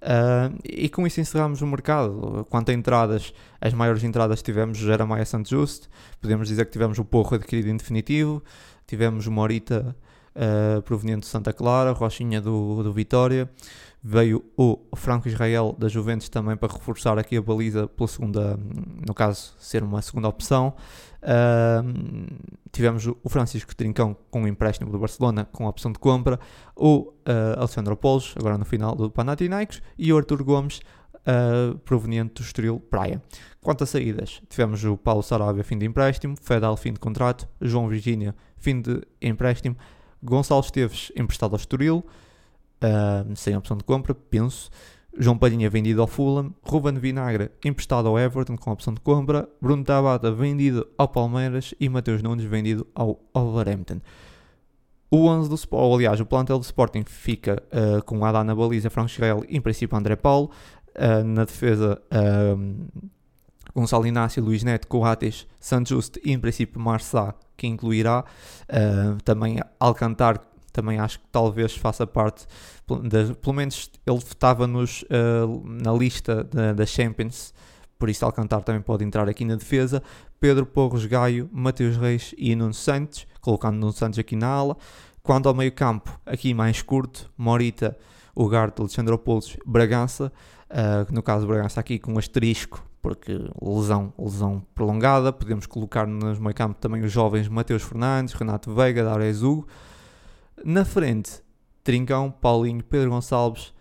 Uh, 0.00 0.56
e 0.64 0.88
com 0.88 1.06
isso 1.06 1.20
encerramos 1.20 1.60
o 1.60 1.66
mercado. 1.66 2.46
Quanto 2.48 2.70
a 2.70 2.74
entradas, 2.74 3.32
as 3.60 3.72
maiores 3.72 4.04
entradas 4.04 4.42
tivemos 4.42 4.78
Jeremiah 4.78 5.24
Santos 5.24 5.50
Just, 5.50 5.88
podemos 6.20 6.46
dizer 6.46 6.66
que 6.66 6.72
tivemos 6.72 6.98
o 6.98 7.04
Porro 7.04 7.34
adquirido 7.34 7.68
em 7.68 7.76
definitivo, 7.76 8.42
tivemos 8.86 9.26
o 9.26 9.32
Morita 9.32 9.96
uh, 10.38 10.82
proveniente 10.82 11.20
de 11.20 11.26
Santa 11.26 11.52
Clara, 11.52 11.92
Rochinha 11.92 12.40
do, 12.40 12.82
do 12.82 12.92
Vitória, 12.92 13.50
veio 14.02 14.44
o 14.56 14.78
Franco 14.94 15.28
Israel 15.28 15.74
da 15.76 15.88
Juventus 15.88 16.28
também 16.28 16.56
para 16.56 16.72
reforçar 16.72 17.18
aqui 17.18 17.36
a 17.36 17.42
baliza 17.42 17.88
pela 17.88 18.08
segunda, 18.08 18.58
no 19.06 19.12
caso, 19.12 19.54
ser 19.58 19.82
uma 19.82 20.00
segunda 20.00 20.28
opção. 20.28 20.74
Uh, 21.20 22.32
tivemos 22.70 23.06
o 23.06 23.28
Francisco 23.28 23.74
Trincão 23.74 24.16
com 24.30 24.44
o 24.44 24.48
empréstimo 24.48 24.90
do 24.90 24.98
Barcelona 24.98 25.44
com 25.50 25.66
a 25.66 25.70
opção 25.70 25.90
de 25.90 25.98
compra, 25.98 26.38
o 26.76 27.08
uh, 27.08 27.58
Alexandre 27.58 27.94
Polos, 27.96 28.34
agora 28.38 28.56
no 28.56 28.64
final 28.64 28.94
do 28.94 29.10
Panathinaikos, 29.10 29.82
e 29.98 30.12
o 30.12 30.16
Arthur 30.16 30.44
Gomes, 30.44 30.80
uh, 31.28 31.76
proveniente 31.78 32.34
do 32.34 32.42
Estoril 32.42 32.78
Praia. 32.78 33.20
Quanto 33.60 33.82
a 33.82 33.86
saídas, 33.86 34.40
tivemos 34.48 34.84
o 34.84 34.96
Paulo 34.96 35.22
Sarabia, 35.22 35.64
fim 35.64 35.76
de 35.76 35.84
empréstimo, 35.84 36.36
Fedal, 36.40 36.76
fim 36.76 36.92
de 36.92 37.00
contrato, 37.00 37.48
João 37.60 37.88
Virgínia, 37.88 38.34
fim 38.56 38.80
de 38.80 39.02
empréstimo, 39.20 39.76
Gonçalo 40.22 40.60
Esteves, 40.60 41.12
emprestado 41.16 41.52
ao 41.52 41.58
Estoril, 41.58 42.04
sem 43.34 43.56
opção 43.56 43.76
de 43.76 43.84
compra, 43.84 44.14
penso, 44.14 44.70
João 45.16 45.36
Palhinha 45.36 45.68
vendido 45.68 46.00
ao 46.00 46.06
Fulham, 46.06 46.54
Ruben 46.62 46.94
Vinagre 46.94 47.50
emprestado 47.64 48.06
ao 48.06 48.18
Everton 48.18 48.56
com 48.56 48.70
opção 48.70 48.94
de 48.94 49.00
compra, 49.00 49.48
Bruno 49.60 49.82
Tabata 49.82 50.30
vendido 50.30 50.86
ao 50.96 51.08
Palmeiras. 51.08 51.74
E 51.80 51.88
Mateus 51.88 52.22
Nunes 52.22 52.44
vendido 52.44 52.86
ao 52.94 53.18
Wolverhampton. 53.34 54.00
O 55.10 55.26
11 55.26 55.48
do 55.48 55.54
Sporting, 55.56 55.94
aliás, 55.94 56.20
o 56.20 56.26
plantel 56.26 56.58
do 56.58 56.64
Sporting 56.64 57.02
fica 57.04 57.62
uh, 57.72 58.02
com 58.04 58.24
Adá 58.24 58.44
na 58.44 58.54
baliza, 58.54 58.90
Franco 58.90 59.10
Israel 59.10 59.42
em 59.48 59.60
princípio 59.60 59.96
André 59.96 60.14
Paulo, 60.16 60.50
uh, 60.94 61.24
na 61.24 61.44
defesa 61.44 62.00
uh, 62.12 63.10
Gonçalo 63.78 64.06
Inácio, 64.06 64.42
Luís 64.42 64.64
Neto, 64.64 64.88
Coates, 64.88 65.46
Santos 65.60 65.90
Just 65.90 66.16
e 66.24 66.32
em 66.32 66.38
princípio 66.38 66.80
Marçá, 66.80 67.34
que 67.56 67.66
incluirá 67.66 68.24
uh, 68.24 69.22
também 69.22 69.60
Alcantar 69.78 70.40
também 70.72 70.98
acho 71.00 71.18
que 71.18 71.26
talvez 71.32 71.74
faça 71.74 72.06
parte, 72.06 72.46
de, 72.86 73.34
pelo 73.34 73.54
menos 73.54 73.90
ele 74.06 74.18
estava-nos 74.18 75.02
uh, 75.02 75.64
na 75.64 75.92
lista 75.92 76.44
da, 76.44 76.86
Champions, 76.86 77.52
por 77.98 78.08
isso 78.08 78.24
Alcantar 78.24 78.62
também 78.62 78.80
pode 78.80 79.04
entrar 79.04 79.28
aqui 79.28 79.44
na 79.44 79.56
defesa. 79.56 80.00
Pedro 80.38 80.64
Porros 80.64 81.04
Gaio, 81.04 81.48
Mateus 81.52 81.96
Reis 81.96 82.32
e 82.38 82.54
Nuno 82.54 82.74
Santos, 82.74 83.26
colocando 83.40 83.76
Nuno 83.76 83.92
Santos 83.92 84.20
aqui 84.20 84.36
na 84.36 84.46
ala. 84.46 84.76
Quando 85.20 85.48
ao 85.48 85.54
meio 85.54 85.72
campo, 85.72 86.16
aqui 86.24 86.54
mais 86.54 86.80
curto, 86.80 87.28
Morita, 87.36 87.96
Ugarte, 88.36 88.80
Alexandropoulos, 88.80 89.56
Bragança, 89.66 90.32
uh, 90.70 91.12
no 91.12 91.24
caso 91.24 91.44
Bragança 91.44 91.80
aqui 91.80 91.98
com 91.98 92.12
um 92.12 92.18
asterisco, 92.18 92.87
porque 93.00 93.32
lesão, 93.60 94.12
lesão 94.18 94.62
prolongada. 94.74 95.32
Podemos 95.32 95.66
colocar 95.66 96.06
no 96.06 96.40
meio 96.40 96.54
campo 96.54 96.78
também 96.80 97.02
os 97.02 97.12
jovens 97.12 97.48
Mateus 97.48 97.82
Fernandes, 97.82 98.34
Renato 98.34 98.74
Veiga, 98.74 99.04
Dares 99.04 99.42
Hugo. 99.42 99.66
Na 100.64 100.84
frente, 100.84 101.42
Trincão, 101.84 102.30
Paulinho, 102.30 102.82
Pedro 102.82 103.10
Gonçalves, 103.10 103.72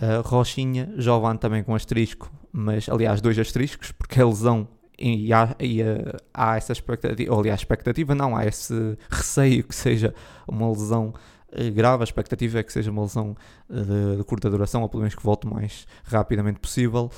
uh, 0.00 0.26
Rochinha, 0.26 0.92
Jovan 0.96 1.36
também 1.36 1.62
com 1.62 1.74
asterisco, 1.74 2.32
mas 2.52 2.88
aliás, 2.88 3.20
dois 3.20 3.38
asteriscos, 3.38 3.92
porque 3.92 4.20
a 4.20 4.26
lesão 4.26 4.68
e 4.98 5.32
há, 5.32 5.56
e, 5.58 5.82
uh, 5.82 6.16
há 6.32 6.56
essa 6.56 6.72
expectativa, 6.72 7.32
ou 7.32 7.40
aliás, 7.40 7.60
expectativa 7.60 8.14
não, 8.14 8.36
há 8.36 8.46
esse 8.46 8.96
receio 9.10 9.64
que 9.64 9.74
seja 9.74 10.14
uma 10.46 10.70
lesão 10.70 11.12
uh, 11.48 11.72
grave, 11.72 12.02
a 12.02 12.04
expectativa 12.04 12.60
é 12.60 12.62
que 12.62 12.72
seja 12.72 12.90
uma 12.90 13.02
lesão 13.02 13.36
de, 13.68 14.16
de, 14.18 14.24
curta 14.24 14.48
duração, 14.48 14.82
ou 14.82 14.88
pelo 14.88 15.02
menos 15.02 15.14
que 15.14 15.22
volte 15.22 15.46
o 15.46 15.50
mais 15.50 15.86
rapidamente 16.04 16.60
possível. 16.60 17.10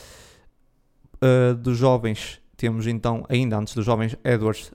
Dos 1.61 1.77
jovens, 1.79 2.41
temos 2.57 2.87
então, 2.87 3.25
ainda 3.29 3.59
antes 3.59 3.75
dos 3.75 3.85
jovens, 3.85 4.17
Edwards, 4.25 4.73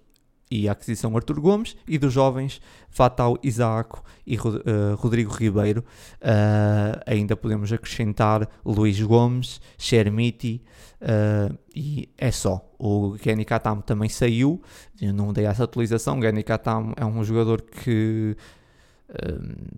e 0.51 0.67
a 0.67 0.73
aquisição 0.73 1.15
Artur 1.15 1.39
Gomes 1.39 1.77
e 1.88 1.97
dos 1.97 2.12
jovens 2.12 2.60
Fatal 2.89 3.38
Isaaco 3.41 4.04
e 4.27 4.38
uh, 4.38 4.95
Rodrigo 4.97 5.34
Ribeiro. 5.34 5.80
Uh, 6.21 6.99
ainda 7.08 7.38
podemos 7.38 7.71
acrescentar 7.71 8.47
Luís 8.65 9.01
Gomes, 9.01 9.62
Chermiti 9.77 10.62
uh, 11.01 11.58
e 11.73 12.10
é 12.17 12.30
só. 12.32 12.69
O 12.77 13.15
Geni 13.23 13.45
Katam 13.45 13.80
também 13.80 14.10
saiu, 14.10 14.62
eu 15.01 15.13
não 15.13 15.32
dei 15.32 15.45
essa 15.45 15.63
atualização. 15.63 16.21
Geni 16.21 16.43
Katam 16.43 16.93
é 16.97 17.06
um 17.06 17.23
jogador 17.23 17.62
que 17.62 18.36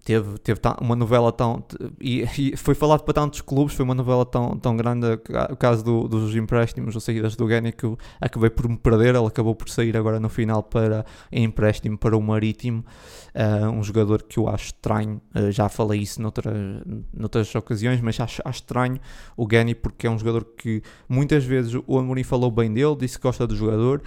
teve, 0.03 0.37
teve 0.39 0.59
uma 0.79 0.95
novela 0.95 1.31
tão. 1.31 1.63
E, 1.99 2.23
e, 2.37 2.57
foi 2.57 2.75
falado 2.75 3.01
para 3.01 3.13
tantos 3.13 3.41
clubes, 3.41 3.75
foi 3.75 3.83
uma 3.83 3.95
novela 3.95 4.25
tão, 4.25 4.57
tão 4.57 4.77
grande. 4.77 5.07
O 5.49 5.55
caso 5.55 5.83
do, 5.83 6.07
dos 6.07 6.35
empréstimos 6.35 6.93
ou 6.93 7.01
saídas 7.01 7.35
do 7.35 7.45
Gani 7.47 7.71
que 7.71 7.83
eu 7.83 7.97
acabei 8.21 8.49
por 8.49 8.69
me 8.69 8.77
perder. 8.77 9.15
Ele 9.15 9.25
acabou 9.25 9.55
por 9.55 9.69
sair 9.69 9.97
agora 9.97 10.19
no 10.19 10.29
final 10.29 10.61
para 10.61 11.05
em 11.31 11.43
empréstimo 11.43 11.97
para 11.97 12.15
o 12.15 12.21
Marítimo. 12.21 12.85
Uh, 13.33 13.69
um 13.71 13.83
jogador 13.83 14.21
que 14.21 14.37
eu 14.37 14.47
acho 14.47 14.65
estranho. 14.65 15.19
Uh, 15.35 15.51
já 15.51 15.67
falei 15.67 16.01
isso 16.01 16.21
noutra, 16.21 16.53
noutras 17.11 17.53
ocasiões, 17.55 17.99
mas 18.01 18.19
acho, 18.19 18.41
acho 18.45 18.59
estranho 18.59 18.99
o 19.35 19.47
Gani 19.47 19.73
porque 19.73 20.05
é 20.05 20.09
um 20.09 20.19
jogador 20.19 20.45
que 20.57 20.83
muitas 21.09 21.43
vezes 21.43 21.73
o 21.87 21.97
Amorim 21.97 22.23
falou 22.23 22.51
bem 22.51 22.71
dele, 22.71 22.95
disse 22.95 23.17
que 23.17 23.23
gosta 23.23 23.47
do 23.47 23.55
jogador. 23.55 24.01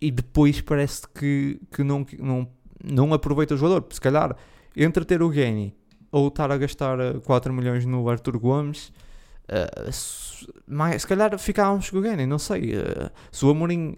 E 0.00 0.12
depois 0.12 0.60
parece 0.60 1.02
que, 1.08 1.60
que 1.72 1.82
não, 1.82 2.06
não 2.20 2.48
não 2.82 3.12
aproveita 3.12 3.54
o 3.54 3.56
jogador. 3.56 3.86
Se 3.90 4.00
calhar, 4.00 4.36
entre 4.76 5.04
ter 5.04 5.22
o 5.22 5.28
Gani 5.28 5.74
ou 6.10 6.28
estar 6.28 6.50
a 6.50 6.56
gastar 6.56 6.98
4 7.24 7.52
eh, 7.52 7.54
milhões 7.54 7.84
no 7.84 8.08
Arthur 8.08 8.38
Gomes, 8.38 8.92
uh, 9.48 9.92
se, 9.92 10.46
mais, 10.66 11.02
se 11.02 11.08
calhar 11.08 11.38
ficávamos 11.38 11.90
com 11.90 11.98
o 11.98 12.00
Gani, 12.00 12.26
não 12.26 12.38
sei. 12.38 12.76
Uh, 12.76 13.10
se 13.30 13.44
o 13.44 13.50
Amorim 13.50 13.96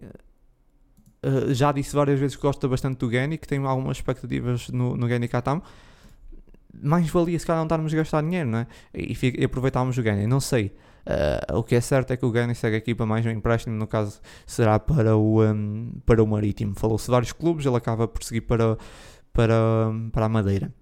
uh, 1.25 1.55
já 1.55 1.71
disse 1.73 1.95
várias 1.95 2.19
vezes 2.19 2.37
que 2.37 2.43
gosta 2.43 2.67
bastante 2.67 2.99
do 2.99 3.09
Gani, 3.09 3.39
que 3.39 3.47
tem 3.47 3.65
algumas 3.65 3.99
expectativas 3.99 4.69
no, 4.69 4.97
no 4.97 5.07
Gani 5.07 5.29
Katam, 5.29 5.63
mais 6.83 7.09
valia 7.09 7.39
se 7.39 7.47
calhar 7.47 7.61
não 7.61 7.67
estarmos 7.67 7.93
a 7.93 7.97
gastar 7.97 8.23
dinheiro, 8.23 8.49
não 8.49 8.59
é? 8.59 8.67
E, 8.95 9.17
e 9.39 9.45
aproveitarmos 9.45 9.97
o 9.97 10.03
Gani, 10.03 10.27
não 10.27 10.41
sei. 10.41 10.73
Uh, 11.11 11.59
o 11.59 11.65
que 11.65 11.75
é 11.75 11.81
certo 11.81 12.13
é 12.13 12.17
que 12.17 12.25
o 12.25 12.31
Gani 12.31 12.55
segue 12.55 12.77
aqui 12.77 12.95
para 12.95 13.05
mais 13.05 13.27
um 13.27 13.31
empréstimo, 13.31 13.75
no 13.75 13.87
caso 13.87 14.21
será 14.47 14.79
para 14.79 15.17
o, 15.17 15.43
um, 15.43 15.93
para 16.07 16.23
o 16.23 16.27
Marítimo. 16.27 16.75
Falou-se 16.77 17.11
vários 17.11 17.33
clubes, 17.33 17.67
ele 17.67 17.77
acaba 17.77 18.07
por 18.07 18.23
seguir 18.23 18.43
para, 18.43 18.79
para, 19.33 19.57
para 20.13 20.27
a 20.27 20.29
Madeira. 20.29 20.73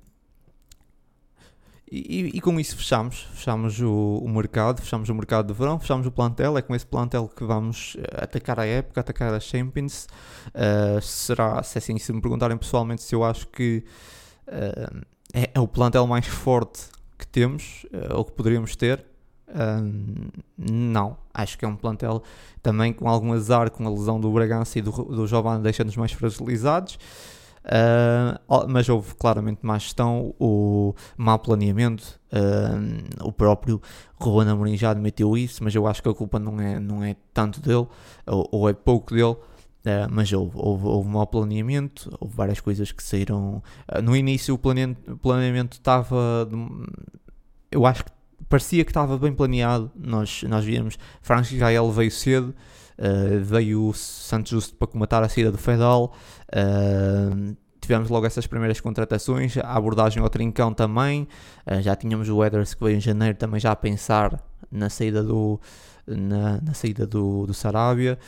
E, 1.90 2.32
e, 2.34 2.40
com 2.42 2.60
isso 2.60 2.76
fechamos, 2.76 3.26
fechamos 3.32 3.80
o, 3.80 4.20
o, 4.22 4.28
mercado, 4.28 4.82
fechamos 4.82 5.08
o 5.08 5.14
mercado 5.14 5.46
de 5.46 5.58
verão, 5.58 5.78
fechamos 5.78 6.06
o 6.06 6.12
plantel, 6.12 6.58
é 6.58 6.60
com 6.60 6.74
esse 6.74 6.84
plantel 6.84 7.26
que 7.34 7.42
vamos 7.44 7.96
eh, 7.98 8.24
atacar 8.24 8.60
a 8.60 8.66
época, 8.66 9.00
atacar 9.00 9.32
a 9.32 9.40
Champions. 9.40 10.06
Uh, 10.48 11.00
será, 11.00 11.62
se 11.62 11.78
assim 11.78 11.96
se 11.98 12.12
me 12.12 12.20
perguntarem 12.20 12.58
pessoalmente 12.58 13.02
se 13.02 13.14
eu 13.14 13.24
acho 13.24 13.46
que 13.48 13.82
uh, 14.48 15.06
é, 15.32 15.50
é, 15.54 15.60
o 15.60 15.66
plantel 15.66 16.06
mais 16.06 16.26
forte 16.26 16.90
que 17.16 17.26
temos, 17.26 17.86
uh, 17.86 18.16
ou 18.16 18.24
que 18.26 18.32
poderíamos 18.32 18.76
ter, 18.76 19.02
Uh, 19.48 20.30
não, 20.58 21.16
acho 21.32 21.56
que 21.56 21.64
é 21.64 21.68
um 21.68 21.76
plantel 21.76 22.22
também 22.62 22.92
com 22.92 23.08
algum 23.08 23.32
azar 23.32 23.70
com 23.70 23.86
a 23.86 23.90
lesão 23.90 24.20
do 24.20 24.30
Bragança 24.30 24.78
e 24.78 24.82
do, 24.82 24.90
do 24.90 25.26
Giovanni 25.26 25.62
deixando-nos 25.62 25.96
mais 25.96 26.12
fragilizados. 26.12 26.98
Uh, 27.68 28.66
mas 28.66 28.88
houve 28.88 29.14
claramente 29.14 29.60
má 29.62 29.76
gestão, 29.76 30.34
o 30.38 30.94
mau 31.18 31.38
planeamento, 31.38 32.18
uh, 32.32 33.26
o 33.26 33.30
próprio 33.30 33.80
Ruben 34.18 34.48
Amorim 34.48 34.76
já 34.76 34.90
admitiu 34.90 35.36
isso, 35.36 35.62
mas 35.62 35.74
eu 35.74 35.86
acho 35.86 36.02
que 36.02 36.08
a 36.08 36.14
culpa 36.14 36.38
não 36.38 36.58
é, 36.58 36.80
não 36.80 37.04
é 37.04 37.14
tanto 37.34 37.60
dele, 37.60 37.86
ou, 38.26 38.48
ou 38.50 38.68
é 38.70 38.72
pouco 38.72 39.12
dele, 39.12 39.32
uh, 39.32 39.38
mas 40.10 40.32
houve, 40.32 40.52
houve, 40.54 40.86
houve 40.86 41.10
mau 41.10 41.26
planeamento, 41.26 42.10
houve 42.18 42.34
várias 42.34 42.58
coisas 42.58 42.90
que 42.90 43.02
saíram, 43.02 43.62
no 44.02 44.16
início 44.16 44.54
o 44.54 44.58
planeamento 44.58 45.76
estava, 45.76 46.48
eu 47.70 47.84
acho 47.84 48.04
que 48.04 48.10
parecia 48.48 48.84
que 48.84 48.90
estava 48.90 49.18
bem 49.18 49.32
planeado, 49.32 49.90
nós, 49.96 50.42
nós 50.44 50.64
víamos, 50.64 50.98
Francis 51.20 51.58
Gael 51.58 51.90
veio 51.92 52.10
cedo, 52.10 52.54
Uh, 52.98 53.38
veio 53.44 53.92
Santos 53.94 54.50
Justo 54.50 54.74
para 54.74 54.88
comatar 54.88 55.22
a 55.22 55.28
saída 55.28 55.52
do 55.52 55.56
Fedal. 55.56 56.12
Uh, 56.48 57.56
tivemos 57.80 58.10
logo 58.10 58.26
essas 58.26 58.44
primeiras 58.44 58.80
contratações, 58.80 59.56
a 59.56 59.72
abordagem 59.72 60.20
ao 60.20 60.28
Trincão 60.28 60.74
também. 60.74 61.28
Uh, 61.64 61.80
já 61.80 61.94
tínhamos 61.94 62.28
o 62.28 62.44
Eders 62.44 62.74
que 62.74 62.82
veio 62.82 62.96
em 62.96 63.00
janeiro 63.00 63.38
também 63.38 63.60
já 63.60 63.70
a 63.70 63.76
pensar 63.76 64.42
na 64.68 64.90
saída 64.90 65.22
do, 65.22 65.60
na, 66.04 66.60
na 66.60 66.74
saída 66.74 67.06
do, 67.06 67.46
do 67.46 67.54
Sarabia. 67.54 68.18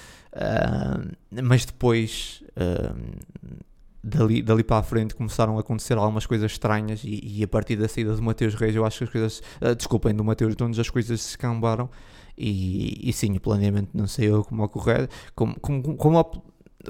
mas 1.42 1.64
depois 1.64 2.44
dali, 4.03 4.42
dali 4.42 4.64
para 4.64 4.78
a 4.78 4.82
frente 4.82 5.14
começaram 5.14 5.57
a 5.57 5.61
acontecer 5.61 5.96
algumas 5.96 6.26
coisas 6.26 6.51
estranhas 6.53 7.03
e, 7.05 7.20
e 7.22 7.44
a 7.44 7.48
partir 7.48 7.76
da 7.76 7.88
saída 7.88 8.14
do 8.14 8.22
Mateus 8.22 8.55
Reis 8.55 8.74
eu 8.74 8.84
acho 8.84 8.98
que 8.98 9.05
as 9.05 9.11
coisas, 9.11 9.42
uh, 9.61 9.74
desculpem, 9.74 10.14
do 10.14 10.24
Mateus 10.24 10.57
Nunes 10.57 10.78
as 10.78 10.90
coisas 10.90 11.20
se 11.20 11.38
cambaram 11.38 11.88
e, 12.36 13.09
e 13.09 13.12
sim, 13.12 13.36
o 13.36 13.40
planeamento 13.40 13.90
não 13.92 14.07
saiu 14.07 14.42
como 14.44 14.64
ocorrer, 14.64 15.09
como, 15.34 15.59
como, 15.61 15.94
como, 15.96 16.42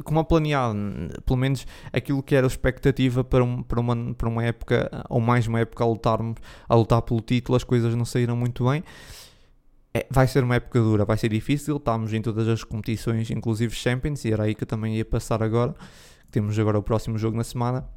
como 0.05 0.25
planeado, 0.25 0.79
pelo 1.27 1.37
menos 1.37 1.67
aquilo 1.93 2.23
que 2.23 2.37
era 2.37 2.47
a 2.47 2.49
expectativa 2.49 3.25
para, 3.25 3.43
um, 3.43 3.63
para, 3.63 3.81
uma, 3.81 4.15
para 4.15 4.29
uma 4.29 4.45
época, 4.45 4.89
ou 5.09 5.21
mais 5.21 5.49
uma 5.49 5.59
época 5.61 5.83
a 5.83 5.87
lutarmos, 5.89 6.37
a 6.69 6.75
lutar 6.77 7.03
pelo 7.03 7.21
título, 7.21 7.57
as 7.57 7.65
coisas 7.65 7.95
não 7.97 8.05
saíram 8.05 8.37
muito 8.37 8.65
bem. 8.69 8.85
É, 9.93 10.07
vai 10.09 10.29
ser 10.29 10.45
uma 10.45 10.55
época 10.55 10.81
dura, 10.81 11.05
vai 11.05 11.17
ser 11.17 11.29
difícil, 11.29 11.77
estamos 11.77 12.13
em 12.13 12.23
todas 12.23 12.47
as 12.47 12.63
competições, 12.63 13.29
inclusive 13.29 13.75
Champions, 13.75 14.25
e 14.25 14.33
era 14.33 14.45
aí 14.45 14.55
que 14.55 14.63
eu 14.63 14.69
também 14.69 14.97
ia 14.97 15.05
passar 15.05 15.43
agora. 15.43 15.75
Temos 16.31 16.59
agora 16.59 16.79
o 16.79 16.83
próximo 16.83 17.19
jogo 17.19 17.37
na 17.37 17.45
semana, 17.45 17.89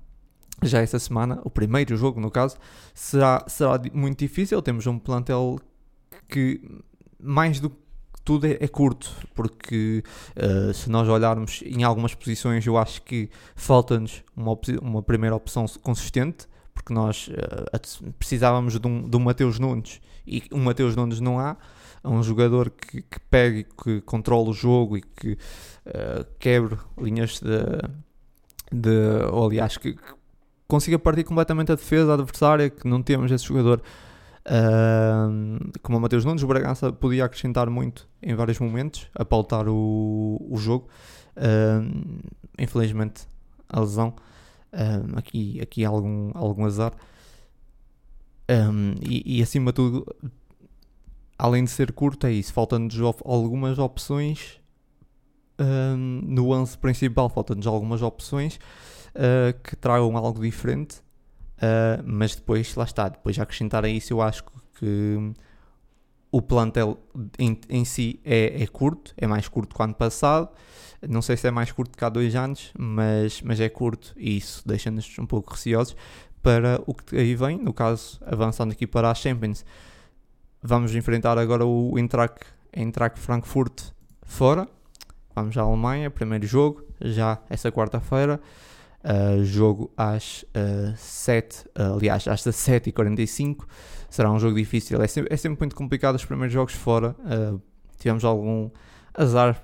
já 0.62 0.82
essa 0.82 1.00
semana, 1.00 1.40
o 1.44 1.50
primeiro 1.50 1.96
jogo 1.98 2.20
no 2.20 2.32
caso, 2.32 2.58
será, 2.94 3.44
será 3.48 3.80
muito 3.94 4.20
difícil. 4.20 4.62
Temos 4.62 4.88
um 4.88 4.98
plantel 4.98 5.60
que 6.30 6.62
mais 7.20 7.60
do 7.60 7.70
que 7.70 7.78
tudo 8.24 8.48
é, 8.48 8.58
é 8.60 8.68
curto, 8.68 9.12
porque 9.34 10.04
uh, 10.38 10.74
se 10.74 10.90
nós 10.90 11.08
olharmos 11.08 11.62
em 11.66 11.84
algumas 11.84 12.14
posições, 12.14 12.66
eu 12.66 12.78
acho 12.78 13.02
que 13.02 13.30
falta-nos 13.56 14.24
uma, 14.36 14.58
uma 14.82 15.04
primeira 15.04 15.36
opção 15.36 15.66
consistente, 15.82 16.48
porque 16.74 16.94
nós 16.94 17.28
uh, 17.28 18.14
precisávamos 18.14 18.80
de 18.80 18.88
um, 18.88 19.08
de 19.08 19.18
um 19.18 19.20
Mateus 19.20 19.60
Nunes 19.60 20.02
e 20.26 20.44
um 20.52 20.60
Mateus 20.60 20.96
Nunes 20.96 21.20
não 21.20 21.40
há. 21.40 21.58
É 22.04 22.08
um 22.08 22.22
jogador 22.22 22.70
que, 22.70 23.02
que 23.02 23.20
pegue, 23.30 23.66
que 23.82 24.02
controle 24.02 24.50
o 24.50 24.54
jogo 24.54 24.98
e 24.98 25.02
que 25.02 25.34
uh, 25.34 26.26
quebre 26.38 26.78
linhas 26.98 27.40
de, 27.40 27.60
de 28.74 29.26
ou 29.32 29.48
aliás, 29.48 29.78
que, 29.78 29.94
que 29.94 30.14
consiga 30.68 30.98
partir 30.98 31.24
completamente 31.24 31.72
a 31.72 31.76
defesa 31.76 32.14
adversária, 32.14 32.70
que 32.70 32.88
não 32.88 33.02
temos 33.02 33.32
esse 33.32 33.46
jogador 33.46 33.82
Uh, 34.46 35.72
como 35.82 35.98
o 35.98 36.02
Mateus 36.02 36.26
Nunes, 36.26 36.44
o 36.44 36.48
Bragança 36.48 36.92
podia 36.92 37.24
acrescentar 37.24 37.70
muito 37.70 38.10
em 38.22 38.36
vários 38.36 38.60
momentos 38.60 39.08
a 39.16 39.24
pautar 39.24 39.70
o, 39.70 40.38
o 40.50 40.58
jogo. 40.58 40.88
Uh, 41.38 42.20
infelizmente, 42.60 43.26
a 43.70 43.80
lesão, 43.80 44.14
aqui, 45.16 45.60
aqui 45.62 45.86
há 45.86 45.90
algum, 45.90 46.32
algum 46.34 46.66
azar. 46.66 46.94
Um, 48.50 48.96
e, 49.02 49.40
e, 49.40 49.42
acima 49.42 49.72
de 49.72 49.76
tudo, 49.76 50.06
além 51.38 51.64
de 51.64 51.72
ser 51.72 51.94
curto, 51.94 52.28
é 52.28 52.32
isso. 52.32 52.52
Faltam-nos 52.52 53.00
algumas 53.24 53.80
opções 53.80 54.60
no 55.98 56.50
11 56.50 56.78
principal. 56.78 57.30
Faltam-nos 57.30 57.68
algumas 57.68 58.02
opções 58.02 58.60
ah, 59.16 59.54
que 59.64 59.76
tragam 59.76 60.16
algo 60.18 60.42
diferente 60.42 61.04
Uh, 61.64 62.04
mas 62.04 62.36
depois, 62.36 62.76
lá 62.76 62.84
está, 62.84 63.08
depois 63.08 63.40
acrescentar 63.40 63.86
a 63.86 63.88
isso, 63.88 64.12
eu 64.12 64.22
acho 64.22 64.44
que 64.78 65.34
o 66.30 66.42
plantel 66.42 66.98
em, 67.40 67.58
em 67.70 67.86
si 67.86 68.20
é, 68.26 68.62
é, 68.62 68.68
curto, 68.68 69.14
é 69.16 69.26
mais 69.26 69.48
curto 69.48 69.74
que 69.74 69.82
o 69.82 69.84
ano 69.84 69.94
passado. 69.94 70.50
Não 71.08 71.22
sei 71.22 71.38
se 71.38 71.48
é 71.48 71.52
mais 71.52 71.72
curto 71.72 71.98
que 71.98 72.04
há 72.04 72.10
dois 72.10 72.36
anos, 72.36 72.74
mas, 72.78 73.42
mas 73.42 73.62
é 73.62 73.70
curto 73.70 74.14
e 74.18 74.38
isso 74.38 74.62
deixa-nos 74.66 75.18
um 75.20 75.26
pouco 75.26 75.52
receosos 75.52 75.96
para 76.42 76.82
o 76.86 76.94
que 76.94 77.16
aí 77.16 77.34
vem. 77.36 77.58
No 77.58 77.74
caso, 77.74 78.20
avançando 78.26 78.72
aqui 78.72 78.86
para 78.86 79.10
a 79.10 79.16
Champions, 79.16 79.64
vamos 80.62 80.94
enfrentar 80.96 81.38
agora 81.38 81.66
o 81.66 81.98
Eintracht, 81.98 82.40
Eintracht 82.76 83.20
Frankfurt 83.20 83.92
fora. 84.24 84.68
Vamos 85.36 85.58
à 85.58 85.62
Alemanha, 85.62 86.12
primeiro 86.12 86.46
jogo, 86.46 86.84
já 87.02 87.40
essa 87.50 87.72
quarta-feira. 87.72 88.40
Uh, 89.04 89.44
jogo 89.44 89.92
às 89.98 90.44
uh, 90.44 90.96
7, 90.96 91.66
uh, 91.78 91.96
aliás, 91.98 92.28
às 92.28 92.42
7h45. 92.42 93.66
Será 94.10 94.32
um 94.32 94.40
jogo 94.40 94.56
difícil. 94.56 95.02
É 95.02 95.08
sempre, 95.08 95.34
é 95.34 95.38
sempre 95.38 95.60
muito 95.60 95.76
complicado 95.76 96.16
os 96.16 96.24
primeiros 96.24 96.54
jogos 96.54 96.74
fora. 96.74 97.16
Uh, 97.20 97.60
tivemos 97.98 98.24
algum 98.24 98.70
azar, 99.14 99.64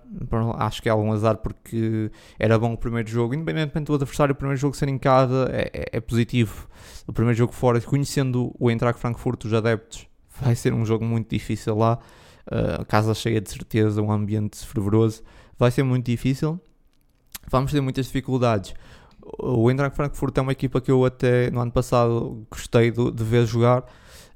acho 0.57 0.81
que 0.81 0.89
é 0.89 0.91
algum 0.91 1.11
azar 1.11 1.37
porque 1.37 2.11
era 2.37 2.57
bom 2.57 2.73
o 2.73 2.77
primeiro 2.77 3.09
jogo, 3.09 3.33
independentemente 3.33 3.87
do 3.87 3.95
adversário, 3.95 4.33
o 4.33 4.35
primeiro 4.35 4.59
jogo 4.59 4.75
ser 4.75 4.89
em 4.89 4.97
casa 4.97 5.49
é, 5.51 5.69
é, 5.73 5.85
é 5.93 5.99
positivo. 5.99 6.67
O 7.07 7.13
primeiro 7.13 7.37
jogo 7.37 7.53
fora, 7.53 7.79
conhecendo 7.81 8.53
o 8.59 8.69
Eintracht 8.69 8.99
Frankfurt, 8.99 9.45
os 9.45 9.53
adeptos, 9.53 10.07
vai 10.41 10.55
ser 10.55 10.73
um 10.73 10.85
jogo 10.85 11.05
muito 11.05 11.29
difícil 11.29 11.75
lá. 11.75 11.99
Uh, 12.47 12.83
casa 12.85 13.13
cheia 13.13 13.39
de 13.39 13.49
certeza, 13.49 14.01
um 14.01 14.11
ambiente 14.11 14.65
fervoroso, 14.65 15.21
vai 15.59 15.69
ser 15.69 15.83
muito 15.83 16.05
difícil. 16.05 16.59
Vamos 17.51 17.71
ter 17.71 17.81
muitas 17.81 18.05
dificuldades 18.05 18.73
o 19.37 19.69
Eintracht 19.69 19.95
Frankfurt 19.95 20.37
é 20.37 20.41
uma 20.41 20.51
equipa 20.51 20.81
que 20.81 20.89
eu 20.89 21.05
até 21.05 21.51
no 21.51 21.59
ano 21.59 21.71
passado 21.71 22.45
gostei 22.49 22.91
de, 22.91 23.11
de 23.11 23.23
ver 23.23 23.45
jogar. 23.45 23.81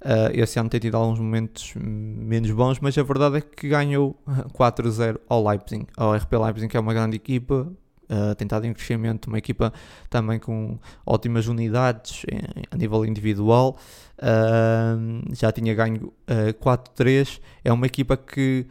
Uh, 0.01 0.29
esse 0.33 0.59
ano 0.59 0.69
tem 0.69 0.81
tido 0.81 0.95
alguns 0.95 1.17
momentos 1.17 1.73
menos 1.75 2.51
bons, 2.51 2.79
mas 2.81 2.97
a 2.97 3.03
verdade 3.03 3.37
é 3.37 3.41
que 3.41 3.69
ganhou 3.69 4.19
4-0 4.53 5.17
ao 5.29 5.47
Leipzig, 5.47 5.87
ao 5.95 6.13
RP 6.13 6.33
Leipzig, 6.33 6.67
que 6.67 6.75
é 6.75 6.79
uma 6.79 6.93
grande 6.93 7.15
equipa, 7.15 7.71
uh, 8.09 8.35
tem 8.35 8.45
estado 8.45 8.65
em 8.65 8.73
crescimento, 8.73 9.27
uma 9.27 9.37
equipa 9.37 9.71
também 10.09 10.39
com 10.39 10.77
ótimas 11.05 11.47
unidades 11.47 12.25
em, 12.29 12.39
a 12.69 12.75
nível 12.75 13.05
individual. 13.05 13.77
Uh, 14.19 15.33
já 15.33 15.53
tinha 15.53 15.73
ganho 15.73 16.13
uh, 16.29 16.53
4-3. 16.61 17.39
É 17.63 17.71
uma 17.71 17.85
equipa 17.85 18.17
que 18.17 18.67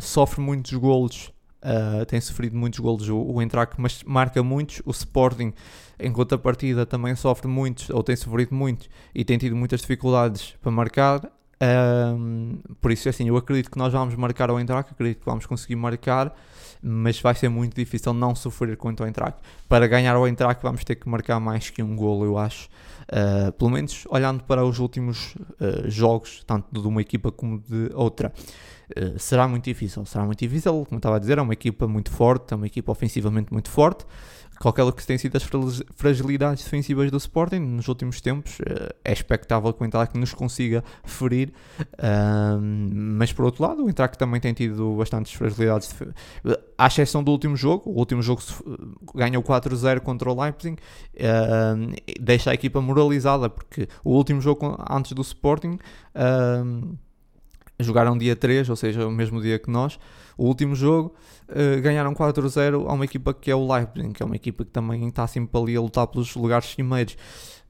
sofre 0.00 0.40
muitos 0.40 0.72
golos 0.72 1.31
Uh, 1.62 2.04
tem 2.06 2.20
sofrido 2.20 2.56
muitos 2.56 2.80
golos 2.80 3.08
o, 3.08 3.16
o 3.16 3.40
Eintracht, 3.40 3.74
mas 3.78 4.02
marca 4.04 4.42
muitos. 4.42 4.82
O 4.84 4.90
Sporting, 4.90 5.52
em 5.98 6.12
contrapartida, 6.12 6.84
também 6.84 7.14
sofre 7.14 7.46
muitos, 7.46 7.88
ou 7.90 8.02
tem 8.02 8.16
sofrido 8.16 8.54
muitos, 8.54 8.90
e 9.14 9.24
tem 9.24 9.38
tido 9.38 9.54
muitas 9.54 9.80
dificuldades 9.80 10.54
para 10.60 10.72
marcar. 10.72 11.30
Por 12.80 12.90
isso, 12.90 13.08
assim, 13.08 13.28
eu 13.28 13.36
acredito 13.36 13.70
que 13.70 13.78
nós 13.78 13.92
vamos 13.92 14.16
marcar 14.16 14.50
o 14.50 14.58
Eintracht, 14.58 14.90
acredito 14.90 15.20
que 15.20 15.24
vamos 15.24 15.46
conseguir 15.46 15.76
marcar, 15.76 16.34
mas 16.82 17.20
vai 17.20 17.34
ser 17.36 17.48
muito 17.48 17.76
difícil 17.76 18.12
não 18.12 18.34
sofrer 18.34 18.76
contra 18.76 19.04
o 19.04 19.08
Eintracht. 19.08 19.38
Para 19.68 19.86
ganhar 19.86 20.16
o 20.18 20.26
Eintracht 20.26 20.60
vamos 20.60 20.82
ter 20.82 20.96
que 20.96 21.08
marcar 21.08 21.38
mais 21.38 21.70
que 21.70 21.80
um 21.80 21.94
golo, 21.94 22.24
eu 22.24 22.36
acho. 22.36 22.68
Uh, 23.02 23.52
pelo 23.52 23.70
menos 23.70 24.04
olhando 24.08 24.42
para 24.42 24.64
os 24.64 24.78
últimos 24.80 25.36
uh, 25.36 25.88
jogos, 25.88 26.42
tanto 26.44 26.80
de 26.80 26.88
uma 26.88 27.00
equipa 27.00 27.30
como 27.30 27.60
de 27.60 27.90
outra. 27.94 28.32
Uh, 28.96 29.18
será 29.18 29.48
muito 29.48 29.64
difícil, 29.64 30.04
será 30.04 30.24
muito 30.24 30.38
difícil, 30.38 30.84
como 30.86 30.98
estava 30.98 31.16
a 31.16 31.18
dizer, 31.18 31.38
é 31.38 31.42
uma 31.42 31.52
equipa 31.52 31.88
muito 31.88 32.10
forte, 32.10 32.52
é 32.52 32.56
uma 32.56 32.66
equipa 32.66 32.92
ofensivamente 32.92 33.52
muito 33.52 33.70
forte, 33.70 34.04
qualquer 34.60 34.90
que 34.92 35.04
tem 35.04 35.18
sido 35.18 35.36
as 35.36 35.42
fragilidades 35.96 36.62
defensivas 36.62 37.10
do 37.10 37.16
Sporting 37.16 37.58
nos 37.58 37.88
últimos 37.88 38.20
tempos, 38.20 38.58
eh, 38.64 38.94
é 39.04 39.12
expectável 39.12 39.72
que 39.72 39.82
o 39.82 39.84
Eintracht 39.84 40.16
nos 40.16 40.32
consiga 40.34 40.84
ferir, 41.04 41.52
mas 42.92 43.32
por 43.32 43.44
outro 43.44 43.64
lado, 43.64 43.84
o 43.84 43.88
Eintracht 43.88 44.16
também 44.16 44.40
tem 44.40 44.52
tido 44.52 44.94
bastantes 44.96 45.32
fragilidades, 45.32 45.92
à 46.78 46.86
exceção 46.86 47.24
do 47.24 47.32
último 47.32 47.56
jogo, 47.56 47.90
o 47.90 47.98
último 47.98 48.22
jogo 48.22 48.40
ganhou 49.14 49.42
4-0 49.42 50.00
contra 50.00 50.30
o 50.30 50.40
Leipzig, 50.40 50.76
deixa 52.20 52.52
a 52.52 52.54
equipa 52.54 52.80
moralizada, 52.80 53.50
porque 53.50 53.88
o 54.04 54.10
último 54.10 54.40
jogo 54.40 54.76
antes 54.88 55.12
do 55.12 55.22
Sporting 55.22 55.78
jogaram 57.82 58.16
dia 58.16 58.36
3, 58.36 58.68
ou 58.68 58.76
seja, 58.76 59.06
o 59.06 59.10
mesmo 59.10 59.40
dia 59.40 59.58
que 59.58 59.70
nós, 59.70 59.98
o 60.36 60.46
último 60.46 60.74
jogo, 60.74 61.14
uh, 61.48 61.80
ganharam 61.80 62.14
4-0 62.14 62.86
a 62.88 62.92
uma 62.92 63.04
equipa 63.04 63.34
que 63.34 63.50
é 63.50 63.54
o 63.54 63.72
Leipzig, 63.72 64.12
que 64.12 64.22
é 64.22 64.26
uma 64.26 64.36
equipa 64.36 64.64
que 64.64 64.70
também 64.70 65.06
está 65.08 65.26
sempre 65.26 65.60
ali 65.60 65.76
a 65.76 65.80
lutar 65.80 66.06
pelos 66.06 66.34
lugares 66.34 66.66
cimeiros. 66.66 67.16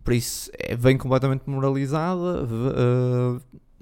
Por 0.05 0.15
isso, 0.15 0.51
é, 0.59 0.75
vem 0.75 0.97
completamente 0.97 1.43
moralizada, 1.47 2.45
uh, 2.45 3.41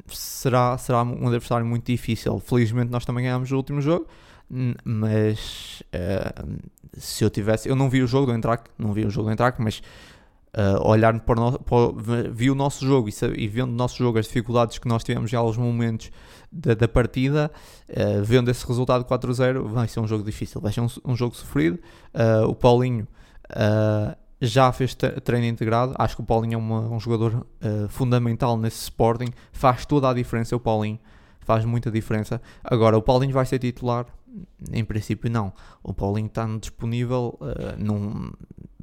será, 0.08 0.76
será 0.78 1.02
um 1.02 1.26
adversário 1.26 1.64
muito 1.64 1.86
difícil. 1.86 2.38
Felizmente 2.40 2.90
nós 2.90 3.04
também 3.04 3.24
ganhamos 3.24 3.50
o 3.50 3.56
último 3.56 3.80
jogo, 3.80 4.06
mas 4.84 5.82
uh, 5.94 6.58
se 6.94 7.24
eu 7.24 7.30
tivesse, 7.30 7.68
eu 7.68 7.76
não 7.76 7.88
vi 7.88 8.02
o 8.02 8.06
jogo 8.06 8.26
do 8.26 8.34
Entrac, 8.34 8.68
não 8.78 8.92
vi 8.92 9.04
o 9.04 9.10
jogo 9.10 9.28
do 9.28 9.32
Entrac, 9.32 9.60
mas 9.62 9.82
uh, 10.56 10.86
olhar 10.86 11.18
para 11.20 11.40
o, 11.40 11.58
para, 11.58 12.30
vi 12.30 12.50
o 12.50 12.54
nosso 12.54 12.84
jogo 12.84 13.08
e, 13.08 13.12
e 13.36 13.48
vendo 13.48 13.70
o 13.70 13.74
nosso 13.74 13.96
jogo 13.96 14.18
as 14.18 14.26
dificuldades 14.26 14.78
que 14.78 14.88
nós 14.88 15.04
tivemos 15.04 15.32
em 15.32 15.36
alguns 15.36 15.56
momentos 15.56 16.10
da, 16.50 16.74
da 16.74 16.88
partida, 16.88 17.50
uh, 17.88 18.24
vendo 18.24 18.50
esse 18.50 18.66
resultado 18.66 19.04
4-0, 19.04 19.68
vai 19.68 19.88
ser 19.88 20.00
um 20.00 20.06
jogo 20.06 20.24
difícil, 20.24 20.60
vai 20.60 20.72
ser 20.72 20.80
um, 20.80 20.88
um 21.04 21.16
jogo 21.16 21.34
sofrido. 21.34 21.78
Uh, 22.14 22.48
o 22.48 22.54
Paulinho 22.54 23.06
já 24.40 24.72
fez 24.72 24.94
treino 24.94 25.46
integrado. 25.46 25.92
Acho 25.98 26.16
que 26.16 26.22
o 26.22 26.24
Paulinho 26.24 26.54
é 26.54 26.56
uma, 26.56 26.80
um 26.82 27.00
jogador 27.00 27.44
fundamental 27.88 28.56
nesse 28.56 28.84
Sporting. 28.84 29.26
Faz 29.52 29.84
toda 29.84 30.08
a 30.08 30.14
diferença 30.14 30.54
o 30.54 30.60
Paulinho. 30.60 31.00
Faz 31.40 31.64
muita 31.64 31.90
diferença. 31.90 32.40
Agora, 32.62 32.96
o 32.96 33.02
Paulinho 33.02 33.32
vai 33.32 33.46
ser 33.46 33.58
titular? 33.58 34.06
Em 34.72 34.84
princípio, 34.84 35.30
não. 35.30 35.52
O 35.82 35.92
Paulinho 35.92 36.26
está 36.26 36.46
disponível, 36.58 37.38
uh, 37.40 37.82
num, 37.82 38.30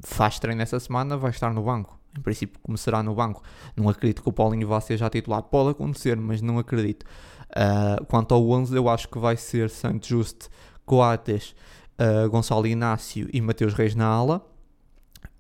faz 0.02 0.40
treino 0.40 0.62
essa 0.62 0.80
semana, 0.80 1.16
vai 1.18 1.32
estar 1.32 1.54
no 1.54 1.64
banco. 1.64 1.98
Em 2.18 2.22
princípio, 2.22 2.60
começará 2.62 3.02
no 3.04 3.14
banco. 3.14 3.44
Não 3.76 3.88
acredito 3.88 4.24
que 4.24 4.30
o 4.30 4.34
Paulinho 4.34 4.68
vá 4.68 4.82
ser 4.82 4.98
já 4.98 5.10
titular. 5.10 5.44
Pode 5.44 5.70
acontecer, 5.70 6.18
mas 6.18 6.42
não 6.42 6.58
acredito. 6.58 7.06
Uh, 7.52 8.04
quanto 8.06 8.34
ao 8.34 8.50
11, 8.50 8.76
eu 8.76 8.90
acho 8.90 9.08
que 9.08 9.20
vai 9.20 9.38
ser 9.38 9.70
Santos 9.70 10.10
Juste, 10.10 10.50
Coates, 10.86 11.56
uh, 12.00 12.30
Gonçalo 12.30 12.68
Inácio 12.68 13.30
e 13.32 13.40
Mateus 13.40 13.74
Reis 13.74 13.96
na 13.96 14.08
ala 14.08 14.44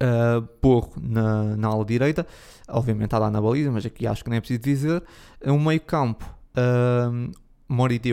uh, 0.01 0.41
Porro 0.61 0.93
na, 1.01 1.55
na 1.55 1.68
ala 1.68 1.86
direita, 1.86 2.26
obviamente 2.68 3.05
está 3.05 3.18
lá 3.18 3.30
na 3.30 3.41
baliza, 3.41 3.72
mas 3.72 3.86
aqui 3.86 4.05
acho 4.05 4.24
que 4.24 4.30
nem 4.30 4.38
é 4.38 4.39
preciso 4.39 4.61
dizer. 4.61 5.03
Um 5.45 5.59
meio 5.59 5.82
campo, 5.82 6.26
uh, 6.58 7.32
Morita 7.68 8.08
e 8.08 8.12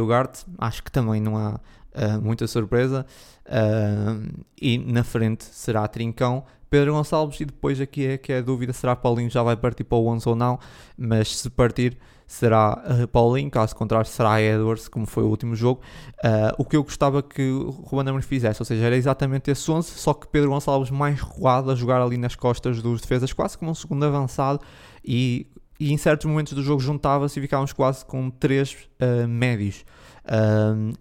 acho 0.59 0.83
que 0.83 0.91
também 0.91 1.21
não 1.21 1.37
há 1.37 1.55
uh, 1.95 2.21
muita 2.23 2.47
surpresa. 2.47 3.07
Uh, 3.47 4.45
e 4.61 4.79
na 4.79 5.05
frente 5.05 5.45
será 5.45 5.87
Trincão, 5.87 6.45
Pedro 6.71 6.93
Gonçalves 6.93 7.41
e 7.41 7.45
depois 7.45 7.81
aqui 7.81 8.07
é 8.07 8.19
que 8.19 8.33
é 8.33 8.39
a 8.39 8.43
dúvida, 8.43 8.73
será 8.73 8.97
Paulinho 8.97 9.31
já 9.31 9.43
vai 9.43 9.57
partir 9.57 9.85
para 9.85 9.99
o 9.99 10.07
11 10.09 10.29
ou 10.29 10.35
não, 10.35 10.59
mas 10.97 11.37
se 11.37 11.51
partir 11.51 11.97
será 12.27 12.83
uh, 13.03 13.07
Paulinho, 13.09 13.51
caso 13.51 13.77
contrário 13.77 14.09
será 14.09 14.41
Edwards, 14.41 14.89
como 14.89 15.07
foi 15.07 15.23
o 15.23 15.29
último 15.29 15.55
jogo. 15.55 15.83
Uh, 16.17 16.55
o 16.59 16.65
que 16.65 16.77
eu 16.77 16.83
gostava 16.83 17.23
que 17.23 17.43
o 17.43 17.71
Ruben 17.71 18.09
Amorim 18.09 18.23
fizesse, 18.23 18.61
ou 18.61 18.67
seja, 18.67 18.85
era 18.85 18.97
exatamente 18.97 19.51
esse 19.51 19.71
11, 19.71 19.91
só 19.91 20.15
que 20.15 20.27
Pedro 20.27 20.51
Gonçalves 20.51 20.91
mais 20.91 21.21
recuado 21.21 21.71
a 21.71 21.75
jogar 21.75 22.01
ali 22.01 22.17
nas 22.17 22.35
costas 22.35 22.83
dos 22.83 23.01
defesas, 23.01 23.33
quase 23.33 23.57
como 23.59 23.71
um 23.71 23.75
segundo 23.75 24.05
avançado 24.05 24.61
e, 25.05 25.47
e 25.85 25.93
em 25.93 25.99
certos 25.99 26.27
momentos 26.27 26.55
do 26.55 26.63
jogo 26.63 26.81
juntava-se 26.81 27.39
e 27.39 27.43
ficávamos 27.43 27.75
quase 27.75 28.07
com 28.07 28.31
três 28.31 28.89
uh, 29.01 29.29
médios. 29.29 29.85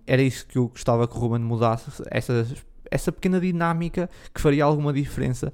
era 0.06 0.22
isso 0.22 0.46
que 0.46 0.58
eu 0.58 0.68
gostava 0.68 1.08
que 1.08 1.16
o 1.16 1.20
Ruben 1.20 1.40
mudasse, 1.40 2.04
essa, 2.12 2.46
essa 2.92 3.12
pequena 3.12 3.40
dinâmica 3.40 4.10
que 4.34 4.42
faria 4.42 4.66
alguma 4.66 4.92
diferença. 4.92 5.54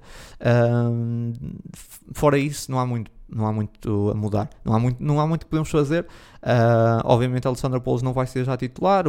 fora 2.12 2.40
isso, 2.40 2.72
não 2.72 2.80
há 2.80 2.88
muito 2.88 3.12
não 3.32 3.46
há 3.46 3.54
muito 3.54 4.10
a 4.10 4.14
mudar, 4.14 4.50
não 4.66 4.74
há 4.74 4.80
muito, 4.80 5.04
não 5.04 5.20
há 5.20 5.28
muito 5.28 5.46
que 5.46 5.50
podemos 5.50 5.70
fazer. 5.70 6.06
Uh, 6.42 7.02
obviamente, 7.04 7.48
Alessandro 7.48 7.80
Poulos 7.80 8.02
não 8.02 8.14
vai 8.14 8.26
ser 8.26 8.44
já 8.44 8.58
titular, 8.58 9.06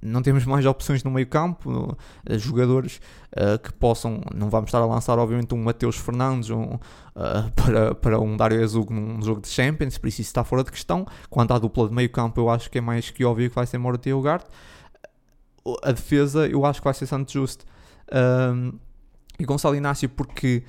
não 0.00 0.22
temos 0.22 0.44
mais 0.44 0.64
opções 0.64 1.02
no 1.04 1.10
meio-campo, 1.10 1.70
uh, 1.70 2.38
jogadores 2.38 3.00
uh, 3.32 3.58
que 3.58 3.72
possam. 3.72 4.20
Não 4.34 4.48
vamos 4.48 4.68
estar 4.68 4.78
a 4.78 4.86
lançar, 4.86 5.18
obviamente, 5.18 5.54
um 5.54 5.62
Mateus 5.62 5.96
Fernandes 5.96 6.50
um, 6.50 6.78
para, 7.54 7.94
para 7.94 8.20
um 8.20 8.36
Dário 8.36 8.62
Azul 8.62 8.86
num 8.90 9.20
jogo 9.22 9.40
de 9.40 9.48
Champions, 9.48 9.98
por 9.98 10.08
isso 10.08 10.20
isso 10.20 10.30
está 10.30 10.44
fora 10.44 10.64
de 10.64 10.70
questão. 10.70 11.06
Quanto 11.28 11.52
à 11.52 11.58
dupla 11.58 11.88
de 11.88 11.94
meio-campo, 11.94 12.40
eu 12.40 12.48
acho 12.48 12.70
que 12.70 12.78
é 12.78 12.80
mais 12.80 13.10
que 13.10 13.24
óbvio 13.24 13.48
que 13.50 13.54
vai 13.54 13.66
ser 13.66 13.78
Morata 13.78 14.08
e 14.08 14.14
Ugarte. 14.14 14.46
A 15.82 15.92
defesa, 15.92 16.46
eu 16.48 16.64
acho 16.64 16.80
que 16.80 16.84
vai 16.84 16.94
ser 16.94 17.06
Santos 17.06 17.32
Justo 17.32 17.64
e 19.38 19.44
Gonçalo 19.44 19.76
Inácio, 19.76 20.08
porque 20.08 20.64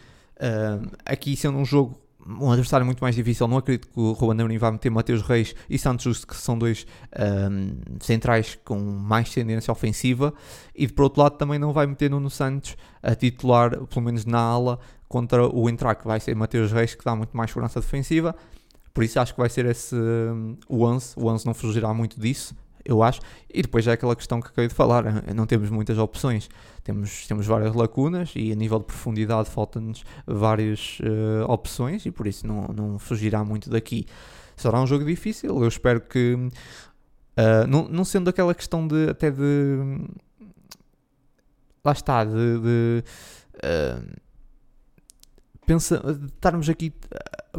aqui 1.06 1.36
sendo 1.36 1.58
um 1.58 1.66
jogo 1.66 2.03
um 2.28 2.52
adversário 2.52 2.86
muito 2.86 3.02
mais 3.02 3.16
difícil. 3.16 3.48
Não 3.48 3.58
acredito 3.58 3.88
que 3.88 4.00
o 4.00 4.14
Ruben 4.14 4.42
Amorim 4.42 4.58
vá 4.58 4.72
meter 4.72 4.90
Mateus 4.90 5.22
Reis 5.22 5.56
e 5.70 5.78
Santos 5.78 6.04
Justo, 6.04 6.28
que 6.28 6.36
são 6.36 6.58
dois 6.58 6.86
um, 7.18 7.78
centrais 8.00 8.58
com 8.64 8.80
mais 8.80 9.30
tendência 9.30 9.72
ofensiva. 9.72 10.34
E 10.76 10.88
por 10.88 11.04
outro 11.04 11.22
lado, 11.22 11.38
também 11.38 11.60
não 11.60 11.74
vai 11.74 11.86
meter 11.86 12.10
Nuno 12.10 12.30
Santos 12.30 12.76
a 13.02 13.16
titular, 13.16 13.78
pelo 13.88 14.06
menos 14.06 14.26
na 14.26 14.40
ala, 14.40 14.80
contra 15.08 15.48
o 15.48 15.70
entrar 15.70 15.96
que 15.96 16.06
vai 16.08 16.20
ser 16.20 16.36
Mateus 16.36 16.72
Reis, 16.72 16.96
que 16.96 17.04
dá 17.04 17.16
muito 17.16 17.36
mais 17.36 17.52
segurança 17.52 17.80
defensiva. 17.80 18.36
Por 18.94 19.04
isso 19.04 19.20
acho 19.20 19.34
que 19.34 19.40
vai 19.40 19.50
ser 19.50 19.66
esse 19.66 19.96
um, 19.96 20.58
o 20.68 20.86
11. 20.86 21.14
O 21.18 21.28
11 21.28 21.46
não 21.46 21.54
fugirá 21.54 21.94
muito 21.94 22.20
disso 22.20 22.56
eu 22.86 23.02
acho. 23.02 23.22
E 23.54 23.62
depois 23.62 23.88
é 23.88 23.94
aquela 23.94 24.16
questão 24.16 24.42
que 24.42 24.48
acabei 24.48 24.68
de 24.68 24.74
falar, 24.74 25.06
eh, 25.06 25.34
não 25.34 25.46
temos 25.46 25.70
muitas 25.70 25.98
opções, 25.98 26.50
temos, 26.84 27.28
temos 27.28 27.46
várias 27.46 27.74
lacunas 27.76 28.32
e 28.36 28.52
a 28.52 28.56
nível 28.56 28.80
de 28.80 28.86
profundidade 28.86 29.50
faltam-nos 29.50 30.04
várias 30.26 31.00
uh, 31.00 31.50
opções 31.50 32.06
e 32.06 32.12
por 32.12 32.28
isso 32.28 32.46
não, 32.46 32.68
não 32.68 33.00
fugirá 33.00 33.44
muito 33.44 33.70
daqui. 33.70 34.06
Será 34.56 34.82
um 34.82 34.88
jogo 34.88 35.06
difícil, 35.06 35.62
eu 35.62 35.68
espero 35.68 36.02
que, 36.02 36.34
uh, 36.36 37.68
não, 37.68 37.88
não 37.88 38.04
sendo 38.04 38.30
aquela 38.30 38.54
questão 38.54 38.88
de 38.88 39.10
até 39.10 39.32
de. 39.32 40.08
Lá 41.84 41.92
está, 41.92 42.24
de. 42.24 42.32
de 42.32 43.04
uh, 43.58 44.24
pensa, 45.66 46.02
estarmos 46.26 46.70
aqui 46.70 46.94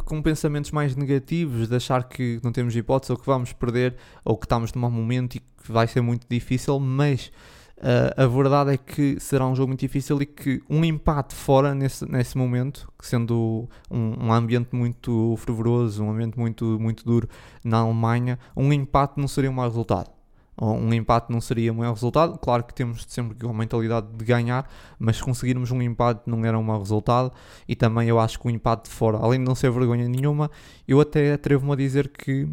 com 0.05 0.21
pensamentos 0.23 0.71
mais 0.71 0.97
negativos, 0.97 1.69
de 1.69 1.77
achar 1.77 2.05
que 2.05 2.41
não 2.43 2.53
temos 2.53 2.75
hipótese 2.75 3.13
ou 3.13 3.19
que 3.19 3.27
vamos 3.27 3.53
perder 3.53 3.95
ou 4.25 4.37
que 4.37 4.47
estamos 4.47 4.73
num 4.73 4.81
mau 4.81 4.91
momento 4.91 5.37
e 5.37 5.41
que 5.41 5.73
vai 5.73 5.87
ser 5.87 6.01
muito 6.01 6.27
difícil, 6.29 6.79
mas 6.81 7.31
uh, 7.79 8.23
a 8.23 8.27
verdade 8.27 8.73
é 8.73 8.77
que 8.77 9.19
será 9.21 9.47
um 9.47 9.55
jogo 9.55 9.69
muito 9.69 9.81
difícil 9.81 10.21
e 10.21 10.27
que 10.27 10.63
um 10.69 10.85
empate 10.85 11.35
fora 11.35 11.75
nesse, 11.75 12.05
nesse 12.11 12.37
momento, 12.37 12.91
sendo 13.01 13.69
um, 13.91 14.27
um 14.27 14.33
ambiente 14.33 14.75
muito 14.75 15.37
fervoroso, 15.39 16.03
um 16.03 16.11
ambiente 16.11 16.39
muito, 16.39 16.79
muito 16.81 17.05
duro 17.05 17.29
na 17.63 17.79
Alemanha, 17.79 18.39
um 18.57 18.73
empate 18.73 19.21
não 19.21 19.29
seria 19.29 19.51
um 19.51 19.55
mau 19.55 19.67
resultado 19.67 20.14
um 20.61 20.93
empate 20.93 21.33
não 21.33 21.41
seria 21.41 21.73
o 21.73 21.75
maior 21.75 21.93
resultado. 21.93 22.39
Claro 22.39 22.65
que 22.65 22.73
temos 22.73 23.05
sempre 23.09 23.37
com 23.37 23.51
a 23.51 23.55
mentalidade 23.55 24.07
de 24.15 24.25
ganhar, 24.25 24.69
mas 24.99 25.17
se 25.17 25.23
conseguirmos 25.23 25.71
um 25.71 25.83
empate 25.83 26.23
não 26.27 26.45
era 26.45 26.59
um 26.59 26.63
mau 26.63 26.79
resultado. 26.79 27.33
E 27.67 27.75
também 27.75 28.09
eu 28.09 28.21
acho 28.21 28.39
que 28.39 28.47
o 28.47 28.51
empate 28.51 28.89
de 28.89 28.91
fora, 28.91 29.19
além 29.19 29.41
de 29.41 29.47
não 29.47 29.55
ser 29.55 29.71
vergonha 29.71 30.09
nenhuma, 30.09 30.51
eu 30.87 31.01
até 31.01 31.33
atrevo-me 31.33 31.73
a 31.73 31.77
dizer 31.77 32.09
que 32.09 32.49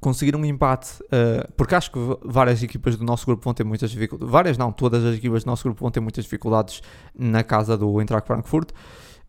conseguir 0.00 0.34
um 0.34 0.44
empate, 0.44 1.00
uh, 1.04 1.52
porque 1.56 1.76
acho 1.76 1.92
que 1.92 1.98
várias 2.24 2.60
equipas 2.60 2.96
do 2.96 3.04
nosso 3.04 3.24
grupo 3.24 3.44
vão 3.44 3.54
ter 3.54 3.62
muitas 3.62 3.88
dificuldades, 3.88 4.32
várias 4.32 4.58
não, 4.58 4.72
todas 4.72 5.04
as 5.04 5.14
equipas 5.14 5.44
do 5.44 5.46
nosso 5.46 5.62
grupo 5.62 5.80
vão 5.80 5.92
ter 5.92 6.00
muitas 6.00 6.24
dificuldades 6.24 6.82
na 7.16 7.44
casa 7.44 7.78
do 7.78 8.00
Eintracht 8.00 8.26
Frankfurt. 8.26 8.72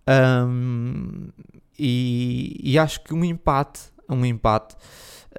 Um, 0.07 1.27
e, 1.77 2.59
e, 2.63 2.79
acho 2.79 3.03
que 3.03 3.13
um 3.13 3.23
empate, 3.23 3.81
um 4.09 4.25
empate. 4.25 4.75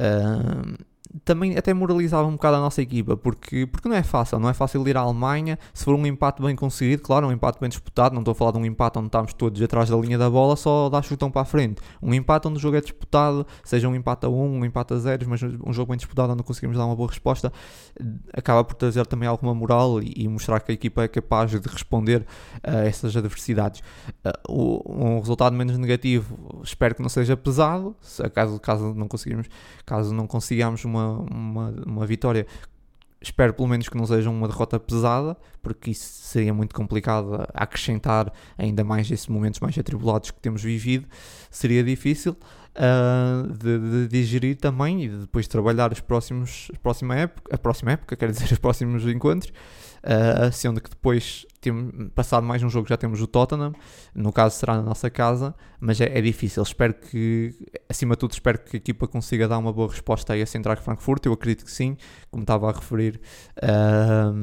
Um, 0.01 0.94
também 1.25 1.57
até 1.57 1.73
moralizava 1.73 2.27
um 2.27 2.33
bocado 2.33 2.57
a 2.57 2.61
nossa 2.61 2.83
equipa, 2.83 3.17
porque, 3.17 3.67
porque 3.67 3.89
não 3.89 3.97
é 3.97 4.03
fácil, 4.03 4.39
não 4.41 4.49
é 4.49 4.55
fácil 4.55 4.87
ir 4.89 4.97
à 4.97 5.01
Alemanha, 5.01 5.59
se 5.73 5.85
for 5.85 5.95
um 5.95 6.07
empate 6.07 6.43
bem 6.43 6.57
conseguido, 6.57 7.03
claro, 7.03 7.29
um 7.29 7.33
empate 7.33 7.61
bem 7.61 7.69
disputado, 7.69 8.15
não 8.15 8.23
estou 8.23 8.33
a 8.33 8.35
falar 8.35 8.53
de 8.53 8.59
um 8.59 8.65
empate 8.65 8.99
onde 8.99 9.07
estamos 9.07 9.33
todos 9.35 9.61
atrás 9.62 9.89
da 9.89 9.97
linha 9.97 10.19
da 10.19 10.29
bola, 10.29 10.57
só 10.57 10.89
dá 10.89 11.01
chutão 11.03 11.31
para 11.31 11.43
a 11.43 11.45
frente. 11.45 11.81
Um 12.03 12.12
empate 12.12 12.49
onde 12.49 12.57
o 12.57 12.61
jogo 12.61 12.77
é 12.77 12.81
disputado, 12.81 13.47
seja 13.62 13.89
um 13.89 13.95
empate 13.95 14.27
a 14.27 14.29
1, 14.29 14.33
um, 14.33 14.59
um 14.61 14.65
empate 14.65 14.95
a 14.95 14.97
0, 14.97 15.27
mas 15.29 15.43
um 15.43 15.73
jogo 15.73 15.91
bem 15.91 15.97
disputado 15.97 16.33
onde 16.33 16.43
conseguimos 16.43 16.77
dar 16.77 16.87
uma 16.87 16.97
boa 16.97 17.09
resposta, 17.09 17.53
acaba 18.33 18.65
por 18.65 18.75
trazer 18.75 19.07
também 19.07 19.29
alguma 19.29 19.55
moral 19.55 20.03
e, 20.03 20.12
e 20.17 20.29
mostrar 20.29 20.61
que 20.61 20.73
a 20.73 20.75
equipa 20.75 21.05
é 21.05 21.09
capaz 21.09 21.51
de 21.51 21.69
responder 21.69 22.27
a 22.62 22.79
essas 22.79 23.17
adversidades. 23.17 23.83
Uh, 24.49 24.83
um 24.87 25.21
resultado 25.21 25.55
menos 25.55 25.79
negativo, 25.79 26.61
espero 26.65 26.95
que 26.95 27.03
não 27.03 27.09
seja 27.09 27.37
pesado, 27.37 27.95
caso, 28.33 28.59
caso 28.59 28.95
não 28.95 29.07
conseguimos, 29.07 29.47
caso 29.87 30.12
não 30.12 30.27
consigamos 30.27 30.85
uma 30.85 31.04
uma, 31.11 31.71
uma, 31.87 32.07
vitória. 32.07 32.47
Espero 33.21 33.55
pelo 33.55 33.69
menos 33.69 33.89
que 33.89 33.97
não 33.97 34.07
seja 34.07 34.29
uma 34.29 34.47
derrota 34.47 34.79
pesada, 34.79 35.37
porque 35.63 35.91
isso 35.91 36.05
seria 36.27 36.53
muito 36.53 36.75
complicado 36.75 37.47
acrescentar 37.55 38.33
ainda 38.59 38.85
mais 38.85 39.11
esses 39.11 39.27
momentos 39.29 39.61
mais 39.61 39.77
atribulados 39.79 40.31
que 40.31 40.41
temos 40.41 40.63
vivido. 40.63 41.07
Seria 41.51 41.83
difícil 41.83 42.37
uh, 42.77 43.53
de, 43.53 43.79
de, 43.79 44.09
digerir 44.09 44.57
também 44.57 45.05
e 45.05 45.09
de 45.09 45.16
depois 45.18 45.47
trabalhar 45.47 45.93
os 45.93 46.01
próximos, 46.01 46.70
a 46.75 46.79
próxima 46.79 47.16
época, 47.16 47.55
a 47.55 47.59
próxima 47.59 47.93
época, 47.93 48.16
quer 48.16 48.31
dizer, 48.31 48.51
os 48.53 48.59
próximos 48.59 49.07
encontros 49.07 49.53
uh, 50.05 50.53
sendo 50.53 50.81
que 50.81 50.91
depois, 50.91 51.47
tem, 51.61 52.09
passado 52.14 52.45
mais 52.47 52.62
um 52.62 52.68
jogo, 52.68 52.89
já 52.89 52.97
temos 52.97 53.20
o 53.20 53.27
Tottenham, 53.27 53.72
no 54.14 54.33
caso 54.33 54.57
será 54.57 54.77
na 54.77 54.83
nossa 54.83 55.11
casa, 55.11 55.55
mas 55.81 56.01
é, 56.01 56.18
é, 56.18 56.20
difícil. 56.20 56.62
Espero 56.62 56.95
que, 56.95 57.55
acima 57.89 58.14
de 58.14 58.20
tudo, 58.20 58.33
espero 58.33 58.59
que 58.59 58.77
a 58.77 58.79
equipa 58.79 59.09
consiga 59.09 59.49
dar 59.49 59.59
uma 59.59 59.72
boa 59.72 59.89
resposta 59.89 60.35
a 60.35 60.37
esse 60.37 60.57
Eintracht 60.57 60.85
Frankfurt. 60.85 61.25
Eu 61.27 61.33
acredito 61.33 61.64
que 61.64 61.70
sim, 61.70 61.97
como 62.31 62.43
estava 62.43 62.68
a 62.68 62.72
referir, 62.72 63.20
uh, 63.59 64.35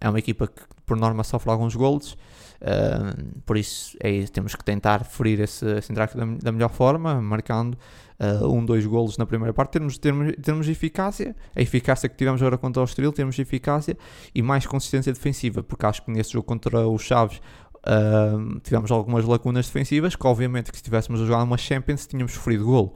é 0.00 0.08
uma 0.08 0.18
equipa 0.18 0.46
que 0.46 0.62
por 0.86 0.96
norma 0.96 1.24
sofre 1.24 1.50
alguns 1.50 1.74
golos. 1.74 2.16
Uh, 2.62 3.40
por 3.44 3.56
isso 3.56 3.96
é 3.98 4.22
temos 4.26 4.54
que 4.54 4.64
tentar 4.64 5.04
ferir 5.04 5.40
esse, 5.40 5.66
esse 5.78 5.92
da, 5.92 6.06
da 6.06 6.52
melhor 6.52 6.70
forma, 6.70 7.20
marcando 7.20 7.76
uh, 8.20 8.46
um, 8.46 8.64
dois 8.64 8.86
golos 8.86 9.18
na 9.18 9.26
primeira 9.26 9.52
parte, 9.52 9.72
termos, 9.72 9.98
termos, 9.98 10.32
termos 10.40 10.68
eficácia, 10.68 11.34
a 11.56 11.60
eficácia 11.60 12.08
que 12.08 12.14
tivemos 12.14 12.40
agora 12.40 12.56
contra 12.56 12.80
o 12.80 12.84
Estoril, 12.84 13.12
temos 13.12 13.36
eficácia 13.36 13.98
e 14.32 14.40
mais 14.42 14.64
consistência 14.64 15.12
defensiva, 15.12 15.60
porque 15.60 15.84
acho 15.84 16.04
que 16.04 16.12
nesse 16.12 16.34
jogo 16.34 16.46
contra 16.46 16.86
o 16.86 16.96
Chaves 16.98 17.40
uh, 17.78 18.60
tivemos 18.60 18.92
algumas 18.92 19.24
lacunas 19.24 19.66
defensivas, 19.66 20.14
que 20.14 20.24
obviamente 20.24 20.70
que 20.70 20.76
se 20.76 20.82
estivéssemos 20.82 21.20
a 21.20 21.24
jogar 21.24 21.42
uma 21.42 21.58
Champions 21.58 22.06
tínhamos 22.06 22.32
sofrido 22.32 22.64
golo. 22.64 22.94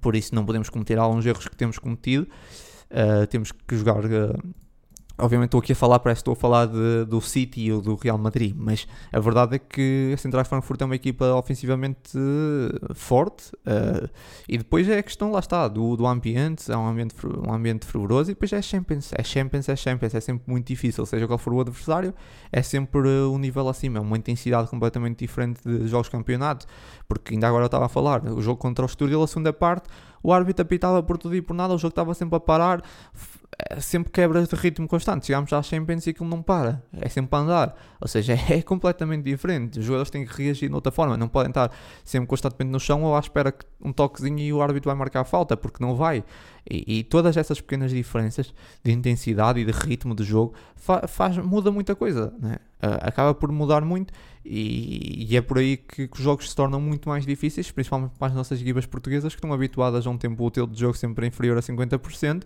por 0.00 0.14
isso 0.14 0.32
não 0.32 0.46
podemos 0.46 0.70
cometer 0.70 0.96
alguns 0.96 1.26
erros 1.26 1.48
que 1.48 1.56
temos 1.56 1.76
cometido, 1.76 2.28
temos 3.30 3.50
que 3.50 3.76
jogar 3.76 4.00
Obviamente 5.18 5.48
estou 5.48 5.60
aqui 5.60 5.72
a 5.72 5.76
falar, 5.76 5.98
parece 5.98 6.18
que 6.18 6.22
estou 6.22 6.32
a 6.32 6.36
falar 6.36 6.66
de, 6.66 7.06
do 7.06 7.20
City 7.22 7.72
ou 7.72 7.80
do 7.80 7.94
Real 7.94 8.18
Madrid, 8.18 8.54
mas 8.54 8.86
a 9.10 9.18
verdade 9.18 9.56
é 9.56 9.58
que 9.58 10.12
a 10.12 10.16
Central 10.18 10.44
Frankfurt 10.44 10.82
é 10.82 10.84
uma 10.84 10.94
equipa 10.94 11.32
ofensivamente 11.34 12.18
uh, 12.18 12.94
forte 12.94 13.50
uh, 13.66 14.08
e 14.46 14.58
depois 14.58 14.86
é 14.88 14.98
a 14.98 15.02
questão, 15.02 15.30
lá 15.32 15.38
está, 15.38 15.68
do, 15.68 15.96
do 15.96 16.06
ambiente, 16.06 16.70
é 16.70 16.76
um 16.76 16.86
ambiente, 16.86 17.14
um 17.26 17.52
ambiente 17.52 17.86
fervoroso 17.86 18.30
e 18.30 18.34
depois 18.34 18.52
é 18.52 18.60
Champions, 18.60 19.10
é 19.16 19.22
Champions, 19.22 19.70
é 19.70 19.76
Champions, 19.76 20.14
é 20.14 20.20
sempre 20.20 20.44
muito 20.46 20.66
difícil, 20.66 21.06
seja 21.06 21.26
qual 21.26 21.38
for 21.38 21.54
o 21.54 21.60
adversário, 21.60 22.12
é 22.52 22.60
sempre 22.60 23.08
uh, 23.08 23.32
um 23.32 23.38
nível 23.38 23.66
acima, 23.70 23.98
é 23.98 24.00
uma 24.02 24.18
intensidade 24.18 24.68
completamente 24.68 25.20
diferente 25.20 25.60
de 25.64 25.88
jogos 25.88 26.08
de 26.08 26.10
campeonato, 26.10 26.66
porque 27.08 27.32
ainda 27.32 27.48
agora 27.48 27.64
eu 27.64 27.66
estava 27.66 27.86
a 27.86 27.88
falar, 27.88 28.22
o 28.26 28.42
jogo 28.42 28.60
contra 28.60 28.84
o 28.84 28.86
Estoril, 28.86 29.22
a 29.22 29.26
segunda 29.26 29.52
parte, 29.52 29.88
o 30.22 30.30
árbitro 30.30 30.62
apitava 30.62 31.02
por 31.02 31.16
tudo 31.16 31.36
e 31.36 31.40
por 31.40 31.54
nada, 31.54 31.72
o 31.72 31.78
jogo 31.78 31.92
estava 31.92 32.12
sempre 32.12 32.36
a 32.36 32.40
parar, 32.40 32.82
sempre 33.80 34.12
quebra 34.12 34.42
de 34.46 34.54
ritmo 34.54 34.86
constante. 34.86 35.26
Chegamos 35.26 35.52
à 35.52 35.62
Champions 35.62 36.06
e 36.06 36.10
aquilo 36.10 36.28
não 36.28 36.42
para, 36.42 36.82
é 36.92 37.08
sempre 37.08 37.36
a 37.36 37.40
andar. 37.40 37.76
Ou 38.00 38.08
seja, 38.08 38.34
é 38.50 38.62
completamente 38.62 39.24
diferente. 39.24 39.78
Os 39.78 39.84
jogadores 39.84 40.10
têm 40.10 40.26
que 40.26 40.32
reagir 40.32 40.68
de 40.68 40.74
outra 40.74 40.92
forma, 40.92 41.16
não 41.16 41.28
podem 41.28 41.50
estar 41.50 41.70
sempre 42.04 42.28
constantemente 42.28 42.70
no 42.70 42.80
chão 42.80 43.02
ou 43.02 43.16
à 43.16 43.20
espera 43.20 43.52
que 43.52 43.64
um 43.80 43.92
toquezinho 43.92 44.38
e 44.38 44.52
o 44.52 44.60
árbitro 44.60 44.88
vai 44.90 44.96
marcar 44.96 45.20
a 45.20 45.24
falta, 45.24 45.56
porque 45.56 45.82
não 45.82 45.94
vai. 45.94 46.24
E, 46.68 46.98
e 46.98 47.04
todas 47.04 47.36
essas 47.36 47.60
pequenas 47.60 47.90
diferenças 47.90 48.52
de 48.84 48.92
intensidade 48.92 49.60
e 49.60 49.64
de 49.64 49.72
ritmo 49.72 50.14
de 50.14 50.24
jogo 50.24 50.54
fa 50.74 51.06
faz, 51.06 51.36
muda 51.38 51.70
muita 51.70 51.94
coisa, 51.94 52.34
né? 52.40 52.56
uh, 52.82 52.98
acaba 53.02 53.34
por 53.34 53.50
mudar 53.52 53.84
muito 53.84 54.12
e, 54.44 55.26
e 55.30 55.36
é 55.36 55.40
por 55.40 55.58
aí 55.58 55.76
que, 55.76 56.08
que, 56.08 56.16
os 56.16 56.22
jogos 56.22 56.50
se 56.50 56.56
tornam 56.56 56.80
muito 56.80 57.08
mais 57.08 57.24
difíceis, 57.24 57.70
principalmente 57.70 58.12
para 58.18 58.28
as 58.28 58.34
nossas 58.34 58.60
equipas 58.60 58.86
portuguesas 58.86 59.32
que 59.32 59.38
estão 59.38 59.52
habituadas 59.52 60.06
a 60.06 60.10
um 60.10 60.18
tempo 60.18 60.44
útil 60.44 60.66
de 60.66 60.78
jogo 60.78 60.96
sempre 60.96 61.26
inferior 61.26 61.56
a 61.56 61.60
50%. 61.60 62.42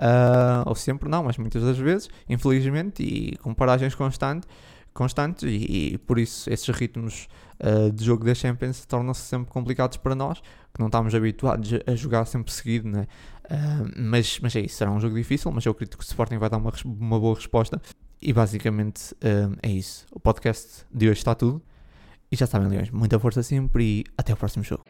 Uh, 0.00 0.64
ou 0.64 0.74
sempre 0.74 1.10
não, 1.10 1.22
mas 1.22 1.36
muitas 1.36 1.62
das 1.62 1.76
vezes, 1.76 2.08
infelizmente, 2.26 3.02
e 3.02 3.36
com 3.36 3.52
paragens 3.52 3.94
constantes, 3.94 4.48
constantes 4.94 5.42
e, 5.44 5.92
e 5.92 5.98
por 5.98 6.18
isso 6.18 6.50
esses 6.50 6.68
ritmos 6.70 7.28
uh, 7.60 7.92
de 7.92 8.02
jogo 8.02 8.24
da 8.24 8.34
Champions 8.34 8.86
tornam-se 8.86 9.20
sempre 9.20 9.52
complicados 9.52 9.98
para 9.98 10.14
nós, 10.14 10.40
que 10.72 10.80
não 10.80 10.86
estamos 10.86 11.14
habituados 11.14 11.70
a 11.86 11.94
jogar 11.94 12.24
sempre 12.24 12.50
seguido, 12.50 12.88
né? 12.88 13.06
Uh, 13.44 13.92
mas, 13.98 14.40
mas 14.40 14.56
é 14.56 14.60
isso, 14.60 14.76
será 14.76 14.90
um 14.90 15.00
jogo 15.00 15.16
difícil, 15.16 15.50
mas 15.52 15.66
eu 15.66 15.72
acredito 15.72 15.98
que 15.98 16.04
o 16.04 16.06
Sporting 16.06 16.38
vai 16.38 16.48
dar 16.48 16.56
uma, 16.56 16.72
uma 16.84 17.20
boa 17.20 17.34
resposta. 17.34 17.80
E 18.22 18.32
basicamente 18.32 19.12
uh, 19.14 19.56
é 19.62 19.70
isso. 19.70 20.06
O 20.12 20.20
podcast 20.20 20.84
de 20.92 21.08
hoje 21.08 21.18
está 21.18 21.34
tudo. 21.34 21.62
E 22.30 22.36
já 22.36 22.46
sabem, 22.46 22.68
Leões, 22.68 22.90
muita 22.90 23.18
força 23.18 23.42
sempre 23.42 23.84
e 23.84 24.04
até 24.16 24.32
o 24.32 24.36
próximo 24.36 24.62
jogo. 24.62 24.84